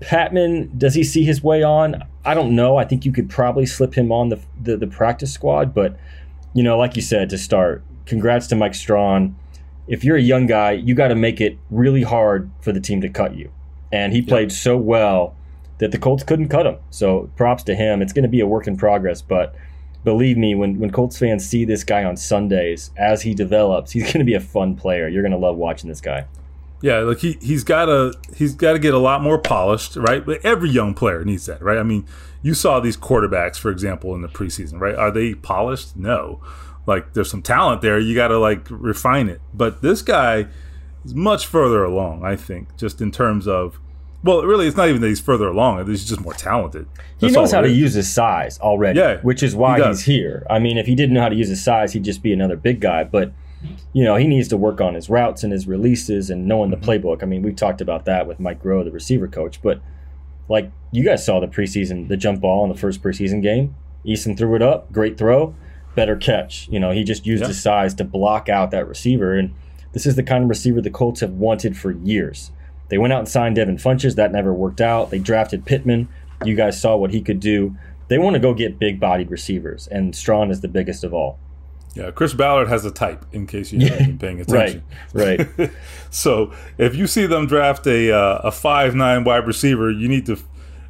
Patmon, 0.00 0.76
does 0.76 0.94
he 0.94 1.04
see 1.04 1.24
his 1.24 1.42
way 1.42 1.62
on? 1.62 2.04
I 2.24 2.34
don't 2.34 2.54
know. 2.54 2.76
I 2.76 2.84
think 2.84 3.04
you 3.04 3.12
could 3.12 3.30
probably 3.30 3.64
slip 3.64 3.94
him 3.94 4.12
on 4.12 4.28
the 4.28 4.40
the, 4.60 4.76
the 4.76 4.86
practice 4.86 5.32
squad. 5.32 5.72
But 5.74 5.96
you 6.52 6.62
know, 6.62 6.76
like 6.76 6.96
you 6.96 7.02
said 7.02 7.30
to 7.30 7.38
start, 7.38 7.82
congrats 8.04 8.46
to 8.48 8.56
Mike 8.56 8.74
Strachan. 8.74 9.36
If 9.88 10.04
you're 10.04 10.16
a 10.16 10.22
young 10.22 10.46
guy, 10.46 10.72
you 10.72 10.94
got 10.94 11.08
to 11.08 11.14
make 11.14 11.40
it 11.40 11.58
really 11.70 12.02
hard 12.02 12.50
for 12.60 12.72
the 12.72 12.80
team 12.80 13.00
to 13.00 13.08
cut 13.08 13.34
you. 13.34 13.50
And 13.90 14.12
he 14.12 14.22
played 14.22 14.52
so 14.52 14.76
well 14.76 15.34
that 15.78 15.90
the 15.90 15.98
Colts 15.98 16.22
couldn't 16.22 16.48
cut 16.48 16.66
him. 16.66 16.76
So 16.90 17.30
props 17.36 17.62
to 17.64 17.74
him. 17.74 18.00
It's 18.00 18.12
going 18.12 18.22
to 18.22 18.28
be 18.28 18.40
a 18.40 18.46
work 18.46 18.66
in 18.66 18.76
progress, 18.76 19.20
but 19.20 19.54
believe 20.04 20.36
me, 20.36 20.54
when, 20.54 20.78
when 20.78 20.90
Colts 20.90 21.18
fans 21.18 21.48
see 21.48 21.64
this 21.64 21.84
guy 21.84 22.04
on 22.04 22.16
Sundays 22.16 22.90
as 22.96 23.22
he 23.22 23.34
develops, 23.34 23.92
he's 23.92 24.04
going 24.04 24.18
to 24.18 24.24
be 24.24 24.34
a 24.34 24.40
fun 24.40 24.76
player. 24.76 25.08
You're 25.08 25.22
going 25.22 25.32
to 25.32 25.38
love 25.38 25.56
watching 25.56 25.88
this 25.88 26.00
guy. 26.00 26.26
Yeah, 26.80 26.98
like 26.98 27.18
he 27.18 27.38
he's 27.40 27.62
got 27.62 27.84
to 27.84 28.12
he's 28.34 28.56
got 28.56 28.72
to 28.72 28.80
get 28.80 28.92
a 28.92 28.98
lot 28.98 29.22
more 29.22 29.38
polished, 29.38 29.94
right? 29.94 30.26
But 30.26 30.44
every 30.44 30.68
young 30.68 30.94
player 30.94 31.24
needs 31.24 31.46
that, 31.46 31.62
right? 31.62 31.78
I 31.78 31.84
mean, 31.84 32.06
you 32.42 32.54
saw 32.54 32.80
these 32.80 32.96
quarterbacks, 32.96 33.56
for 33.56 33.70
example, 33.70 34.16
in 34.16 34.20
the 34.20 34.28
preseason, 34.28 34.80
right? 34.80 34.96
Are 34.96 35.12
they 35.12 35.34
polished? 35.34 35.96
No. 35.96 36.40
Like 36.84 37.12
there's 37.14 37.30
some 37.30 37.42
talent 37.42 37.82
there. 37.82 38.00
You 38.00 38.16
got 38.16 38.28
to 38.28 38.38
like 38.38 38.66
refine 38.68 39.28
it. 39.28 39.40
But 39.54 39.80
this 39.80 40.02
guy 40.02 40.48
is 41.04 41.14
much 41.14 41.46
further 41.46 41.84
along, 41.84 42.24
I 42.24 42.34
think, 42.34 42.76
just 42.76 43.00
in 43.00 43.12
terms 43.12 43.46
of. 43.46 43.78
Well, 44.24 44.42
really, 44.42 44.68
it's 44.68 44.76
not 44.76 44.88
even 44.88 45.00
that 45.00 45.08
he's 45.08 45.20
further 45.20 45.48
along. 45.48 45.84
He's 45.88 46.04
just 46.04 46.20
more 46.20 46.32
talented. 46.34 46.86
He 47.18 47.26
That's 47.26 47.34
knows 47.34 47.52
all 47.52 47.58
how 47.58 47.66
to 47.66 47.72
is. 47.72 47.76
use 47.76 47.94
his 47.94 48.08
size 48.12 48.58
already, 48.60 48.98
Yeah, 49.00 49.16
which 49.22 49.42
is 49.42 49.56
why 49.56 49.78
does. 49.78 49.98
he's 50.04 50.06
here. 50.16 50.46
I 50.48 50.58
mean, 50.60 50.78
if 50.78 50.86
he 50.86 50.94
didn't 50.94 51.14
know 51.14 51.22
how 51.22 51.28
to 51.28 51.34
use 51.34 51.48
his 51.48 51.62
size, 51.62 51.92
he'd 51.92 52.04
just 52.04 52.22
be 52.22 52.32
another 52.32 52.56
big 52.56 52.80
guy. 52.80 53.02
But 53.04 53.32
you 53.92 54.02
know, 54.04 54.16
he 54.16 54.26
needs 54.26 54.48
to 54.48 54.56
work 54.56 54.80
on 54.80 54.94
his 54.94 55.08
routes 55.08 55.42
and 55.44 55.52
his 55.52 55.66
releases 55.68 56.30
and 56.30 56.46
knowing 56.46 56.70
the 56.70 56.76
Mm-hmm. 56.76 57.06
playbook. 57.06 57.22
I 57.22 57.26
mean, 57.26 57.42
we've 57.42 57.54
talked 57.56 57.80
about 57.80 58.04
that 58.06 58.26
with 58.26 58.38
Mike 58.40 58.62
Groh, 58.62 58.84
the 58.84 58.90
receiver 58.90 59.28
coach. 59.28 59.60
But 59.62 59.80
like 60.48 60.70
you 60.92 61.04
guys 61.04 61.24
saw 61.24 61.40
the 61.40 61.46
preseason, 61.48 62.08
the 62.08 62.16
jump 62.16 62.40
ball 62.40 62.64
in 62.64 62.70
the 62.72 62.78
first 62.78 63.02
preseason 63.02 63.42
game. 63.42 63.74
Eason 64.06 64.36
threw 64.36 64.54
it 64.56 64.62
up, 64.62 64.92
great 64.92 65.16
throw, 65.16 65.54
better 65.94 66.16
catch. 66.16 66.68
You 66.70 66.80
know, 66.80 66.90
he 66.90 67.04
just 67.04 67.24
used 67.26 67.42
Yeah. 67.42 67.48
his 67.48 67.62
size 67.62 67.94
to 67.94 68.04
block 68.04 68.48
out 68.48 68.70
that 68.72 68.88
receiver. 68.88 69.34
And 69.36 69.52
this 69.92 70.06
is 70.06 70.16
the 70.16 70.22
kind 70.24 70.42
of 70.44 70.48
receiver 70.50 70.80
the 70.80 70.90
Colts 70.90 71.20
have 71.20 71.32
wanted 71.32 71.76
for 71.76 71.90
years. 71.92 72.50
They 72.92 72.98
went 72.98 73.14
out 73.14 73.20
and 73.20 73.28
signed 73.28 73.56
Devin 73.56 73.78
Funchess. 73.78 74.16
That 74.16 74.32
never 74.32 74.52
worked 74.52 74.82
out. 74.82 75.10
They 75.10 75.18
drafted 75.18 75.64
Pittman. 75.64 76.08
You 76.44 76.54
guys 76.54 76.78
saw 76.78 76.94
what 76.94 77.10
he 77.10 77.22
could 77.22 77.40
do. 77.40 77.74
They 78.08 78.18
want 78.18 78.34
to 78.34 78.38
go 78.38 78.52
get 78.52 78.78
big 78.78 79.00
bodied 79.00 79.30
receivers, 79.30 79.86
and 79.86 80.14
Strachan 80.14 80.50
is 80.50 80.60
the 80.60 80.68
biggest 80.68 81.02
of 81.02 81.14
all. 81.14 81.38
Yeah, 81.94 82.10
Chris 82.10 82.34
Ballard 82.34 82.68
has 82.68 82.84
a 82.84 82.90
type. 82.90 83.24
In 83.32 83.46
case 83.46 83.72
you 83.72 83.80
haven't 83.88 84.06
been 84.06 84.18
paying 84.18 84.40
attention. 84.42 84.82
Right, 85.14 85.48
right. 85.56 85.70
so 86.10 86.52
if 86.76 86.94
you 86.94 87.06
see 87.06 87.24
them 87.24 87.46
draft 87.46 87.86
a 87.86 88.12
uh, 88.14 88.40
a 88.44 88.52
five 88.52 88.94
nine 88.94 89.24
wide 89.24 89.46
receiver, 89.46 89.90
you 89.90 90.06
need 90.06 90.26
to 90.26 90.36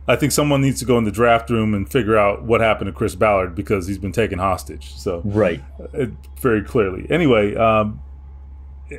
I 0.09 0.16
think 0.16 0.32
someone 0.32 0.61
needs 0.61 0.80
to 0.80 0.84
go 0.84 0.98
in 0.98 1.05
the 1.05 1.12
draft 1.12 1.50
room 1.50 1.72
and 1.72 1.88
figure 1.88 2.18
out 2.18 2.42
what 2.42 2.61
happened 2.61 2.88
to 2.88 2.92
Chris 2.92 3.14
Ballard 3.14 3.55
because 3.55 3.86
he's 3.86 3.98
been 3.98 4.11
taken 4.11 4.40
hostage. 4.40 4.92
So 4.96 5.22
Right. 5.24 5.62
it, 5.92 6.11
very 6.40 6.64
clearly. 6.64 7.07
Anyway, 7.11 7.55
um, 7.55 8.03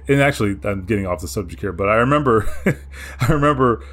and 0.07 0.21
actually, 0.21 0.57
I'm 0.63 0.85
getting 0.85 1.05
off 1.05 1.21
the 1.21 1.27
subject 1.27 1.61
here, 1.61 1.71
but 1.71 1.89
I 1.89 1.95
remember, 1.95 2.47
I 3.19 3.31
remember 3.31 3.83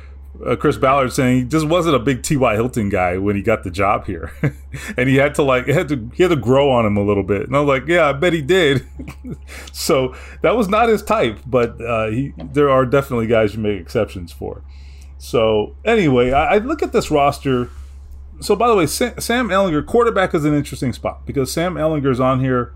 uh, 0.44 0.56
Chris 0.56 0.76
Ballard 0.76 1.12
saying 1.12 1.36
he 1.36 1.44
just 1.44 1.66
wasn't 1.66 1.96
a 1.96 1.98
big 1.98 2.22
T.Y. 2.22 2.54
Hilton 2.54 2.88
guy 2.88 3.18
when 3.18 3.36
he 3.36 3.42
got 3.42 3.62
the 3.62 3.70
job 3.70 4.06
here, 4.06 4.32
and 4.96 5.08
he 5.08 5.16
had 5.16 5.34
to 5.36 5.42
like 5.42 5.66
he 5.66 5.72
had 5.72 5.88
to 5.88 6.10
he 6.14 6.22
had 6.22 6.30
to 6.30 6.36
grow 6.36 6.70
on 6.70 6.86
him 6.86 6.96
a 6.96 7.02
little 7.02 7.22
bit. 7.22 7.42
And 7.42 7.56
I 7.56 7.60
was 7.60 7.68
like, 7.68 7.88
yeah, 7.88 8.08
I 8.08 8.12
bet 8.12 8.32
he 8.32 8.42
did. 8.42 8.86
so 9.72 10.14
that 10.42 10.56
was 10.56 10.68
not 10.68 10.88
his 10.88 11.02
type, 11.02 11.40
but 11.46 11.80
uh, 11.80 12.08
he 12.08 12.32
there 12.36 12.70
are 12.70 12.86
definitely 12.86 13.26
guys 13.26 13.54
you 13.54 13.60
make 13.60 13.80
exceptions 13.80 14.32
for. 14.32 14.62
So 15.18 15.76
anyway, 15.84 16.32
I, 16.32 16.54
I 16.54 16.58
look 16.58 16.82
at 16.82 16.92
this 16.92 17.10
roster. 17.10 17.70
So 18.40 18.56
by 18.56 18.68
the 18.68 18.74
way, 18.74 18.86
Sam, 18.86 19.20
Sam 19.20 19.48
Ehlinger, 19.48 19.84
quarterback 19.84 20.34
is 20.34 20.46
an 20.46 20.54
interesting 20.54 20.94
spot 20.94 21.26
because 21.26 21.52
Sam 21.52 21.74
Ehlinger's 21.74 22.20
on 22.20 22.40
here. 22.40 22.72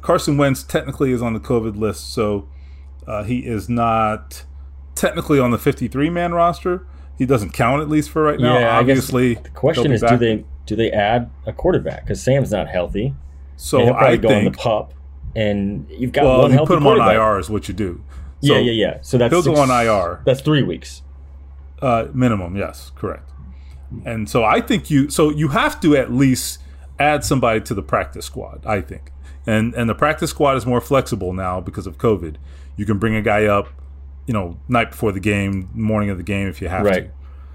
Carson 0.00 0.36
Wentz 0.36 0.62
technically 0.62 1.12
is 1.12 1.20
on 1.22 1.34
the 1.34 1.40
COVID 1.40 1.76
list, 1.76 2.12
so 2.12 2.48
uh, 3.06 3.24
he 3.24 3.40
is 3.40 3.68
not 3.68 4.44
technically 4.94 5.38
on 5.38 5.50
the 5.50 5.58
53 5.58 6.10
man 6.10 6.32
roster. 6.32 6.86
He 7.18 7.26
doesn't 7.26 7.50
count 7.52 7.82
at 7.82 7.88
least 7.88 8.10
for 8.10 8.22
right 8.22 8.40
now. 8.40 8.58
yeah, 8.58 8.78
Obviously, 8.78 9.34
the 9.34 9.50
question 9.50 9.92
is, 9.92 10.00
do 10.02 10.16
they 10.16 10.44
do 10.66 10.76
they 10.76 10.90
add 10.90 11.30
a 11.46 11.52
quarterback? 11.52 12.04
Because 12.04 12.22
Sam's 12.22 12.50
not 12.50 12.68
healthy. 12.68 13.14
So 13.56 13.78
and 13.78 13.86
he'll 13.88 13.94
probably 13.94 14.12
I 14.14 14.16
go 14.16 14.28
on 14.28 14.34
the 14.44 14.50
think. 14.50 14.56
pup, 14.58 14.94
and 15.36 15.86
you've 15.90 16.12
got 16.12 16.24
Well, 16.24 16.38
one 16.42 16.50
you 16.50 16.56
healthy 16.56 16.68
put 16.68 16.78
him 16.78 16.86
on. 16.86 17.14
IR 17.14 17.38
is 17.38 17.50
what 17.50 17.68
you 17.68 17.74
do. 17.74 18.02
So 18.42 18.54
yeah, 18.54 18.58
yeah, 18.58 18.72
yeah. 18.72 18.98
So 19.02 19.18
that's 19.18 19.32
he'll 19.32 19.42
go 19.42 19.56
on 19.60 19.70
IR. 19.70 20.22
That's 20.24 20.40
three 20.40 20.62
weeks. 20.62 21.02
Uh, 21.80 22.06
minimum, 22.12 22.56
yes, 22.56 22.90
correct. 22.96 23.28
And 24.04 24.28
so 24.28 24.42
I 24.42 24.60
think 24.60 24.90
you 24.90 25.10
so 25.10 25.30
you 25.30 25.48
have 25.48 25.80
to 25.82 25.94
at 25.96 26.10
least 26.12 26.58
add 26.98 27.24
somebody 27.24 27.60
to 27.60 27.74
the 27.74 27.82
practice 27.82 28.24
squad. 28.24 28.64
I 28.66 28.80
think, 28.80 29.11
and 29.46 29.74
and 29.74 29.88
the 29.88 29.94
practice 29.94 30.30
squad 30.30 30.56
is 30.56 30.66
more 30.66 30.80
flexible 30.80 31.32
now 31.32 31.60
because 31.60 31.86
of 31.86 31.98
COVID. 31.98 32.36
You 32.76 32.86
can 32.86 32.98
bring 32.98 33.14
a 33.14 33.22
guy 33.22 33.44
up, 33.46 33.68
you 34.26 34.32
know, 34.34 34.58
night 34.68 34.90
before 34.92 35.12
the 35.12 35.20
game, 35.20 35.68
morning 35.74 36.10
of 36.10 36.16
the 36.16 36.22
game 36.24 36.48
if 36.48 36.60
you 36.62 36.68
have 36.68 36.84
Right. 36.84 37.04
to. 37.06 37.10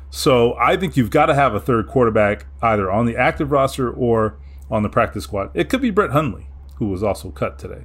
So 0.09 0.55
I 0.59 0.77
think 0.77 0.95
you've 0.95 1.09
got 1.09 1.25
to 1.25 1.35
have 1.35 1.53
a 1.53 1.59
third 1.59 1.87
quarterback 1.87 2.45
either 2.61 2.89
on 2.91 3.05
the 3.05 3.17
active 3.17 3.51
roster 3.51 3.89
or 3.91 4.35
on 4.71 4.83
the 4.83 4.89
practice 4.89 5.23
squad. 5.25 5.49
It 5.53 5.69
could 5.69 5.81
be 5.81 5.89
Brett 5.89 6.11
Hundley, 6.11 6.47
who 6.75 6.87
was 6.87 7.03
also 7.03 7.29
cut 7.29 7.57
today. 7.59 7.83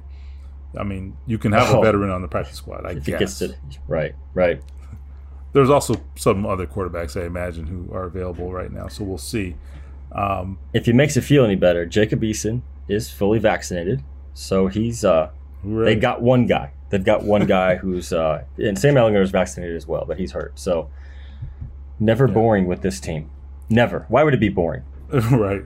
I 0.77 0.83
mean, 0.83 1.15
you 1.27 1.37
can 1.37 1.51
have 1.51 1.73
Oh. 1.73 1.79
a 1.81 1.83
veteran 1.83 2.09
on 2.09 2.21
the 2.21 2.27
practice 2.27 2.55
squad. 2.57 2.85
I 2.85 2.91
If 2.91 3.05
guess 3.05 3.41
it 3.41 3.57
right, 3.87 4.15
right. 4.33 4.61
there's 5.53 5.69
also 5.69 5.95
some 6.15 6.45
other 6.45 6.65
quarterbacks 6.65 7.19
I 7.21 7.25
imagine 7.25 7.67
who 7.67 7.93
are 7.93 8.03
available 8.05 8.51
right 8.51 8.71
now. 8.71 8.87
So 8.87 9.03
we'll 9.03 9.17
see. 9.17 9.55
Um, 10.13 10.57
If 10.73 10.87
it 10.87 10.95
makes 10.95 11.15
it 11.17 11.21
feel 11.21 11.43
any 11.43 11.55
better, 11.55 11.85
Jacob 11.85 12.21
Eason 12.21 12.61
is 12.87 13.09
fully 13.11 13.39
vaccinated, 13.39 14.03
so 14.33 14.67
he's 14.67 15.03
uh 15.05 15.29
they 15.63 15.95
got 15.95 16.21
one 16.21 16.45
guy. 16.45 16.71
They've 16.89 17.03
got 17.03 17.23
one 17.23 17.45
guy 17.45 17.75
who's 17.77 18.13
uh 18.13 18.43
and 18.57 18.77
Sam 18.77 18.95
Ehlinger 18.95 19.21
is 19.21 19.31
vaccinated 19.31 19.75
as 19.75 19.87
well, 19.87 20.05
but 20.05 20.19
he's 20.19 20.31
hurt. 20.31 20.59
So 20.59 20.89
never 21.99 22.27
boring 22.27 22.67
with 22.67 22.81
this 22.81 22.99
team. 22.99 23.29
Never. 23.69 24.05
Why 24.09 24.23
would 24.23 24.33
it 24.33 24.39
be 24.39 24.49
boring? 24.49 24.83
right. 25.31 25.63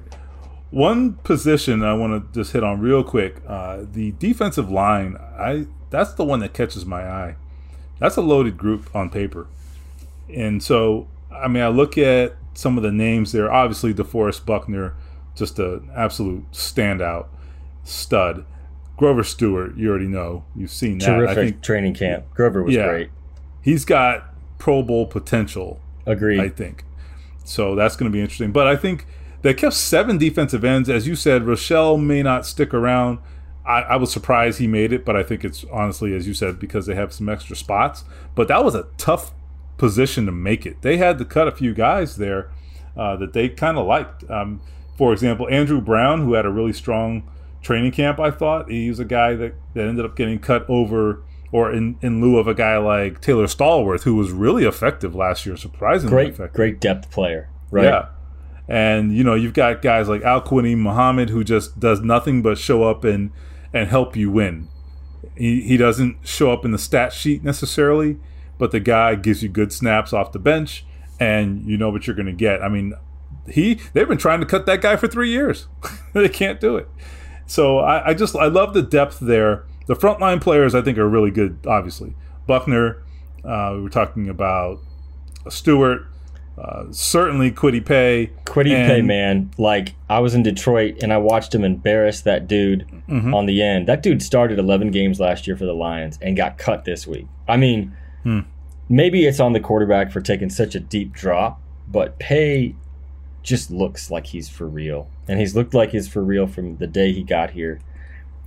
One 0.70 1.14
position 1.14 1.84
I 1.84 1.94
want 1.94 2.34
to 2.34 2.40
just 2.40 2.52
hit 2.52 2.64
on 2.64 2.82
real 2.82 3.04
quick. 3.04 3.42
Uh, 3.48 3.86
the 3.92 4.12
defensive 4.20 4.70
line. 4.70 5.16
I 5.18 5.68
that's 5.90 6.14
the 6.14 6.26
one 6.26 6.42
that 6.42 6.54
catches 6.54 6.86
my 6.86 7.10
eye. 7.10 7.36
That's 8.00 8.18
a 8.18 8.22
loaded 8.22 8.58
group 8.58 8.94
on 8.96 9.10
paper, 9.10 9.48
and 10.30 10.62
so 10.62 11.08
I 11.32 11.48
mean 11.48 11.64
I 11.64 11.70
look 11.70 11.98
at 11.98 12.36
some 12.54 12.78
of 12.78 12.84
the 12.84 12.92
names 12.92 13.32
there. 13.32 13.52
Obviously, 13.52 13.94
DeForest 13.94 14.46
Buckner, 14.46 14.96
just 15.38 15.60
an 15.60 15.90
absolute 15.96 16.52
standout 16.52 17.28
stud. 17.84 18.46
Grover 18.98 19.24
Stewart, 19.24 19.78
you 19.78 19.90
already 19.90 20.08
know. 20.08 20.44
You've 20.56 20.72
seen 20.72 20.98
that. 21.00 21.10
I 21.10 21.16
Terrific 21.18 21.36
think 21.38 21.62
training 21.62 21.94
camp. 21.94 22.26
Grover 22.34 22.64
was 22.64 22.74
Yeah. 22.74 22.88
great. 22.88 23.10
he's 23.62 23.86
got 23.86 24.34
Pro 24.58 24.82
Bowl 24.82 25.06
potential. 25.06 25.80
Agreed. 26.06 26.40
I 26.40 26.50
think. 26.50 26.84
So 27.44 27.76
that's 27.76 27.96
going 27.96 28.10
to 28.12 28.14
be 28.16 28.22
interesting. 28.22 28.52
But 28.52 28.66
I 28.68 28.76
think 28.76 29.06
they 29.42 29.54
kept 29.54 29.74
seven 29.76 30.18
defensive 30.18 30.64
ends. 30.64 30.90
As 30.90 31.06
you 31.08 31.16
said, 31.16 31.44
Rochell 31.44 31.98
may 32.02 32.24
not 32.24 32.46
stick 32.46 32.74
around. 32.74 33.20
I, 33.66 33.82
I 33.82 33.96
was 33.98 34.12
surprised 34.12 34.60
he 34.60 34.68
made 34.68 34.94
it, 34.94 35.04
but 35.06 35.16
I 35.18 35.24
think 35.24 35.44
it's 35.46 35.66
honestly, 35.72 36.16
as 36.16 36.26
you 36.28 36.34
said, 36.34 36.58
because 36.60 36.86
they 36.86 36.96
have 36.96 37.12
some 37.14 37.28
extra 37.30 37.56
spots. 37.56 38.04
But 38.36 38.48
that 38.48 38.64
was 38.64 38.74
a 38.74 38.88
tough 38.98 39.34
position 39.78 40.26
to 40.26 40.32
make 40.32 40.66
it. 40.66 40.82
They 40.82 40.98
had 40.98 41.18
to 41.20 41.26
cut 41.26 41.48
a 41.48 41.52
few 41.52 41.74
guys 41.74 42.16
there 42.16 42.50
uh, 42.96 43.16
that 43.18 43.34
they 43.34 43.50
kind 43.50 43.78
of 43.78 43.86
liked. 43.86 44.30
Um, 44.32 44.62
for 44.98 45.14
example, 45.14 45.48
Andrew 45.50 45.80
Brown, 45.80 46.22
who 46.22 46.34
had 46.34 46.46
a 46.46 46.50
really 46.50 46.74
strong 46.74 47.30
training 47.62 47.92
camp, 47.92 48.20
I 48.20 48.32
thought 48.32 48.70
he 48.70 48.90
was 48.90 49.00
a 49.00 49.06
guy 49.06 49.36
that, 49.36 49.54
that 49.74 49.88
ended 49.88 50.04
up 50.04 50.16
getting 50.16 50.40
cut 50.40 50.66
over 50.68 51.24
or 51.52 51.72
in, 51.72 51.98
in 52.02 52.20
lieu 52.20 52.38
of 52.38 52.48
a 52.48 52.54
guy 52.54 52.78
like 52.78 53.22
Taylor 53.22 53.46
Stallworth, 53.46 54.04
who 54.04 54.16
was 54.16 54.32
really 54.32 54.66
effective 54.66 55.16
last 55.16 55.46
year, 55.46 55.56
surprisingly 55.56 56.14
great 56.14 56.30
effective. 56.30 56.56
great 56.56 56.82
depth 56.82 57.12
player. 57.12 57.50
Right. 57.72 57.86
Yeah. 57.86 58.10
And 58.68 59.16
you 59.16 59.24
know, 59.24 59.36
you've 59.36 59.54
got 59.54 59.82
guys 59.82 60.10
like 60.10 60.24
Al-Quadin 60.24 60.78
Muhammad 60.78 61.30
who 61.30 61.44
just 61.44 61.80
does 61.80 62.02
nothing 62.02 62.42
but 62.42 62.58
show 62.58 62.84
up 62.84 63.04
and 63.04 63.32
and 63.74 63.88
help 63.88 64.16
you 64.16 64.30
win. 64.30 64.68
He 65.38 65.62
he 65.62 65.78
doesn't 65.78 66.18
show 66.28 66.52
up 66.52 66.66
in 66.66 66.72
the 66.72 66.78
stat 66.78 67.14
sheet 67.14 67.44
necessarily, 67.44 68.18
but 68.58 68.72
the 68.72 68.80
guy 68.80 69.16
gives 69.16 69.42
you 69.42 69.50
good 69.50 69.72
snaps 69.72 70.12
off 70.12 70.32
the 70.32 70.40
bench 70.40 70.86
and 71.20 71.66
you 71.66 71.78
know 71.78 71.90
what 71.90 72.08
you're 72.08 72.16
going 72.16 72.28
to 72.28 72.34
get. 72.34 72.62
I 72.62 72.70
mean, 72.70 72.94
he 73.50 73.76
they've 73.94 74.08
been 74.08 74.18
trying 74.18 74.40
to 74.40 74.46
cut 74.46 74.66
that 74.66 74.82
guy 74.82 74.96
for 74.96 75.08
3 75.08 75.30
years. 75.30 75.68
they 76.14 76.30
can't 76.30 76.60
do 76.60 76.76
it. 76.78 76.88
So 77.46 77.80
I, 77.80 78.10
I 78.10 78.14
just 78.14 78.36
I 78.36 78.48
love 78.48 78.74
the 78.74 78.82
depth 78.82 79.20
there. 79.20 79.66
The 79.88 79.96
frontline 79.96 80.42
players 80.42 80.76
I 80.76 80.82
think 80.82 80.98
are 80.98 81.08
really 81.08 81.32
good. 81.32 81.60
Obviously, 81.66 82.16
Buckner. 82.46 83.04
Uh, 83.46 83.72
we 83.76 83.82
were 83.84 83.90
talking 83.90 84.28
about 84.28 84.80
Stewart. 85.50 86.06
Uh, 86.58 86.86
certainly, 86.90 87.52
Kwity 87.52 87.86
Paye. 87.86 88.32
Kwity 88.46 88.72
And- 88.74 88.90
Paye, 88.92 89.02
man. 89.04 89.52
Like 89.58 89.94
I 90.10 90.20
was 90.20 90.34
in 90.34 90.42
Detroit 90.44 90.98
and 91.04 91.14
I 91.14 91.18
watched 91.18 91.54
him 91.54 91.64
embarrass 91.64 92.22
that 92.22 92.48
dude 92.48 92.86
Mm-hmm. 93.08 93.34
on 93.34 93.46
the 93.46 93.62
end. 93.62 93.88
That 93.88 94.04
dude 94.04 94.22
started 94.22 94.60
11 94.60 94.92
games 94.92 95.18
last 95.20 95.48
year 95.48 95.56
for 95.56 95.66
the 95.66 95.74
Lions 95.74 96.20
and 96.22 96.36
got 96.36 96.58
cut 96.58 96.84
this 96.84 97.08
week. 97.08 97.28
I 97.48 97.56
mean, 97.56 97.96
Hmm. 98.24 98.40
maybe 98.90 99.26
it's 99.26 99.40
on 99.40 99.54
the 99.54 99.62
quarterback 99.62 100.12
for 100.12 100.20
taking 100.20 100.50
such 100.50 100.76
a 100.76 100.80
deep 100.82 101.14
drop, 101.14 101.62
but 101.88 102.20
Paye 102.20 102.76
just 103.44 103.72
looks 103.72 104.12
like 104.12 104.28
he's 104.28 104.50
for 104.50 104.68
real, 104.68 105.08
and 105.28 105.40
he's 105.40 105.56
looked 105.56 105.74
like 105.74 105.92
he's 105.92 106.08
for 106.08 106.22
real 106.24 106.48
from 106.48 106.78
the 106.78 106.88
day 106.88 107.12
he 107.14 107.24
got 107.24 107.52
here. 107.52 107.80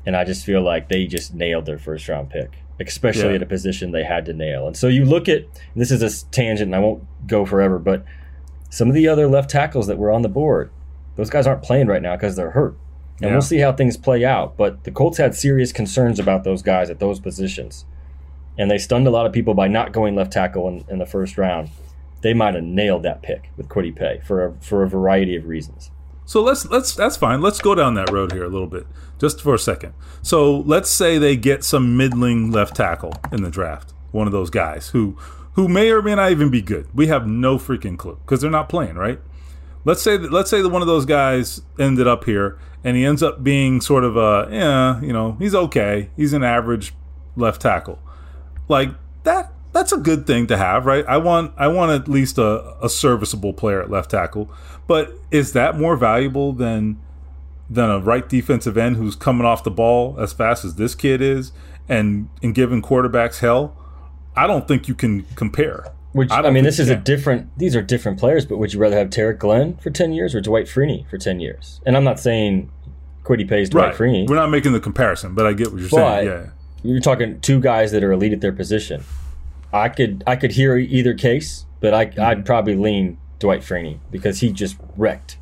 And 0.07 0.16
I 0.16 0.24
just 0.24 0.45
feel 0.45 0.62
like 0.62 0.88
they 0.88 1.07
just 1.07 1.34
nailed 1.34 1.66
their 1.66 1.78
first 1.78 2.09
round 2.09 2.30
pick, 2.30 2.53
especially 2.80 3.30
Yeah. 3.30 3.34
at 3.36 3.43
a 3.43 3.47
position 3.47 3.93
they 3.93 4.05
had 4.05 4.24
to 4.26 4.32
nail. 4.32 4.66
And 4.66 4.76
so 4.76 4.88
you 4.88 5.05
look 5.05 5.28
at 5.28 5.45
this 5.76 5.91
is 5.91 6.03
a 6.03 6.26
tangent, 6.30 6.68
and 6.68 6.74
I 6.74 6.78
won't 6.78 7.05
go 7.26 7.45
forever, 7.45 7.78
but 7.78 8.05
some 8.70 8.88
of 8.88 8.95
the 8.95 9.09
other 9.09 9.26
left 9.26 9.51
tackles 9.51 9.86
that 9.88 9.99
were 9.99 10.11
on 10.12 10.22
the 10.22 10.28
board, 10.28 10.70
those 11.16 11.28
guys 11.30 11.47
aren't 11.47 11.62
playing 11.62 11.86
right 11.88 12.01
now 12.03 12.16
because 12.16 12.36
they're 12.36 12.53
hurt. 12.53 12.76
And 13.20 13.28
Yeah. 13.28 13.32
we'll 13.32 13.43
see 13.43 13.59
how 13.59 13.72
things 13.72 13.97
play 13.99 14.24
out. 14.24 14.57
But 14.57 14.84
the 14.84 14.91
Colts 14.91 15.18
had 15.18 15.34
serious 15.34 15.72
concerns 15.72 16.18
about 16.18 16.45
those 16.45 16.62
guys 16.62 16.88
at 16.88 16.99
those 17.01 17.20
positions. 17.20 17.84
And 18.57 18.70
they 18.70 18.78
stunned 18.78 19.07
a 19.07 19.11
lot 19.11 19.26
of 19.26 19.32
people 19.32 19.53
by 19.55 19.68
not 19.68 19.93
going 19.93 20.14
left 20.14 20.32
tackle 20.32 20.66
in, 20.68 20.84
in 20.88 20.99
the 20.99 21.05
first 21.07 21.36
round. 21.36 21.68
They 22.23 22.35
might 22.35 22.55
have 22.55 22.64
nailed 22.64 23.03
that 23.05 23.23
pick 23.23 23.51
with 23.57 23.68
Kwity 23.68 23.95
Paye 23.95 24.21
for 24.25 24.45
a, 24.45 24.53
for 24.61 24.83
a 24.83 24.89
variety 24.89 25.37
of 25.37 25.47
reasons. 25.47 25.91
So 26.31 26.43
let's 26.43 26.64
let's 26.66 26.95
that's 26.95 27.16
fine. 27.16 27.41
Let's 27.41 27.61
go 27.61 27.75
down 27.75 27.95
that 27.95 28.11
road 28.11 28.31
here 28.33 28.45
a 28.45 28.49
little 28.49 28.68
bit, 28.68 28.87
just 29.18 29.41
for 29.41 29.55
a 29.55 29.59
second. 29.59 29.95
So 30.23 30.59
let's 30.61 30.89
say 30.89 31.18
they 31.18 31.35
get 31.35 31.64
some 31.64 31.97
middling 31.97 32.53
left 32.53 32.77
tackle 32.77 33.14
in 33.33 33.43
the 33.43 33.51
draft, 33.51 33.95
one 34.12 34.29
of 34.29 34.33
those 34.33 34.49
guys 34.49 34.91
who 34.91 35.18
who 35.55 35.66
may 35.66 35.91
or 35.91 36.03
may 36.03 36.14
not 36.14 36.31
even 36.31 36.49
be 36.49 36.62
good. 36.62 36.87
We 36.95 37.09
have 37.09 37.27
no 37.27 37.59
freaking 37.59 37.99
clue 37.99 38.16
because 38.25 38.41
they're 38.41 38.49
not 38.49 38.68
playing, 38.68 38.95
right? 38.95 39.18
Let's 39.85 40.03
say 40.03 40.16
that 40.16 40.33
let's 40.33 40.51
say 40.51 40.62
that 40.62 40.68
one 40.68 40.83
of 40.83 40.89
those 40.89 41.05
guys 41.05 41.62
ended 41.81 42.07
up 42.07 42.25
here 42.25 42.59
and 42.85 42.97
he 42.97 43.05
ends 43.05 43.25
up 43.25 43.43
being 43.43 43.81
sort 43.81 44.05
of 44.05 44.16
a 44.16 44.49
yeah, 44.53 45.01
you 45.01 45.12
know, 45.12 45.33
he's 45.41 45.55
okay. 45.55 46.11
He's 46.16 46.33
an 46.33 46.45
average 46.45 46.95
left 47.35 47.61
tackle. 47.61 47.99
Like 48.68 48.91
that 49.25 49.53
that's 49.73 49.93
a 49.93 49.97
good 49.99 50.27
thing 50.27 50.47
to 50.49 50.57
have, 50.57 50.87
right? 50.87 51.05
I 51.07 51.16
want 51.18 51.53
I 51.57 51.68
want 51.68 51.93
at 51.93 52.09
least 52.09 52.39
a, 52.39 52.77
a 52.85 52.89
serviceable 52.89 53.53
player 53.53 53.83
at 53.83 53.91
left 53.91 54.11
tackle. 54.11 54.51
But 54.87 55.12
is 55.31 55.53
that 55.53 55.79
more 55.79 55.97
valuable 55.97 56.53
than 56.53 56.99
than 57.68 57.89
a 57.91 58.01
right 58.01 58.29
defensive 58.29 58.77
end 58.77 58.97
who's 58.97 59.14
coming 59.14 59.47
off 59.47 59.62
the 59.62 59.71
ball 59.71 60.16
as 60.18 60.33
fast 60.33 60.64
as 60.64 60.75
this 60.75 60.95
kid 60.95 61.21
is 61.23 61.53
and 61.89 62.29
and 62.43 62.55
giving 62.55 62.83
quarterbacks 62.83 63.39
hell? 63.41 63.77
I 64.37 64.47
don't 64.47 64.66
think 64.66 64.89
you 64.89 64.95
can 64.95 65.25
compare. 65.35 65.93
Which 66.12 66.31
I 66.33 66.41
I, 66.41 66.51
mean, 66.51 66.64
this 66.64 66.81
is 66.81 66.89
a 66.89 66.97
different. 66.97 67.57
These 67.57 67.77
are 67.77 67.83
different 67.83 68.18
players. 68.18 68.45
But 68.45 68.59
would 68.59 68.73
you 68.73 68.81
rather 68.81 68.97
have 68.97 69.11
Tarik 69.11 69.39
Glenn 69.39 69.77
for 69.77 69.91
ten 69.91 70.12
years 70.12 70.35
or 70.35 70.41
Dwight 70.41 70.66
Freeney 70.66 71.09
for 71.09 71.18
ten 71.18 71.39
years? 71.39 71.81
And 71.87 71.97
I'm 71.97 72.03
not 72.03 72.18
saying 72.18 72.68
Kwity 73.23 73.49
Paye's 73.49 73.71
Dwight 73.71 73.91
Right. 73.91 73.95
Freeney. 73.97 74.29
We're 74.29 74.35
not 74.35 74.51
making 74.51 74.73
the 74.73 74.81
comparison, 74.81 75.35
but 75.35 75.47
I 75.47 75.53
get 75.53 75.71
what 75.71 75.81
you're 75.81 75.89
But- 75.91 75.97
saying. 75.97 76.27
Yeah. 76.27 76.47
You're 76.83 77.01
talking 77.01 77.39
two 77.41 77.61
guys 77.61 77.93
that 77.93 78.03
are 78.03 78.11
elite 78.11 78.33
at 78.33 78.41
their 78.41 78.53
position. 78.53 79.05
I 79.73 79.89
could 79.89 80.23
I 80.27 80.37
could 80.37 80.53
hear 80.53 80.77
either 80.77 81.14
case, 81.14 81.66
but 81.81 81.95
I, 81.95 82.07
Mm-hmm. 82.07 82.21
I'd 82.21 82.47
probably 82.47 82.75
lean 82.77 83.18
Dwight 83.39 83.61
Freeney 83.61 83.99
because 84.11 84.41
he 84.41 84.53
just 84.53 84.77
wrecked 84.97 85.39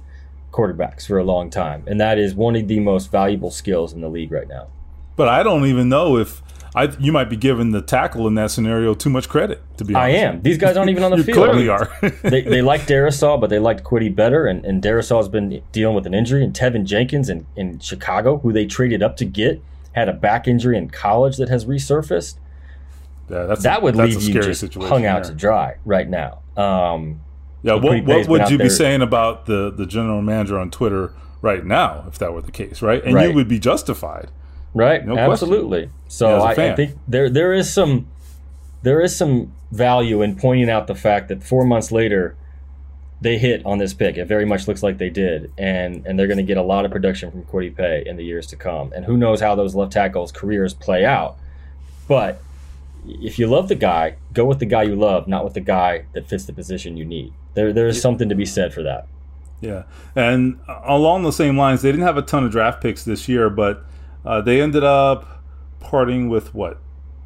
quarterbacks 0.53 1.07
for 1.07 1.19
a 1.19 1.25
long 1.25 1.51
time, 1.51 1.85
and 1.87 2.01
that 2.01 2.19
is 2.19 2.35
one 2.35 2.57
of 2.57 2.69
the 2.69 2.81
most 2.81 3.11
valuable 3.11 3.51
skills 3.51 3.93
in 3.93 4.01
the 4.01 4.09
league 4.09 4.33
right 4.33 4.49
now. 4.49 4.69
But 5.17 5.29
I 5.29 5.43
don't 5.43 5.67
even 5.67 5.89
know 5.89 6.17
if 6.17 6.43
I 6.75 6.93
you 7.01 7.11
might 7.13 7.29
be 7.31 7.37
giving 7.37 7.71
the 7.73 7.81
tackle 7.83 8.27
in 8.29 8.35
that 8.35 8.51
scenario 8.51 8.95
too 8.95 9.11
much 9.11 9.29
credit. 9.29 9.63
To 9.79 9.85
be 9.85 9.95
honest, 9.95 10.17
I 10.17 10.19
am. 10.19 10.43
These 10.43 10.59
guys 10.59 10.77
aren't 10.77 10.91
even 10.91 11.03
on 11.03 11.11
the 11.13 11.25
field. 11.25 11.39
clearly 11.39 11.71
I 11.71 11.79
mean, 12.03 12.13
are. 12.13 12.31
they, 12.31 12.41
they 12.55 12.63
like 12.63 12.83
Darrisaw, 12.83 13.41
but 13.41 13.51
they 13.51 13.59
liked 13.59 13.83
Kwity 13.83 14.15
better. 14.15 14.47
And, 14.47 14.65
and 14.65 14.83
Darrisaw's 14.83 15.29
been 15.29 15.63
dealing 15.73 15.97
with 15.97 16.07
an 16.07 16.15
injury. 16.15 16.45
And 16.45 16.55
Teven 16.55 16.85
Jenkins 16.85 17.29
in, 17.29 17.47
in 17.57 17.79
Chicago, 17.81 18.39
who 18.39 18.53
they 18.53 18.67
traded 18.67 19.03
up 19.03 19.17
to 19.17 19.25
get, 19.25 19.63
had 19.93 20.09
a 20.09 20.13
back 20.13 20.47
injury 20.47 20.77
in 20.77 20.91
college 20.91 21.37
that 21.39 21.49
has 21.49 21.65
resurfaced. 21.65 22.37
Yeah, 23.31 23.45
that's 23.45 23.63
That 23.63 23.83
would 23.83 23.95
that's 23.95 24.15
leave 24.15 24.35
a 24.35 24.39
you 24.39 24.43
just 24.43 24.61
situation 24.61 24.89
hung 24.89 25.07
out 25.07 25.25
there. 25.25 25.33
to 25.33 25.37
dry 25.39 25.77
right 25.85 26.09
now. 26.09 26.41
Um, 26.57 27.21
Yeah, 27.63 27.75
what, 27.75 28.05
what 28.05 28.29
would 28.29 28.51
you 28.51 28.59
be 28.59 28.69
saying 28.69 29.03
about 29.03 29.47
the 29.47 29.71
the 29.71 29.87
general 29.87 30.23
manager 30.23 30.59
on 30.59 30.71
Twitter 30.71 31.13
right 31.43 31.65
now 31.65 32.05
if 32.09 32.19
that 32.19 32.33
were 32.33 32.43
the 32.43 32.53
case, 32.53 32.83
right? 32.83 33.03
And 33.05 33.21
you 33.21 33.33
would 33.35 33.49
be 33.49 33.59
justified. 33.59 34.31
right? 34.75 35.05
No 35.05 35.15
question. 35.15 35.33
Absolutely. 35.33 35.91
So 36.09 36.29
Yeah, 36.29 36.41
a 36.41 36.45
I, 36.45 36.73
I 36.73 36.75
think 36.77 36.97
there 37.07 37.29
there 37.31 37.53
is 37.53 37.73
some 37.73 38.07
there 38.83 39.01
is 39.01 39.15
some 39.17 39.53
value 39.73 40.23
in 40.23 40.37
pointing 40.37 40.71
out 40.71 40.87
the 40.87 40.95
fact 40.95 41.29
that 41.29 41.43
four 41.43 41.65
months 41.65 41.93
later 41.93 42.37
they 43.21 43.37
hit 43.37 43.67
on 43.67 43.79
this 43.79 43.93
pick. 43.95 44.17
It 44.17 44.27
very 44.27 44.45
much 44.45 44.69
looks 44.69 44.83
like 44.83 44.99
they 44.99 45.11
did, 45.11 45.51
and 45.59 46.07
and 46.07 46.17
they're 46.19 46.29
going 46.29 46.39
to 46.39 46.45
get 46.45 46.57
a 46.57 46.63
lot 46.63 46.85
of 46.85 46.93
production 46.93 47.31
from 47.33 47.43
Kwity 47.43 47.75
Paye 47.77 48.05
in 48.07 48.17
the 48.17 48.25
years 48.25 48.47
to 48.49 48.57
come. 48.57 48.93
And 48.93 49.05
who 49.05 49.17
knows 49.17 49.41
how 49.41 49.57
those 49.57 49.75
left 49.75 49.93
tackles' 49.93 50.31
careers 50.31 50.73
play 50.73 51.05
out. 51.05 51.37
But 52.07 52.41
if 53.07 53.39
you 53.39 53.47
love 53.47 53.69
the 53.69 53.75
guy, 53.75 54.17
go 54.33 54.45
with 54.45 54.59
the 54.59 54.67
guy 54.67 54.83
you 54.83 54.97
love, 54.97 55.29
not 55.29 55.45
with 55.45 55.55
the 55.55 55.61
guy 55.61 56.05
that 56.15 56.29
fits 56.29 56.45
the 56.45 56.53
position 56.53 56.97
you 56.97 57.05
need. 57.05 57.33
There 57.55 57.73
there 57.73 57.87
is 57.89 58.01
something 58.01 58.29
to 58.29 58.35
be 58.35 58.45
said 58.45 58.73
for 58.73 58.83
that. 58.83 59.07
Yeah, 59.61 59.85
and 60.15 60.61
along 60.85 61.25
the 61.25 61.33
same 61.33 61.57
lines, 61.59 61.83
they 61.83 61.91
didn't 61.91 62.07
have 62.07 62.17
a 62.17 62.23
ton 62.23 62.45
of 62.45 62.53
draft 62.53 62.81
picks 62.81 63.05
this 63.05 63.29
year, 63.29 63.51
but 63.51 63.85
uh, 64.25 64.41
they 64.41 64.61
ended 64.61 64.85
up 64.85 65.43
parting 65.81 66.29
with 66.29 66.55
what 66.55 66.79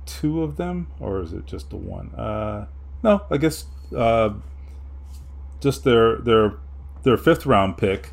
two 0.06 0.42
of 0.42 0.56
them, 0.56 0.86
or 0.98 1.20
is 1.20 1.32
it 1.32 1.44
just 1.46 1.68
the 1.70 1.76
one? 1.76 2.14
Uh, 2.14 2.66
no, 3.02 3.22
I 3.30 3.36
guess 3.36 3.66
uh, 3.96 4.30
just 5.60 5.84
their 5.84 6.16
their 6.18 6.54
their 7.02 7.16
fifth 7.18 7.44
round 7.46 7.76
pick, 7.76 8.12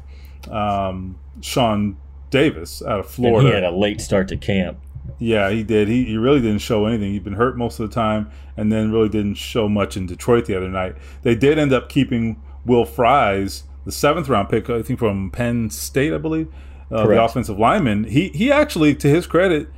um, 0.51 1.17
Shawn 1.41 1.95
Davis 2.29 2.81
out 2.81 2.99
of 2.99 3.05
And 3.05 3.13
Florida. 3.15 3.47
he 3.47 3.53
had 3.53 3.63
a 3.63 3.71
late 3.71 4.01
start 4.01 4.27
to 4.29 4.37
camp. 4.37 4.79
Yeah, 5.17 5.49
he 5.49 5.63
did. 5.63 5.87
He, 5.87 6.05
he 6.05 6.17
really 6.17 6.41
didn't 6.41 6.59
show 6.59 6.85
anything. 6.85 7.11
He'd 7.11 7.23
been 7.23 7.33
hurt 7.33 7.57
most 7.57 7.79
of 7.79 7.89
the 7.89 7.93
time 7.93 8.29
and 8.55 8.71
then 8.71 8.91
really 8.91 9.09
didn't 9.09 9.35
show 9.35 9.67
much 9.67 9.97
in 9.97 10.05
Detroit 10.05 10.45
the 10.45 10.55
other 10.55 10.69
night. 10.69 10.95
They 11.23 11.35
did 11.35 11.57
end 11.57 11.73
up 11.73 11.89
keeping 11.89 12.41
Will 12.65 12.85
Fries, 12.85 13.63
the 13.85 13.91
seventh 13.91 14.29
round 14.29 14.49
pick, 14.49 14.69
I 14.69 14.81
think 14.81 14.99
from 14.99 15.31
Penn 15.31 15.69
State, 15.69 16.13
I 16.13 16.17
believe, 16.17 16.53
uh, 16.91 17.07
the 17.07 17.23
offensive 17.23 17.57
lineman. 17.57 18.05
He, 18.05 18.29
he 18.29 18.51
actually, 18.51 18.95
to 18.95 19.07
his 19.07 19.27
credit, 19.27 19.69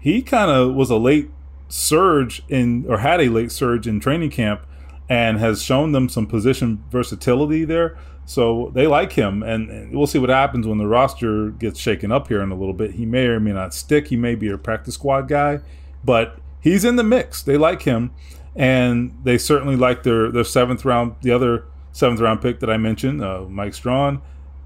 he 0.00 0.22
kind 0.22 0.50
of 0.50 0.74
was 0.74 0.90
a 0.90 0.96
late 0.96 1.30
surge 1.68 2.42
in, 2.48 2.86
or 2.88 2.98
had 2.98 3.20
a 3.20 3.28
late 3.28 3.52
surge 3.52 3.86
in 3.86 4.00
training 4.00 4.30
camp 4.30 4.62
and 5.08 5.38
has 5.38 5.62
shown 5.62 5.92
them 5.92 6.08
some 6.08 6.26
position 6.26 6.84
versatility 6.90 7.64
there. 7.64 7.96
So 8.28 8.70
they 8.74 8.86
like 8.86 9.14
him, 9.14 9.42
and, 9.42 9.70
and 9.70 9.96
we'll 9.96 10.06
see 10.06 10.18
what 10.18 10.28
happens 10.28 10.66
when 10.66 10.76
the 10.76 10.86
roster 10.86 11.48
gets 11.48 11.80
shaken 11.80 12.12
up 12.12 12.28
here 12.28 12.42
in 12.42 12.50
a 12.50 12.54
little 12.54 12.74
bit. 12.74 12.90
He 12.92 13.06
may 13.06 13.24
or 13.24 13.40
may 13.40 13.54
not 13.54 13.72
stick. 13.72 14.08
He 14.08 14.16
may 14.16 14.34
be 14.34 14.50
a 14.50 14.58
practice 14.58 14.92
squad 14.92 15.28
guy, 15.28 15.60
but 16.04 16.38
he's 16.60 16.84
in 16.84 16.96
the 16.96 17.02
mix. 17.02 17.42
They 17.42 17.56
like 17.56 17.82
him, 17.82 18.10
and 18.54 19.18
they 19.24 19.38
certainly 19.38 19.76
like 19.76 20.02
their 20.02 20.30
their 20.30 20.44
seventh 20.44 20.84
round, 20.84 21.14
the 21.22 21.30
other 21.30 21.64
seventh 21.92 22.20
round 22.20 22.42
pick 22.42 22.60
that 22.60 22.68
I 22.68 22.76
mentioned, 22.76 23.24
uh, 23.24 23.46
Mike 23.48 23.72
Strachan. 23.72 24.20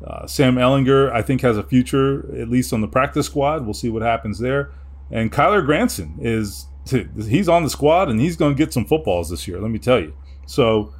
Uh, 0.04 0.26
Sam 0.26 0.56
Ehlinger, 0.56 1.12
I 1.12 1.22
think, 1.22 1.42
has 1.42 1.56
a 1.56 1.62
future 1.62 2.36
at 2.36 2.48
least 2.48 2.72
on 2.72 2.80
the 2.80 2.88
practice 2.88 3.26
squad. 3.26 3.64
We'll 3.64 3.74
see 3.74 3.90
what 3.90 4.02
happens 4.02 4.40
there. 4.40 4.72
And 5.08 5.30
Kylen 5.30 5.64
Granson 5.66 6.16
is 6.20 6.66
he's 7.28 7.48
on 7.48 7.62
the 7.62 7.70
squad 7.70 8.08
and 8.08 8.20
he's 8.20 8.36
going 8.36 8.56
to 8.56 8.58
get 8.58 8.72
some 8.72 8.86
footballs 8.86 9.30
this 9.30 9.46
year. 9.46 9.60
Let 9.60 9.70
me 9.70 9.78
tell 9.78 10.00
you. 10.00 10.14
So 10.46 10.92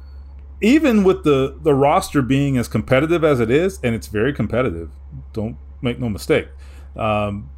even 0.61 1.03
with 1.03 1.23
the 1.23 1.57
the 1.61 1.73
roster 1.73 2.21
being 2.21 2.57
as 2.57 2.67
competitive 2.67 3.23
as 3.23 3.39
it 3.39 3.51
is, 3.51 3.79
and 3.83 3.95
it's 3.95 4.07
very 4.07 4.33
competitive, 4.33 4.89
don't 5.33 5.57
make 5.81 5.99
no 5.99 6.09
mistake. 6.09 6.47
Um, 6.95 7.49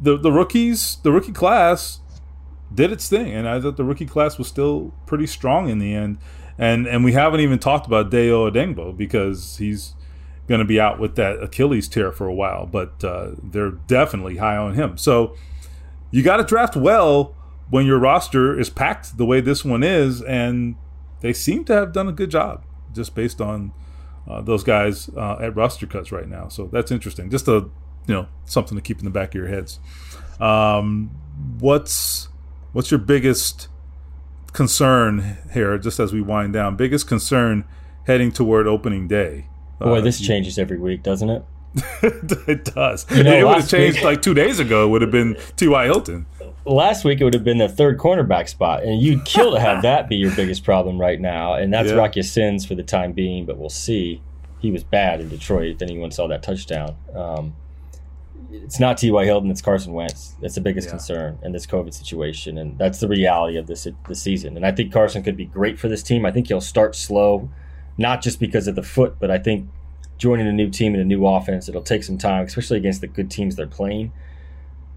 the 0.00 0.16
the 0.16 0.32
rookies, 0.32 0.96
the 1.02 1.12
rookie 1.12 1.32
class, 1.32 2.00
did 2.74 2.92
its 2.92 3.08
thing, 3.08 3.32
and 3.32 3.48
I 3.48 3.60
thought 3.60 3.76
the 3.76 3.84
rookie 3.84 4.06
class 4.06 4.38
was 4.38 4.48
still 4.48 4.92
pretty 5.06 5.26
strong 5.26 5.68
in 5.68 5.78
the 5.78 5.94
end. 5.94 6.18
And 6.58 6.86
and 6.86 7.04
we 7.04 7.12
haven't 7.12 7.40
even 7.40 7.58
talked 7.58 7.86
about 7.86 8.10
Dayo 8.10 8.50
Odeyingbo 8.50 8.96
because 8.96 9.58
he's 9.58 9.94
going 10.48 10.58
to 10.58 10.64
be 10.64 10.80
out 10.80 10.98
with 10.98 11.14
that 11.16 11.42
Achilles 11.42 11.88
tear 11.88 12.10
for 12.10 12.26
a 12.26 12.34
while, 12.34 12.66
but 12.66 13.04
uh, 13.04 13.32
they're 13.42 13.70
definitely 13.70 14.38
high 14.38 14.56
on 14.56 14.74
him. 14.74 14.96
So 14.96 15.36
you 16.10 16.22
got 16.22 16.38
to 16.38 16.44
draft 16.44 16.74
well 16.74 17.34
when 17.70 17.84
your 17.84 17.98
roster 17.98 18.58
is 18.58 18.70
packed 18.70 19.18
the 19.18 19.26
way 19.26 19.40
this 19.40 19.64
one 19.64 19.82
is, 19.82 20.22
and 20.22 20.74
they 21.20 21.32
seem 21.32 21.64
to 21.66 21.72
have 21.72 21.92
done 21.92 22.08
a 22.08 22.12
good 22.12 22.30
job 22.30 22.64
just 22.94 23.14
based 23.14 23.40
on 23.40 23.72
uh, 24.26 24.40
those 24.40 24.62
guys 24.62 25.08
uh, 25.16 25.36
at 25.40 25.54
roster 25.56 25.86
cuts 25.86 26.12
right 26.12 26.28
now. 26.28 26.48
So 26.48 26.68
that's 26.72 26.90
interesting. 26.90 27.30
Just 27.30 27.48
a 27.48 27.68
you 28.06 28.14
know 28.14 28.26
something 28.46 28.76
to 28.76 28.82
keep 28.82 28.98
in 28.98 29.04
the 29.04 29.10
back 29.10 29.28
of 29.30 29.34
your 29.34 29.48
heads. 29.48 29.80
Um, 30.40 31.10
what's 31.58 32.28
what's 32.72 32.90
your 32.90 33.00
biggest 33.00 33.68
concern 34.52 35.38
here? 35.52 35.76
Just 35.78 36.00
as 36.00 36.12
we 36.12 36.20
wind 36.20 36.52
down, 36.52 36.76
biggest 36.76 37.06
concern 37.06 37.64
heading 38.06 38.32
toward 38.32 38.66
opening 38.66 39.08
day. 39.08 39.46
Boy, 39.80 39.98
Uh, 39.98 40.00
this 40.00 40.20
you- 40.20 40.26
changes 40.26 40.58
every 40.58 40.78
week, 40.78 41.02
doesn't 41.02 41.28
it? 41.30 41.44
it 42.02 42.64
does. 42.64 43.06
You 43.14 43.22
know, 43.22 43.32
it 43.38 43.44
would 43.46 43.56
have 43.60 43.68
changed 43.68 43.98
week- 43.98 44.04
like 44.04 44.22
two 44.22 44.34
days 44.34 44.58
ago. 44.58 44.86
It 44.86 44.88
would 44.90 45.02
have 45.02 45.10
been 45.10 45.36
T.Y. 45.56 45.84
Hilton. 45.84 46.26
Last 46.68 47.04
week 47.04 47.20
it 47.20 47.24
would 47.24 47.34
have 47.34 47.44
been 47.44 47.58
the 47.58 47.68
third 47.68 47.98
cornerback 47.98 48.48
spot, 48.48 48.82
and 48.82 49.00
you'd 49.00 49.24
kill 49.24 49.52
to 49.52 49.60
have 49.60 49.82
that 49.82 50.08
be 50.08 50.16
your 50.16 50.30
biggest 50.32 50.64
problem 50.64 51.00
right 51.00 51.20
now. 51.20 51.54
And 51.54 51.72
that's 51.72 51.88
Yeah. 51.88 51.94
Rock 51.96 52.16
Ya-Sin's 52.16 52.66
for 52.66 52.74
the 52.74 52.82
time 52.82 53.12
being, 53.12 53.46
but 53.46 53.56
we'll 53.58 53.70
see. 53.70 54.20
He 54.60 54.70
was 54.70 54.84
bad 54.84 55.20
in 55.20 55.28
Detroit. 55.28 55.76
If 55.76 55.82
anyone 55.82 56.10
saw 56.10 56.26
that 56.28 56.42
touchdown, 56.42 56.96
um, 57.14 57.54
it's 58.52 58.80
not 58.80 58.98
T.Y. 58.98 59.24
Hilton. 59.24 59.50
It's 59.50 59.62
Carson 59.62 59.92
Wentz. 59.92 60.34
That's 60.42 60.56
the 60.56 60.60
biggest 60.60 60.88
Yeah. 60.88 60.92
concern 60.92 61.38
in 61.42 61.52
this 61.52 61.66
COVID 61.66 61.94
situation, 61.94 62.58
and 62.58 62.76
that's 62.76 63.00
the 63.00 63.08
reality 63.08 63.56
of 63.56 63.66
this 63.66 63.86
this 64.08 64.20
season. 64.20 64.56
And 64.56 64.66
I 64.66 64.72
think 64.72 64.92
Carson 64.92 65.22
could 65.22 65.36
be 65.36 65.46
great 65.46 65.78
for 65.78 65.88
this 65.88 66.02
team. 66.02 66.26
I 66.26 66.32
think 66.32 66.48
he'll 66.48 66.60
start 66.60 66.94
slow, 66.96 67.48
not 67.96 68.20
just 68.22 68.40
because 68.40 68.66
of 68.68 68.74
the 68.74 68.82
foot, 68.82 69.16
but 69.20 69.30
I 69.30 69.38
think 69.38 69.68
joining 70.18 70.46
a 70.48 70.52
new 70.52 70.68
team 70.68 70.92
and 70.94 71.02
a 71.02 71.06
new 71.06 71.24
offense, 71.26 71.68
it'll 71.68 71.80
take 71.82 72.02
some 72.02 72.18
time, 72.18 72.44
especially 72.44 72.76
against 72.76 73.00
the 73.00 73.06
good 73.06 73.30
teams 73.30 73.56
they're 73.56 73.66
playing. 73.66 74.12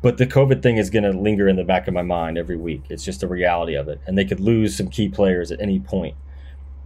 But 0.01 0.17
the 0.17 0.25
COVID 0.25 0.63
thing 0.63 0.77
is 0.77 0.89
going 0.89 1.03
to 1.03 1.11
linger 1.11 1.47
in 1.47 1.55
the 1.55 1.63
back 1.63 1.87
of 1.87 1.93
my 1.93 2.01
mind 2.01 2.37
every 2.37 2.57
week. 2.57 2.83
It's 2.89 3.05
just 3.05 3.21
the 3.21 3.27
reality 3.27 3.75
of 3.75 3.87
it. 3.87 4.01
And 4.07 4.17
they 4.17 4.25
could 4.25 4.39
lose 4.39 4.75
some 4.75 4.87
key 4.87 5.09
players 5.09 5.51
at 5.51 5.61
any 5.61 5.79
point. 5.79 6.15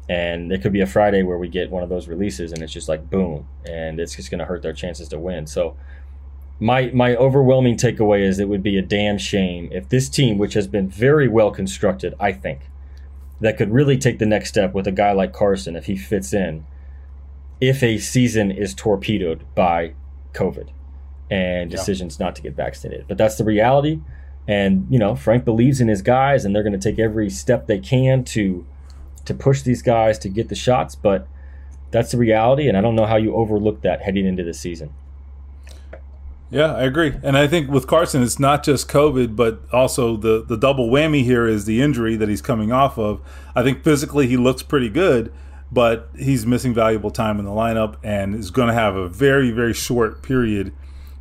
And 0.09 0.51
it 0.51 0.61
could 0.61 0.74
be 0.74 0.82
a 0.82 0.88
Friday 0.88 1.24
where 1.24 1.38
we 1.38 1.47
get 1.47 1.72
one 1.72 1.82
of 1.82 1.89
those 1.89 2.07
releases 2.07 2.51
and 2.51 2.61
it's 2.61 2.74
just 2.74 2.89
like 2.89 3.09
boom. 3.09 3.47
And 3.66 3.99
it's 3.99 4.16
just 4.16 4.30
going 4.30 4.39
to 4.39 4.45
hurt 4.45 4.61
their 4.61 4.74
chances 4.74 5.07
to 5.09 5.20
win. 5.20 5.47
So 5.47 5.78
my 6.59 6.91
my 6.93 7.16
overwhelming 7.16 7.78
takeaway 7.78 8.22
is 8.22 8.39
it 8.39 8.49
would 8.49 8.63
be 8.63 8.78
a 8.78 8.82
damn 8.82 9.18
shame 9.18 9.70
if 9.72 9.89
this 9.89 10.09
team, 10.09 10.38
which 10.38 10.53
has 10.53 10.68
been 10.68 10.89
very 10.89 11.28
well 11.28 11.51
constructed, 11.51 12.13
I 12.20 12.34
think, 12.34 12.70
that 13.41 13.57
could 13.57 13.72
really 13.72 13.97
take 13.97 14.20
the 14.20 14.26
next 14.26 14.49
step 14.49 14.74
with 14.74 14.88
a 14.88 14.91
guy 14.91 15.11
like 15.11 15.34
Carson 15.34 15.76
if 15.76 15.86
he 15.86 15.97
fits 15.97 16.34
in, 16.34 16.66
if 17.59 17.82
a 17.82 17.97
season 17.97 18.51
is 18.51 18.74
torpedoed 18.74 19.43
by 19.55 19.93
COVID 20.34 20.70
and 21.30 21.71
decisions 21.71 22.19
not 22.19 22.36
to 22.36 22.41
get 22.41 22.53
vaccinated. 22.53 23.05
But 23.07 23.17
that's 23.17 23.38
the 23.38 23.43
reality. 23.43 23.99
And, 24.47 24.86
you 24.89 24.99
know, 24.99 25.15
Frank 25.15 25.43
believes 25.43 25.82
in 25.82 25.88
his 25.88 26.01
guys 26.01 26.45
and 26.45 26.55
they're 26.55 26.63
going 26.63 26.80
to 26.80 26.89
take 26.89 26.99
every 26.99 27.30
step 27.30 27.67
they 27.67 27.80
can 27.80 28.23
to 28.26 28.65
to 29.26 29.34
push 29.34 29.63
these 29.63 29.82
guys 29.82 30.19
to 30.19 30.30
get 30.30 30.49
the 30.49 30.55
shots, 30.55 30.93
but 30.93 31.28
that's 31.89 32.11
the 32.11 32.17
reality 32.17 32.67
and 32.67 32.78
I 32.78 32.82
don't 32.82 32.95
know 32.95 33.07
how 33.07 33.15
you 33.15 33.34
overlook 33.34 33.82
that 33.82 34.03
heading 34.03 34.28
into 34.28 34.43
the 34.43 34.53
season. 34.53 34.93
Yeah, 36.51 36.76
I 36.76 36.84
agree. 36.84 37.15
And 37.23 37.36
I 37.36 37.47
think 37.47 37.71
with 37.71 37.88
Carson, 37.88 38.21
it's 38.21 38.38
not 38.38 38.63
just 38.63 38.88
COVID, 38.88 39.36
but 39.36 39.61
also 39.73 40.15
the, 40.15 40.45
the 40.45 40.55
double 40.55 40.89
whammy 40.89 41.23
here 41.23 41.47
is 41.47 41.65
the 41.65 41.82
injury 41.82 42.15
that 42.17 42.30
he's 42.30 42.41
coming 42.41 42.71
off 42.71 42.99
of. 42.99 43.19
I 43.55 43.63
think 43.63 43.84
physically 43.84 44.28
he 44.28 44.38
looks 44.38 44.61
pretty 44.61 44.89
good, 44.89 45.34
but 45.71 46.09
he's 46.15 46.45
missing 46.45 46.73
valuable 46.73 47.09
time 47.09 47.39
in 47.39 47.45
the 47.45 47.51
lineup 47.51 47.95
and 48.03 48.36
is 48.36 48.51
going 48.51 48.67
to 48.67 48.76
have 48.76 48.95
a 48.95 49.09
very, 49.09 49.49
very 49.49 49.73
short 49.73 50.21
period 50.21 50.71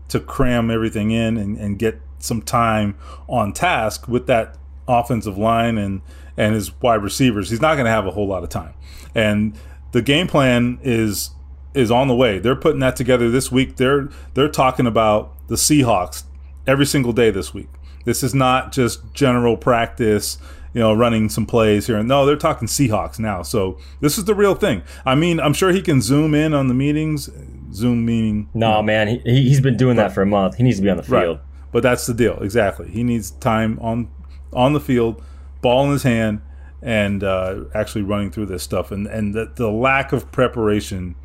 to 0.09 0.21
cram 0.21 0.71
everything 0.71 1.11
in 1.11 1.37
and, 1.37 1.57
and 1.57 1.79
get 1.79 2.01
some 2.19 2.43
time 2.43 2.97
on 3.29 3.53
task 3.53 4.09
with 4.09 4.27
that 4.27 4.57
offensive 4.89 5.39
line 5.39 5.79
and, 5.79 6.03
and 6.37 6.55
his 6.55 6.73
wide 6.81 7.03
receivers. 7.03 7.51
He's 7.51 7.61
not 7.61 7.75
going 7.75 7.87
to 7.87 7.91
have 7.91 8.07
a 8.07 8.11
whole 8.11 8.27
lot 8.27 8.43
of 8.43 8.49
time. 8.49 8.75
And 9.15 9.57
the 9.93 10.03
game 10.03 10.27
plan 10.27 10.79
is 10.83 11.31
is 11.75 11.91
on 11.91 12.07
the 12.07 12.15
way. 12.15 12.39
They're 12.39 12.55
putting 12.55 12.81
that 12.81 12.95
together 12.97 13.31
this 13.31 13.51
week. 13.51 13.77
They're 13.77 14.09
they're 14.35 14.49
talking 14.49 14.87
about 14.87 15.33
the 15.49 15.57
Seahawks 15.57 16.25
every 16.67 16.87
single 16.87 17.13
day 17.13 17.31
this 17.31 17.53
week. 17.53 17.69
This 18.05 18.23
is 18.23 18.35
not 18.35 18.73
just 18.73 19.13
general 19.15 19.57
practice, 19.57 20.39
you 20.73 20.81
know, 20.81 20.93
running 20.93 21.29
some 21.29 21.47
plays 21.47 21.87
here. 21.87 21.97
and 21.97 22.09
No, 22.09 22.27
they're 22.27 22.37
talking 22.37 22.69
Seahawks 22.69 23.19
now. 23.19 23.43
So 23.43 23.79
this 24.01 24.19
is 24.19 24.25
the 24.25 24.35
real 24.35 24.55
thing. 24.55 24.83
I 25.07 25.15
mean, 25.15 25.41
I'm 25.41 25.55
sure 25.55 25.73
he 25.73 25.83
can 25.83 26.01
zoom 26.01 26.35
in 26.35 26.55
on 26.55 26.69
the 26.69 26.75
meetings. 26.75 27.29
Zoom 27.75 28.05
meaning 28.05 28.49
no, 28.55 28.83
man. 28.83 29.09
He, 29.09 29.18
he's 29.25 29.61
been 29.61 29.77
doing 29.77 29.97
that 29.97 30.12
for 30.12 30.22
a 30.22 30.27
month. 30.27 30.57
He 30.57 30.62
needs 30.62 30.77
to 30.79 30.83
be 30.83 30.91
on 30.91 30.97
the 30.97 31.03
field. 31.03 31.39
Right. 31.39 31.47
But 31.72 31.83
that's 31.83 32.07
the 32.07 32.14
deal. 32.14 32.39
Exactly. 32.41 32.89
He 32.89 33.03
needs 33.03 33.33
time 33.33 33.79
on 33.81 34.09
on 34.53 34.72
the 34.72 34.81
field, 34.81 35.22
ball 35.61 35.87
in 35.87 35.91
his 35.93 36.05
hand, 36.05 36.41
and 36.81 37.25
uh, 37.25 37.64
actually 37.75 38.03
running 38.03 38.31
through 38.31 38.47
this 38.47 38.62
stuff. 38.62 38.93
And 38.93 39.07
and 39.07 39.35
the, 39.35 39.53
the 39.55 39.70
lack 39.70 40.12
of 40.12 40.31
preparation 40.31 41.16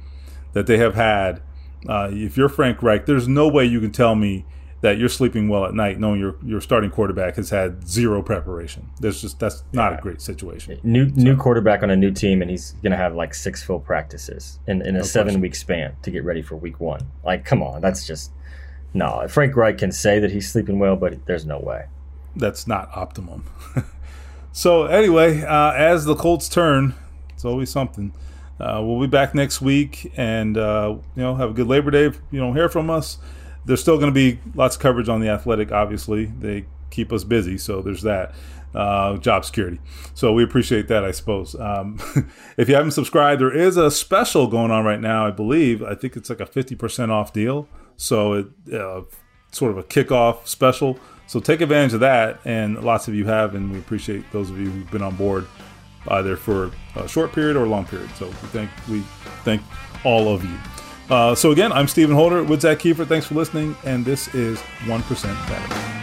that 0.54 0.68
they 0.68 0.78
have 0.78 0.96
had. 0.96 1.42
Uh, 1.88 2.10
if 2.12 2.36
you're 2.36 2.50
Frank 2.50 2.84
Reich, 2.84 3.06
there's 3.06 3.28
no 3.28 3.48
way 3.48 3.64
you 3.64 3.80
can 3.80 3.92
tell 3.92 4.14
me 4.14 4.46
that 4.82 4.98
you're 4.98 5.10
sleeping 5.10 5.50
well 5.50 5.66
at 5.66 5.74
night 5.74 6.00
knowing 6.00 6.20
your 6.20 6.36
your 6.44 6.62
starting 6.62 6.90
quarterback 6.90 7.36
has 7.36 7.50
had 7.50 7.88
zero 7.88 8.22
preparation. 8.22 8.90
There's 9.00 9.22
just 9.22 9.40
that's 9.40 9.64
not 9.74 9.92
yeah. 9.92 9.98
a 9.98 10.02
great 10.02 10.22
situation. 10.22 10.80
New 10.84 11.10
so. 11.10 11.16
new 11.16 11.36
quarterback 11.36 11.84
on 11.84 11.90
a 11.90 11.96
new 11.96 12.12
team 12.12 12.42
and 12.42 12.50
he's 12.50 12.72
gonna 12.84 12.98
have 12.98 13.16
like 13.16 13.34
six 13.34 13.62
full 13.62 13.80
practices 13.80 14.60
in, 14.68 14.82
in 14.86 14.96
a 14.96 15.04
seven 15.04 15.42
week 15.42 15.56
span 15.56 15.96
to 16.04 16.12
get 16.12 16.24
ready 16.24 16.42
for 16.42 16.56
week 16.56 16.80
one. 16.80 17.02
Like, 17.24 17.46
come 17.46 17.62
on, 17.62 17.82
that's 17.82 18.08
just 18.08 18.32
no. 18.94 19.28
Frank 19.28 19.56
Reich 19.56 19.78
can 19.78 19.92
say 19.92 20.20
that 20.20 20.32
he's 20.32 20.50
sleeping 20.50 20.80
well, 20.80 20.96
but 20.96 21.26
there's 21.26 21.46
no 21.46 21.60
way. 21.60 21.86
That's 22.36 22.68
not 22.68 22.90
optimum. 22.96 23.44
so 24.52 24.86
anyway, 24.86 25.44
uh, 25.44 25.74
as 25.74 26.06
the 26.06 26.16
Colts 26.16 26.48
turn, 26.48 26.96
it's 27.32 27.44
always 27.44 27.70
something. 27.70 28.14
Uh, 28.60 28.82
we'll 28.84 29.00
be 29.00 29.08
back 29.08 29.34
next 29.34 29.62
week, 29.62 30.12
and 30.18 30.58
uh, 30.58 30.96
you 31.16 31.22
know, 31.22 31.36
have 31.36 31.52
a 31.52 31.54
good 31.54 31.68
Labor 31.68 31.92
Day. 31.92 32.06
If 32.06 32.20
you 32.32 32.40
don't 32.40 32.56
hear 32.56 32.70
from 32.70 32.90
us 32.90 33.18
there's 33.66 33.82
still 33.82 33.98
going 33.98 34.12
to 34.12 34.14
be 34.14 34.40
lots 34.56 34.76
of 34.76 34.82
coverage 34.82 35.10
on 35.10 35.20
the 35.20 35.30
athletic 35.30 35.72
obviously. 35.72 36.26
They 36.26 36.66
keep 36.90 37.12
us 37.14 37.24
busy 37.24 37.58
so 37.58 37.82
there's 37.82 38.04
that. 38.04 38.34
Uh, 38.72 39.18
job 39.18 39.44
security. 39.44 39.80
So 40.14 40.32
we 40.32 40.44
appreciate 40.44 40.90
that 40.90 41.04
i 41.04 41.10
suppose. 41.10 41.56
Um, 41.56 42.00
if 42.58 42.70
you 42.70 42.76
haven't 42.76 42.92
subscribed 42.92 43.42
there 43.42 43.52
is 43.52 43.78
a 43.78 43.90
special 43.90 44.46
going 44.46 44.70
on 44.70 44.86
right 44.86 45.02
now 45.02 45.26
i 45.26 45.32
believe. 45.32 45.82
I 45.82 45.96
think 45.96 46.16
it's 46.16 46.30
like 46.30 46.40
a 46.40 46.46
50% 46.46 47.10
off 47.10 47.34
deal. 47.34 47.68
So 47.98 48.34
it 48.34 48.48
uh, 48.72 49.02
sort 49.52 49.72
of 49.72 49.80
a 49.80 49.84
kickoff 49.84 50.46
special. 50.46 51.00
So 51.26 51.40
take 51.40 51.62
advantage 51.62 51.94
of 51.94 52.00
that 52.00 52.40
and 52.46 52.84
lots 52.84 53.08
of 53.08 53.16
you 53.16 53.26
have 53.26 53.56
and 53.56 53.72
we 53.72 53.80
appreciate 53.80 54.32
those 54.32 54.50
of 54.50 54.60
you 54.60 54.70
who've 54.70 54.92
been 54.92 55.04
on 55.04 55.16
board 55.16 55.48
either 56.10 56.36
for 56.36 56.72
a 56.96 57.08
short 57.08 57.34
period 57.34 57.56
or 57.56 57.66
a 57.66 57.70
long 57.70 57.86
period. 57.86 58.10
So 58.16 58.28
we 58.28 58.34
thank 58.34 58.70
we 58.88 59.02
thank 59.44 59.62
all 60.04 60.34
of 60.34 60.44
you 60.44 60.79
uh, 61.10 61.36
so 61.36 61.52
again, 61.52 61.72
I'm 61.72 61.88
Stephen 61.88 62.16
Holder 62.16 62.44
with 62.44 62.62
Zak 62.62 62.80
Keefer. 62.80 63.06
Thanks 63.06 63.26
for 63.26 63.36
listening, 63.36 63.76
and 63.84 64.06
this 64.06 64.34
is 64.34 64.60
1% 64.86 65.48
Better. 65.48 65.99